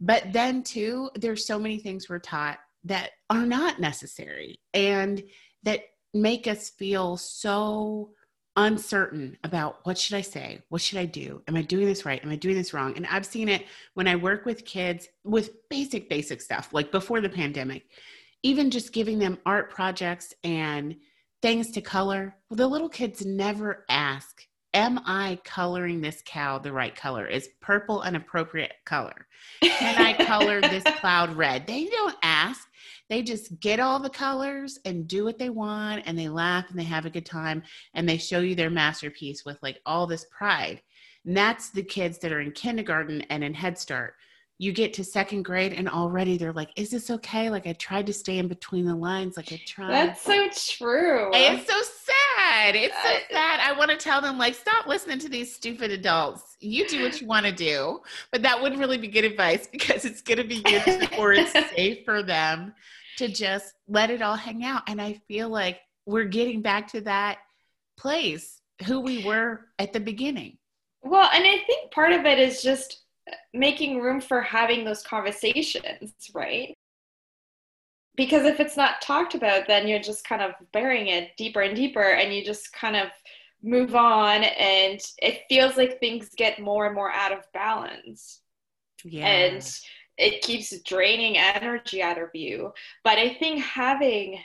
But 0.00 0.32
then, 0.32 0.62
too, 0.62 1.10
there's 1.14 1.46
so 1.46 1.58
many 1.58 1.78
things 1.78 2.08
we're 2.08 2.18
taught 2.18 2.58
that 2.84 3.10
are 3.28 3.44
not 3.44 3.80
necessary 3.80 4.60
and 4.72 5.22
that 5.62 5.80
make 6.14 6.46
us 6.46 6.70
feel 6.70 7.16
so 7.16 8.10
uncertain 8.56 9.36
about 9.44 9.78
what 9.84 9.96
should 9.96 10.16
I 10.16 10.22
say? 10.22 10.60
What 10.70 10.80
should 10.80 10.98
I 10.98 11.04
do? 11.04 11.42
Am 11.46 11.56
I 11.56 11.62
doing 11.62 11.86
this 11.86 12.04
right? 12.04 12.22
Am 12.22 12.30
I 12.30 12.36
doing 12.36 12.56
this 12.56 12.74
wrong? 12.74 12.96
And 12.96 13.06
I've 13.06 13.26
seen 13.26 13.48
it 13.48 13.66
when 13.94 14.08
I 14.08 14.16
work 14.16 14.44
with 14.44 14.64
kids 14.64 15.08
with 15.24 15.68
basic, 15.68 16.08
basic 16.08 16.40
stuff, 16.40 16.70
like 16.72 16.90
before 16.90 17.20
the 17.20 17.28
pandemic, 17.28 17.84
even 18.42 18.70
just 18.70 18.92
giving 18.92 19.18
them 19.18 19.38
art 19.46 19.70
projects 19.70 20.34
and 20.42 20.96
things 21.42 21.70
to 21.72 21.80
color. 21.80 22.34
Well, 22.48 22.56
the 22.56 22.66
little 22.66 22.88
kids 22.88 23.24
never 23.24 23.84
ask, 23.88 24.42
Am 24.72 25.00
I 25.04 25.40
coloring 25.44 26.00
this 26.00 26.22
cow 26.24 26.58
the 26.58 26.72
right 26.72 26.94
color? 26.94 27.26
Is 27.26 27.48
purple 27.60 28.02
an 28.02 28.14
appropriate 28.14 28.72
color? 28.84 29.26
Can 29.62 30.00
I 30.00 30.12
color 30.24 30.60
this 30.60 30.84
cloud 31.00 31.32
red? 31.32 31.66
They 31.66 31.86
don't 31.86 32.16
ask. 32.22 32.68
They 33.08 33.22
just 33.22 33.58
get 33.58 33.80
all 33.80 33.98
the 33.98 34.08
colors 34.08 34.78
and 34.84 35.08
do 35.08 35.24
what 35.24 35.38
they 35.38 35.50
want 35.50 36.04
and 36.06 36.16
they 36.16 36.28
laugh 36.28 36.70
and 36.70 36.78
they 36.78 36.84
have 36.84 37.04
a 37.04 37.10
good 37.10 37.26
time 37.26 37.64
and 37.94 38.08
they 38.08 38.16
show 38.16 38.38
you 38.38 38.54
their 38.54 38.70
masterpiece 38.70 39.44
with 39.44 39.58
like 39.60 39.80
all 39.84 40.06
this 40.06 40.26
pride. 40.30 40.80
And 41.26 41.36
that's 41.36 41.70
the 41.70 41.82
kids 41.82 42.18
that 42.18 42.32
are 42.32 42.40
in 42.40 42.52
kindergarten 42.52 43.22
and 43.22 43.42
in 43.42 43.54
Head 43.54 43.76
Start. 43.76 44.14
You 44.58 44.72
get 44.72 44.92
to 44.94 45.04
second 45.04 45.42
grade 45.42 45.72
and 45.72 45.88
already 45.88 46.36
they're 46.36 46.52
like, 46.52 46.70
Is 46.76 46.90
this 46.90 47.10
okay? 47.10 47.50
Like 47.50 47.66
I 47.66 47.72
tried 47.72 48.06
to 48.06 48.12
stay 48.12 48.38
in 48.38 48.46
between 48.46 48.84
the 48.84 48.94
lines, 48.94 49.36
like 49.36 49.52
I 49.52 49.60
tried. 49.66 49.90
That's 49.90 50.22
so 50.22 50.48
true. 50.78 51.30
It's 51.34 51.66
so 51.66 51.82
sad. 52.60 52.76
It's 52.76 52.94
so 53.02 53.16
sad. 53.30 53.60
I 53.60 53.72
want 53.76 53.90
to 53.90 53.96
tell 53.96 54.20
them, 54.20 54.38
like, 54.38 54.54
stop 54.54 54.86
listening 54.86 55.18
to 55.20 55.28
these 55.28 55.54
stupid 55.54 55.90
adults. 55.90 56.56
You 56.60 56.86
do 56.88 57.02
what 57.02 57.20
you 57.20 57.26
want 57.26 57.46
to 57.46 57.52
do. 57.52 58.00
But 58.32 58.42
that 58.42 58.60
wouldn't 58.60 58.80
really 58.80 58.98
be 58.98 59.08
good 59.08 59.24
advice 59.24 59.66
because 59.72 60.04
it's 60.04 60.22
going 60.22 60.38
to 60.38 60.44
be 60.44 60.62
years 60.68 60.98
before 60.98 61.32
it's 61.32 61.52
safe 61.52 62.04
for 62.04 62.22
them 62.22 62.74
to 63.18 63.28
just 63.28 63.74
let 63.88 64.10
it 64.10 64.22
all 64.22 64.36
hang 64.36 64.64
out. 64.64 64.82
And 64.86 65.00
I 65.00 65.20
feel 65.28 65.48
like 65.48 65.80
we're 66.06 66.24
getting 66.24 66.62
back 66.62 66.88
to 66.88 67.00
that 67.02 67.38
place, 67.96 68.60
who 68.86 69.00
we 69.00 69.24
were 69.24 69.66
at 69.78 69.92
the 69.92 70.00
beginning. 70.00 70.56
Well, 71.02 71.28
and 71.32 71.44
I 71.44 71.58
think 71.66 71.92
part 71.92 72.12
of 72.12 72.24
it 72.24 72.38
is 72.38 72.62
just 72.62 73.04
uh, 73.30 73.34
making 73.54 74.00
room 74.00 74.20
for 74.20 74.40
having 74.40 74.84
those 74.84 75.02
conversations, 75.02 76.12
right? 76.34 76.74
Because 78.20 78.44
if 78.44 78.60
it's 78.60 78.76
not 78.76 79.00
talked 79.00 79.34
about, 79.34 79.66
then 79.66 79.88
you're 79.88 79.98
just 79.98 80.28
kind 80.28 80.42
of 80.42 80.52
burying 80.74 81.06
it 81.06 81.30
deeper 81.38 81.62
and 81.62 81.74
deeper, 81.74 82.02
and 82.02 82.34
you 82.34 82.44
just 82.44 82.70
kind 82.70 82.94
of 82.94 83.08
move 83.62 83.94
on, 83.94 84.44
and 84.44 85.00
it 85.22 85.44
feels 85.48 85.78
like 85.78 85.98
things 85.98 86.28
get 86.36 86.60
more 86.60 86.84
and 86.84 86.94
more 86.94 87.10
out 87.10 87.32
of 87.32 87.50
balance. 87.54 88.42
Yeah. 89.02 89.26
and 89.26 89.80
it 90.18 90.42
keeps 90.42 90.78
draining 90.82 91.38
energy 91.38 92.02
out 92.02 92.18
of 92.20 92.28
you. 92.34 92.74
But 93.04 93.16
I 93.16 93.32
think 93.32 93.64
having 93.64 94.38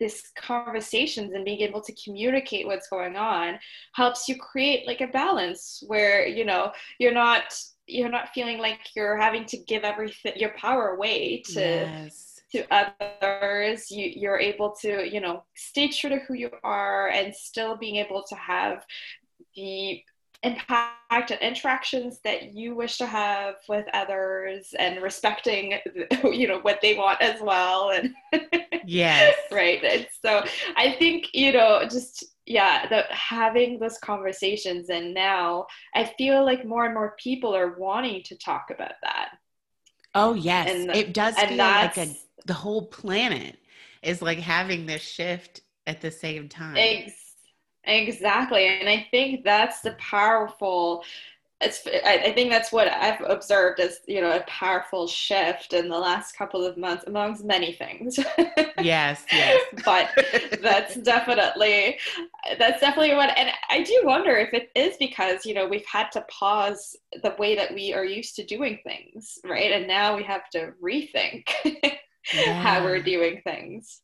this 0.00 0.30
conversations 0.34 1.34
and 1.34 1.44
being 1.44 1.60
able 1.60 1.82
to 1.82 1.94
communicate 2.02 2.66
what's 2.66 2.88
going 2.88 3.16
on 3.16 3.58
helps 3.92 4.30
you 4.30 4.36
create 4.38 4.86
like 4.86 5.02
a 5.02 5.08
balance 5.08 5.84
where 5.86 6.26
you 6.26 6.46
know 6.46 6.72
you're 6.98 7.12
not 7.12 7.54
you're 7.86 8.08
not 8.08 8.30
feeling 8.30 8.56
like 8.58 8.78
you're 8.96 9.18
having 9.18 9.44
to 9.44 9.58
give 9.58 9.84
everything 9.84 10.32
your 10.36 10.54
power 10.56 10.94
away 10.94 11.42
to 11.42 11.60
yes. 11.60 12.33
To 12.54 12.64
others 12.70 13.90
you 13.90 14.06
you're 14.14 14.38
able 14.38 14.70
to 14.70 15.08
you 15.12 15.20
know 15.20 15.42
stay 15.56 15.88
true 15.88 16.10
to 16.10 16.20
who 16.20 16.34
you 16.34 16.50
are 16.62 17.08
and 17.08 17.34
still 17.34 17.76
being 17.76 17.96
able 17.96 18.22
to 18.22 18.36
have 18.36 18.84
the 19.56 20.00
impact 20.44 21.30
and 21.30 21.40
interactions 21.40 22.20
that 22.22 22.54
you 22.54 22.76
wish 22.76 22.98
to 22.98 23.06
have 23.06 23.54
with 23.68 23.86
others 23.94 24.74
and 24.78 25.02
respecting 25.02 25.74
you 26.24 26.46
know 26.46 26.60
what 26.60 26.80
they 26.82 26.94
want 26.94 27.20
as 27.20 27.40
well. 27.40 27.90
And 27.90 28.14
yes. 28.84 29.34
Right. 29.50 29.82
And 29.82 30.06
so 30.24 30.44
i 30.76 30.92
think 30.98 31.28
you 31.32 31.52
know 31.52 31.82
just 31.90 32.24
yeah 32.46 32.86
the 32.88 33.04
having 33.10 33.78
those 33.78 33.96
conversations 33.98 34.90
and 34.90 35.14
now 35.14 35.66
i 35.94 36.04
feel 36.18 36.44
like 36.44 36.66
more 36.66 36.84
and 36.84 36.94
more 36.94 37.16
people 37.18 37.56
are 37.56 37.78
wanting 37.78 38.22
to 38.24 38.36
talk 38.36 38.66
about 38.70 38.92
that. 39.02 39.30
Oh 40.14 40.34
yes. 40.34 40.70
And, 40.70 40.90
it 40.90 41.14
does 41.14 41.34
feel 41.36 41.56
like 41.56 41.96
a, 41.96 42.14
the 42.44 42.54
whole 42.54 42.86
planet 42.86 43.56
is 44.02 44.22
like 44.22 44.38
having 44.38 44.86
this 44.86 45.02
shift 45.02 45.62
at 45.86 46.00
the 46.00 46.10
same 46.10 46.48
time 46.48 46.76
ex- 46.76 47.34
exactly 47.84 48.66
and 48.66 48.88
i 48.88 49.06
think 49.10 49.44
that's 49.44 49.80
the 49.80 49.92
powerful 49.92 51.04
it's 51.60 51.86
I, 51.86 52.32
think 52.34 52.50
that's 52.50 52.72
what 52.72 52.88
I've 52.88 53.20
observed 53.22 53.80
as 53.80 54.00
you 54.06 54.20
know 54.20 54.36
a 54.36 54.40
powerful 54.40 55.06
shift 55.06 55.72
in 55.72 55.88
the 55.88 55.98
last 55.98 56.36
couple 56.36 56.64
of 56.64 56.76
months 56.76 57.04
amongst 57.06 57.44
many 57.44 57.72
things. 57.72 58.18
yes, 58.80 59.24
yes. 59.32 59.64
but 59.84 60.10
that's 60.62 60.96
definitely 60.96 61.98
that's 62.58 62.80
definitely 62.80 63.14
what 63.14 63.36
and 63.38 63.50
I 63.70 63.82
do 63.82 64.02
wonder 64.04 64.36
if 64.36 64.52
it 64.52 64.70
is 64.74 64.96
because 64.98 65.46
you 65.46 65.54
know 65.54 65.66
we've 65.66 65.86
had 65.86 66.10
to 66.12 66.22
pause 66.22 66.96
the 67.22 67.34
way 67.38 67.54
that 67.56 67.72
we 67.72 67.94
are 67.94 68.04
used 68.04 68.36
to 68.36 68.44
doing 68.44 68.78
things, 68.84 69.38
right? 69.44 69.72
And 69.72 69.86
now 69.86 70.16
we 70.16 70.22
have 70.24 70.50
to 70.50 70.72
rethink 70.82 71.48
yeah. 72.32 72.62
how 72.62 72.84
we're 72.84 73.02
doing 73.02 73.40
things. 73.44 74.00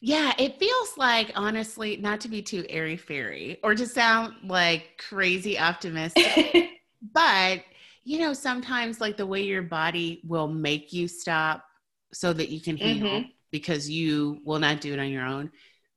Yeah, 0.00 0.32
it 0.38 0.58
feels 0.58 0.96
like 0.96 1.32
honestly, 1.34 1.96
not 1.96 2.20
to 2.22 2.28
be 2.28 2.42
too 2.42 2.64
airy 2.68 2.96
fairy 2.96 3.58
or 3.62 3.74
to 3.74 3.86
sound 3.86 4.34
like 4.44 5.02
crazy 5.08 5.58
optimistic 5.58 6.70
but 7.12 7.62
you 8.04 8.18
know 8.18 8.32
sometimes 8.32 9.00
like 9.00 9.16
the 9.16 9.26
way 9.26 9.42
your 9.42 9.62
body 9.62 10.20
will 10.26 10.48
make 10.48 10.92
you 10.92 11.08
stop 11.08 11.64
so 12.12 12.32
that 12.32 12.48
you 12.48 12.60
can 12.60 12.76
heal 12.76 13.06
mm-hmm. 13.06 13.28
because 13.50 13.88
you 13.88 14.40
will 14.44 14.58
not 14.58 14.80
do 14.80 14.92
it 14.92 14.98
on 14.98 15.08
your 15.08 15.24
own 15.24 15.50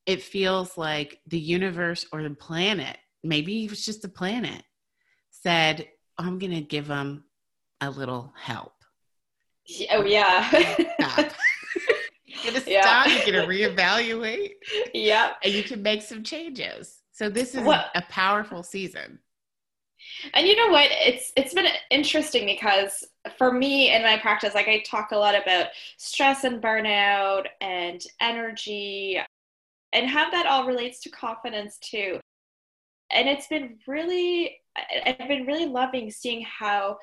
it 0.06 0.22
feels 0.22 0.78
like 0.78 1.20
the 1.28 1.40
universe 1.40 2.06
or 2.12 2.24
the 2.24 2.30
planet 2.30 2.98
maybe 3.24 3.66
it 3.66 3.70
was 3.70 3.86
just 3.86 4.02
the 4.02 4.10
planet 4.10 4.64
said 5.30 5.88
i'm 6.18 6.40
going 6.40 6.54
to 6.54 6.62
give 6.62 6.88
them 6.88 7.24
a 7.82 7.90
little 7.90 8.34
help 8.40 8.74
oh 9.92 10.04
yeah 10.04 10.50
going 12.44 12.56
to 12.56 12.72
yeah. 12.72 12.82
stop 12.82 13.08
you're 13.08 13.34
going 13.34 13.48
to 13.48 13.54
reevaluate 13.54 14.52
yeah 14.94 15.34
and 15.44 15.54
you 15.54 15.64
can 15.64 15.82
make 15.82 16.02
some 16.02 16.24
changes 16.24 17.00
so 17.12 17.30
this 17.30 17.56
is 17.56 17.62
what? 17.62 17.90
a 17.96 18.02
powerful 18.04 18.64
season 18.64 19.20
and 20.34 20.48
you 20.48 20.56
know 20.56 20.70
what? 20.70 20.90
It's 20.92 21.32
it's 21.36 21.54
been 21.54 21.68
interesting 21.90 22.46
because 22.46 23.04
for 23.38 23.52
me 23.52 23.94
in 23.94 24.02
my 24.02 24.18
practice, 24.18 24.54
like 24.54 24.68
I 24.68 24.84
talk 24.86 25.12
a 25.12 25.18
lot 25.18 25.36
about 25.36 25.68
stress 25.98 26.44
and 26.44 26.62
burnout 26.62 27.46
and 27.60 28.02
energy 28.20 29.20
and 29.94 30.10
how 30.10 30.30
that 30.30 30.46
all 30.46 30.66
relates 30.66 31.02
to 31.02 31.10
confidence 31.10 31.78
too. 31.80 32.20
And 33.14 33.28
it's 33.28 33.48
been 33.48 33.78
really 33.88 34.58
I've 35.06 35.28
been 35.28 35.46
really 35.46 35.66
loving 35.66 36.12
seeing 36.12 36.46
how 36.46 36.98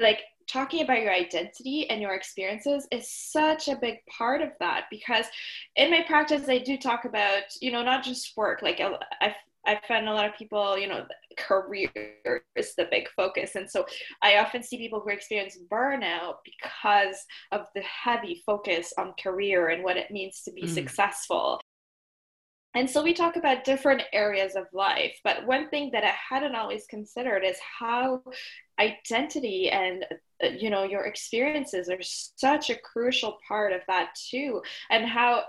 like 0.00 0.20
talking 0.48 0.82
about 0.82 1.02
your 1.02 1.12
identity 1.12 1.88
and 1.90 2.00
your 2.00 2.14
experiences 2.14 2.88
is 2.90 3.10
such 3.10 3.68
a 3.68 3.76
big 3.76 3.96
part 4.06 4.40
of 4.40 4.50
that 4.60 4.84
because 4.90 5.26
in 5.76 5.90
my 5.90 6.02
practice 6.06 6.48
i 6.48 6.58
do 6.58 6.76
talk 6.76 7.04
about 7.04 7.42
you 7.60 7.70
know 7.70 7.82
not 7.82 8.02
just 8.02 8.36
work 8.36 8.62
like 8.62 8.80
i 8.80 9.34
I 9.68 9.78
find 9.86 10.08
a 10.08 10.14
lot 10.14 10.26
of 10.26 10.34
people, 10.34 10.78
you 10.78 10.88
know, 10.88 11.04
career 11.36 11.90
is 12.56 12.74
the 12.74 12.88
big 12.90 13.08
focus. 13.10 13.54
And 13.54 13.70
so 13.70 13.84
I 14.22 14.38
often 14.38 14.62
see 14.62 14.78
people 14.78 15.00
who 15.00 15.10
experience 15.10 15.58
burnout 15.70 16.36
because 16.44 17.16
of 17.52 17.66
the 17.74 17.82
heavy 17.82 18.42
focus 18.46 18.94
on 18.96 19.12
career 19.22 19.68
and 19.68 19.84
what 19.84 19.98
it 19.98 20.10
means 20.10 20.40
to 20.44 20.52
be 20.52 20.62
mm. 20.62 20.68
successful. 20.70 21.60
And 22.74 22.88
so 22.88 23.02
we 23.02 23.12
talk 23.12 23.36
about 23.36 23.64
different 23.64 24.02
areas 24.12 24.54
of 24.54 24.64
life, 24.72 25.18
but 25.24 25.46
one 25.46 25.68
thing 25.68 25.90
that 25.92 26.04
I 26.04 26.14
hadn't 26.30 26.54
always 26.54 26.86
considered 26.86 27.44
is 27.44 27.58
how 27.78 28.22
identity 28.78 29.70
and 29.70 30.04
uh, 30.42 30.48
you 30.48 30.70
know 30.70 30.84
your 30.84 31.04
experiences 31.04 31.88
are 31.88 32.02
such 32.02 32.70
a 32.70 32.76
crucial 32.76 33.38
part 33.46 33.72
of 33.72 33.80
that 33.88 34.14
too. 34.30 34.62
And 34.90 35.06
how 35.06 35.44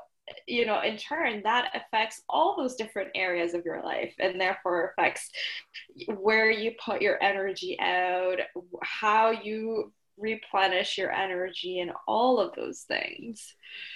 you 0.48 0.66
know 0.66 0.82
in 0.82 0.98
turn 0.98 1.42
that 1.44 1.72
affects 1.74 2.22
all 2.30 2.56
those 2.56 2.76
different 2.76 3.10
areas 3.16 3.54
of 3.54 3.66
your 3.66 3.84
life 3.84 4.14
and 4.20 4.40
therefore 4.40 4.94
affects 4.98 5.30
where 6.18 6.52
you 6.52 6.72
put 6.84 7.02
your 7.02 7.22
energy 7.24 7.80
out 7.80 8.38
how 8.84 9.32
you 9.32 9.92
replenish 10.20 10.98
your 10.98 11.12
energy 11.12 11.80
and 11.80 11.92
all 12.08 12.40
of 12.40 12.54
those 12.56 12.82
things. 12.82 13.56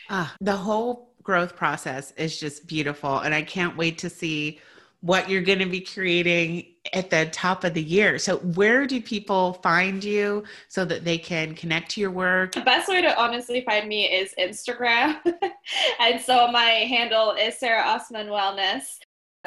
Ah, 0.09 0.33
the 0.41 0.55
whole 0.55 1.13
growth 1.21 1.55
process 1.55 2.11
is 2.17 2.39
just 2.39 2.67
beautiful. 2.67 3.19
And 3.19 3.33
i 3.33 3.41
can't 3.41 3.77
wait 3.77 3.97
to 3.99 4.09
see 4.09 4.59
what 5.01 5.29
you're 5.29 5.41
going 5.41 5.59
to 5.59 5.65
be 5.65 5.81
creating 5.81 6.72
at 6.91 7.09
the 7.09 7.27
top 7.31 7.63
of 7.63 7.73
the 7.73 7.81
year. 7.81 8.17
So, 8.19 8.37
where 8.37 8.85
do 8.85 9.01
people 9.01 9.53
find 9.63 10.03
you 10.03 10.43
so 10.67 10.83
that 10.85 11.05
they 11.05 11.17
can 11.17 11.55
connect 11.55 11.91
to 11.91 12.01
your 12.01 12.11
work? 12.11 12.53
The 12.53 12.61
best 12.61 12.89
way 12.89 13.01
to 13.01 13.17
honestly 13.19 13.61
find 13.61 13.87
me 13.87 14.05
is 14.05 14.33
Instagram. 14.37 15.19
and 15.99 16.19
so, 16.19 16.47
my 16.49 16.69
handle 16.69 17.31
is 17.31 17.57
Sarah 17.57 17.83
Osman 17.83 18.27
Wellness. 18.27 18.97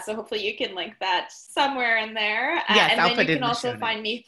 So 0.05 0.15
hopefully 0.15 0.47
you 0.47 0.57
can 0.57 0.75
link 0.75 0.95
that 1.01 1.31
somewhere 1.33 1.97
in 1.99 2.13
there. 2.13 2.57
Uh, 2.57 2.75
yes, 2.75 2.93
and 2.93 3.01
I'll 3.01 3.17
then 3.17 3.27
you 3.27 3.35
can 3.37 3.43
also 3.43 3.79
find 3.79 4.03
me. 4.03 4.27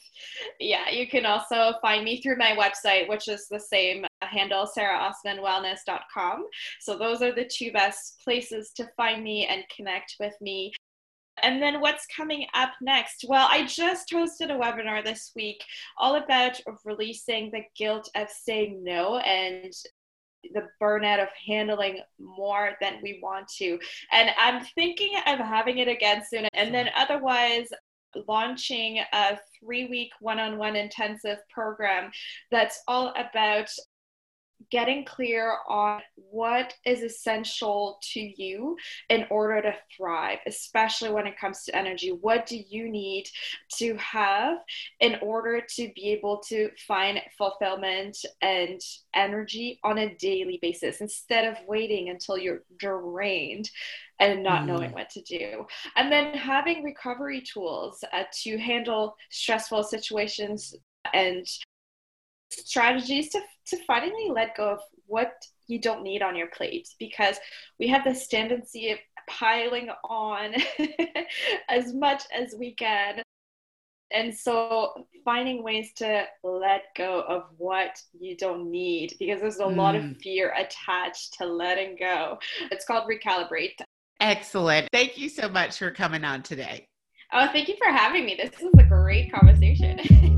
Yeah, 0.59 0.89
you 0.89 1.07
can 1.07 1.27
also 1.27 1.75
find 1.83 2.05
me 2.05 2.23
through 2.23 2.39
my 2.39 2.57
website, 2.57 3.07
which 3.07 3.29
is 3.29 3.49
the 3.49 3.61
same 3.61 4.07
handle, 4.23 4.67
sarahosmanwellness.com. 4.77 6.47
So 6.81 6.97
those 6.97 7.21
are 7.21 7.33
the 7.33 7.45
two 7.45 7.71
best 7.73 8.21
places 8.25 8.71
to 8.77 8.89
find 8.97 9.23
me 9.23 9.47
and 9.47 9.63
connect 9.75 10.17
with 10.19 10.35
me. 10.41 10.73
And 11.43 11.63
then 11.63 11.81
what's 11.81 12.07
coming 12.15 12.47
up 12.55 12.71
next? 12.81 13.25
Well, 13.29 13.47
I 13.51 13.67
just 13.67 14.11
hosted 14.11 14.51
a 14.51 14.59
webinar 14.59 15.05
this 15.05 15.33
week 15.35 15.63
all 15.99 16.17
about 16.17 16.61
releasing 16.85 17.51
the 17.51 17.63
guilt 17.77 18.09
of 18.15 18.29
saying 18.31 18.83
no 18.83 19.19
and 19.19 19.73
the 20.55 20.69
burnout 20.81 21.23
of 21.23 21.29
handling 21.47 22.01
more 22.19 22.73
than 22.81 23.01
we 23.03 23.21
want 23.23 23.49
to. 23.59 23.79
And 24.13 24.31
I'm 24.39 24.65
thinking 24.75 25.13
of 25.27 25.39
having 25.39 25.79
it 25.79 25.89
again 25.89 26.23
soon. 26.29 26.49
And 26.55 26.75
then 26.75 26.91
otherwise, 26.97 27.69
launching 28.27 29.01
a 29.13 29.39
three 29.61 29.87
week 29.89 30.11
one 30.21 30.39
on 30.39 30.59
one 30.59 30.77
intensive 30.77 31.39
program 31.51 32.11
that's 32.51 32.81
all 32.89 33.13
about 33.17 33.69
getting 34.71 35.05
clear 35.05 35.57
on 35.69 36.01
what 36.17 36.75
is 36.85 37.03
essential 37.03 37.99
to 38.03 38.21
you 38.21 38.77
in 39.09 39.25
order 39.31 39.63
to 39.63 39.75
thrive, 39.97 40.39
especially 40.47 41.11
when 41.11 41.27
it 41.27 41.39
comes 41.39 41.65
to 41.65 41.77
energy. 41.77 42.11
What 42.11 42.47
do 42.47 42.59
you 42.59 42.91
need 42.91 43.27
to 43.79 43.97
have 43.97 44.59
in 45.01 45.17
order 45.23 45.63
to 45.77 45.91
be 45.95 46.11
able 46.11 46.39
to 46.49 46.71
find 46.87 47.21
fulfillment 47.37 48.19
and 48.43 48.81
energy 49.15 49.81
on 49.85 49.99
a 49.99 50.15
daily 50.17 50.59
basis 50.61 51.01
instead 51.01 51.45
of 51.45 51.57
waiting 51.67 52.11
until 52.11 52.39
you're 52.39 52.63
drained? 52.77 53.71
and 54.21 54.43
not 54.43 54.63
mm. 54.63 54.67
knowing 54.67 54.91
what 54.91 55.09
to 55.11 55.23
do. 55.23 55.65
And 55.95 56.11
then 56.11 56.35
having 56.35 56.83
recovery 56.83 57.41
tools 57.41 58.03
uh, 58.13 58.25
to 58.43 58.59
handle 58.59 59.15
stressful 59.31 59.85
situations 59.85 60.75
and 61.15 61.47
strategies 62.51 63.31
to, 63.31 63.41
to 63.67 63.77
finally 63.87 64.31
let 64.31 64.57
go 64.57 64.71
of 64.71 64.81
what 65.07 65.33
you 65.67 65.81
don't 65.81 66.03
need 66.03 66.23
on 66.23 66.37
your 66.37 66.49
plate 66.49 66.89
because 66.99 67.37
we 67.79 67.89
have 67.89 68.05
this 68.05 68.27
tendency 68.27 68.91
of 68.91 68.99
piling 69.29 69.91
on 70.05 70.55
as 71.69 71.95
much 71.95 72.23
as 72.35 72.55
we 72.59 72.75
can. 72.75 73.23
And 74.11 74.35
so 74.35 75.07
finding 75.23 75.63
ways 75.63 75.93
to 75.97 76.25
let 76.43 76.85
go 76.97 77.21
of 77.29 77.45
what 77.59 78.01
you 78.19 78.37
don't 78.37 78.71
need 78.71 79.13
because 79.19 79.43
there's 79.43 79.59
a 79.59 79.65
mm. 79.65 79.77
lot 79.77 79.95
of 79.95 80.03
mm. 80.03 80.21
fear 80.23 80.55
attached 80.57 81.35
to 81.35 81.47
letting 81.47 81.97
go. 81.97 82.39
It's 82.71 82.87
called 82.87 83.05
recalibrate. 83.09 83.75
Excellent. 84.21 84.89
Thank 84.93 85.19
you 85.19 85.29
so 85.29 85.49
much 85.49 85.79
for 85.79 85.91
coming 85.91 86.25
on 86.25 86.43
today. 86.43 86.87
Oh, 87.33 87.49
thank 87.53 87.69
you 87.69 87.77
for 87.77 87.93
having 87.93 88.25
me. 88.25 88.41
This 88.43 88.59
was 88.63 88.73
a 88.79 88.89
great 88.89 89.31
conversation. 89.31 90.35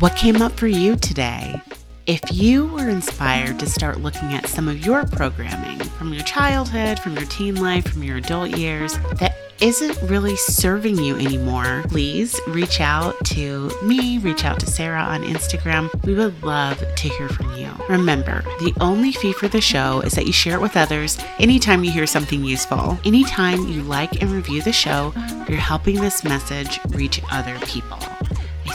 What 0.00 0.16
came 0.16 0.40
up 0.40 0.52
for 0.52 0.66
you 0.66 0.96
today? 0.96 1.60
If 2.06 2.22
you 2.32 2.68
were 2.68 2.88
inspired 2.88 3.58
to 3.58 3.66
start 3.66 4.00
looking 4.00 4.32
at 4.32 4.48
some 4.48 4.66
of 4.66 4.86
your 4.86 5.04
programming 5.04 5.78
from 5.78 6.14
your 6.14 6.22
childhood, 6.22 6.98
from 6.98 7.16
your 7.16 7.26
teen 7.26 7.56
life, 7.56 7.86
from 7.86 8.02
your 8.02 8.16
adult 8.16 8.56
years 8.56 8.94
that 9.16 9.36
isn't 9.60 10.00
really 10.08 10.36
serving 10.36 10.96
you 10.96 11.16
anymore, 11.16 11.84
please 11.88 12.40
reach 12.48 12.80
out 12.80 13.14
to 13.26 13.70
me, 13.84 14.16
reach 14.16 14.46
out 14.46 14.58
to 14.60 14.66
Sarah 14.66 15.02
on 15.02 15.22
Instagram. 15.22 15.90
We 16.06 16.14
would 16.14 16.42
love 16.42 16.78
to 16.78 17.08
hear 17.10 17.28
from 17.28 17.54
you. 17.54 17.70
Remember, 17.90 18.40
the 18.60 18.72
only 18.80 19.12
fee 19.12 19.34
for 19.34 19.48
the 19.48 19.60
show 19.60 20.00
is 20.00 20.14
that 20.14 20.26
you 20.26 20.32
share 20.32 20.54
it 20.54 20.62
with 20.62 20.78
others 20.78 21.18
anytime 21.38 21.84
you 21.84 21.90
hear 21.90 22.06
something 22.06 22.42
useful. 22.42 22.98
Anytime 23.04 23.68
you 23.68 23.82
like 23.82 24.22
and 24.22 24.30
review 24.30 24.62
the 24.62 24.72
show, 24.72 25.12
you're 25.46 25.58
helping 25.58 25.96
this 25.96 26.24
message 26.24 26.80
reach 26.88 27.20
other 27.30 27.58
people. 27.66 27.98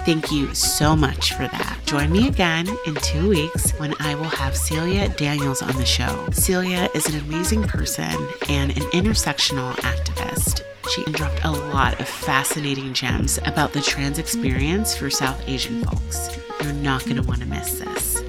Thank 0.04 0.32
you 0.32 0.54
so 0.54 0.96
much 0.96 1.34
for 1.34 1.48
that. 1.48 1.80
Join 1.86 2.12
me 2.12 2.28
again 2.28 2.68
in 2.86 2.96
two 2.96 3.30
weeks 3.30 3.72
when 3.80 3.94
I 4.00 4.16
will 4.16 4.26
have 4.26 4.56
Celia 4.56 5.10
Daniels 5.10 5.62
on 5.62 5.76
the 5.76 5.86
show. 5.86 6.28
Celia 6.32 6.90
is 6.94 7.08
an 7.08 7.20
amazing 7.22 7.64
person 7.64 8.14
and 8.50 8.72
an 8.72 8.84
intersectional 8.92 9.74
activist. 9.78 10.62
She 10.94 11.04
dropped 11.12 11.44
a 11.44 11.52
lot 11.52 12.00
of 12.00 12.08
fascinating 12.08 12.94
gems 12.94 13.40
about 13.46 13.74
the 13.74 13.82
trans 13.82 14.20
experience 14.20 14.96
for 14.96 15.10
South 15.10 15.42
Asian 15.48 15.84
folks. 15.84 16.38
You're 16.62 16.74
not 16.74 17.04
going 17.06 17.18
to 17.18 17.24
want 17.24 17.42
to 17.42 17.48
miss 17.48 17.80
this. 17.80 18.25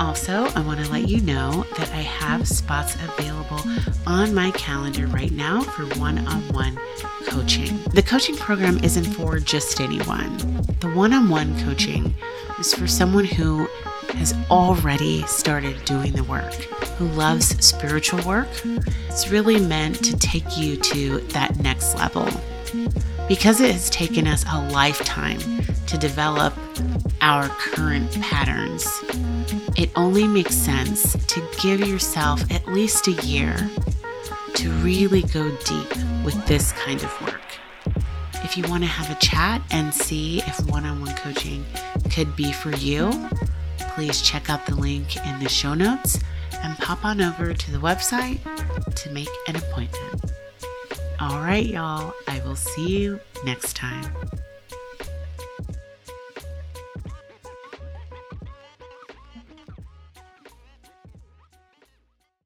Also, 0.00 0.46
I 0.54 0.60
want 0.60 0.84
to 0.84 0.90
let 0.92 1.08
you 1.08 1.20
know 1.22 1.64
that 1.76 1.90
I 1.90 2.02
have 2.02 2.46
spots 2.46 2.94
available 2.94 3.60
on 4.06 4.32
my 4.32 4.52
calendar 4.52 5.06
right 5.08 5.32
now 5.32 5.62
for 5.62 5.84
one 5.98 6.18
on 6.26 6.40
one 6.52 6.78
coaching. 7.26 7.78
The 7.94 8.02
coaching 8.02 8.36
program 8.36 8.78
isn't 8.84 9.04
for 9.04 9.38
just 9.40 9.80
anyone. 9.80 10.36
The 10.80 10.90
one 10.94 11.12
on 11.12 11.28
one 11.28 11.58
coaching 11.64 12.14
is 12.58 12.72
for 12.74 12.86
someone 12.86 13.24
who 13.24 13.68
has 14.14 14.34
already 14.50 15.22
started 15.26 15.84
doing 15.84 16.12
the 16.12 16.24
work, 16.24 16.54
who 16.96 17.06
loves 17.08 17.48
spiritual 17.64 18.22
work. 18.26 18.48
It's 19.08 19.28
really 19.30 19.60
meant 19.60 20.02
to 20.04 20.16
take 20.16 20.56
you 20.56 20.76
to 20.76 21.18
that 21.28 21.58
next 21.58 21.94
level. 21.96 22.28
Because 23.26 23.60
it 23.60 23.72
has 23.72 23.90
taken 23.90 24.26
us 24.26 24.44
a 24.50 24.70
lifetime 24.70 25.40
to 25.86 25.98
develop 25.98 26.54
our 27.20 27.48
current 27.48 28.10
patterns, 28.22 28.86
it 29.78 29.90
only 29.94 30.26
makes 30.26 30.56
sense 30.56 31.12
to 31.26 31.40
give 31.62 31.86
yourself 31.86 32.42
at 32.50 32.66
least 32.66 33.06
a 33.06 33.12
year 33.24 33.54
to 34.54 34.70
really 34.82 35.22
go 35.22 35.48
deep 35.64 35.96
with 36.24 36.44
this 36.46 36.72
kind 36.72 37.00
of 37.00 37.22
work. 37.22 37.40
If 38.42 38.56
you 38.56 38.64
want 38.68 38.82
to 38.82 38.88
have 38.88 39.08
a 39.16 39.20
chat 39.20 39.62
and 39.70 39.94
see 39.94 40.42
if 40.42 40.68
one 40.68 40.84
on 40.84 41.00
one 41.00 41.14
coaching 41.14 41.64
could 42.10 42.34
be 42.34 42.52
for 42.52 42.74
you, 42.76 43.28
please 43.78 44.20
check 44.20 44.50
out 44.50 44.66
the 44.66 44.74
link 44.74 45.16
in 45.16 45.38
the 45.38 45.48
show 45.48 45.74
notes 45.74 46.18
and 46.54 46.76
pop 46.78 47.04
on 47.04 47.20
over 47.20 47.54
to 47.54 47.70
the 47.70 47.78
website 47.78 48.40
to 48.96 49.10
make 49.10 49.28
an 49.46 49.54
appointment. 49.54 50.32
All 51.20 51.40
right, 51.40 51.66
y'all, 51.66 52.14
I 52.26 52.40
will 52.40 52.56
see 52.56 52.98
you 52.98 53.20
next 53.44 53.76
time. 53.76 54.12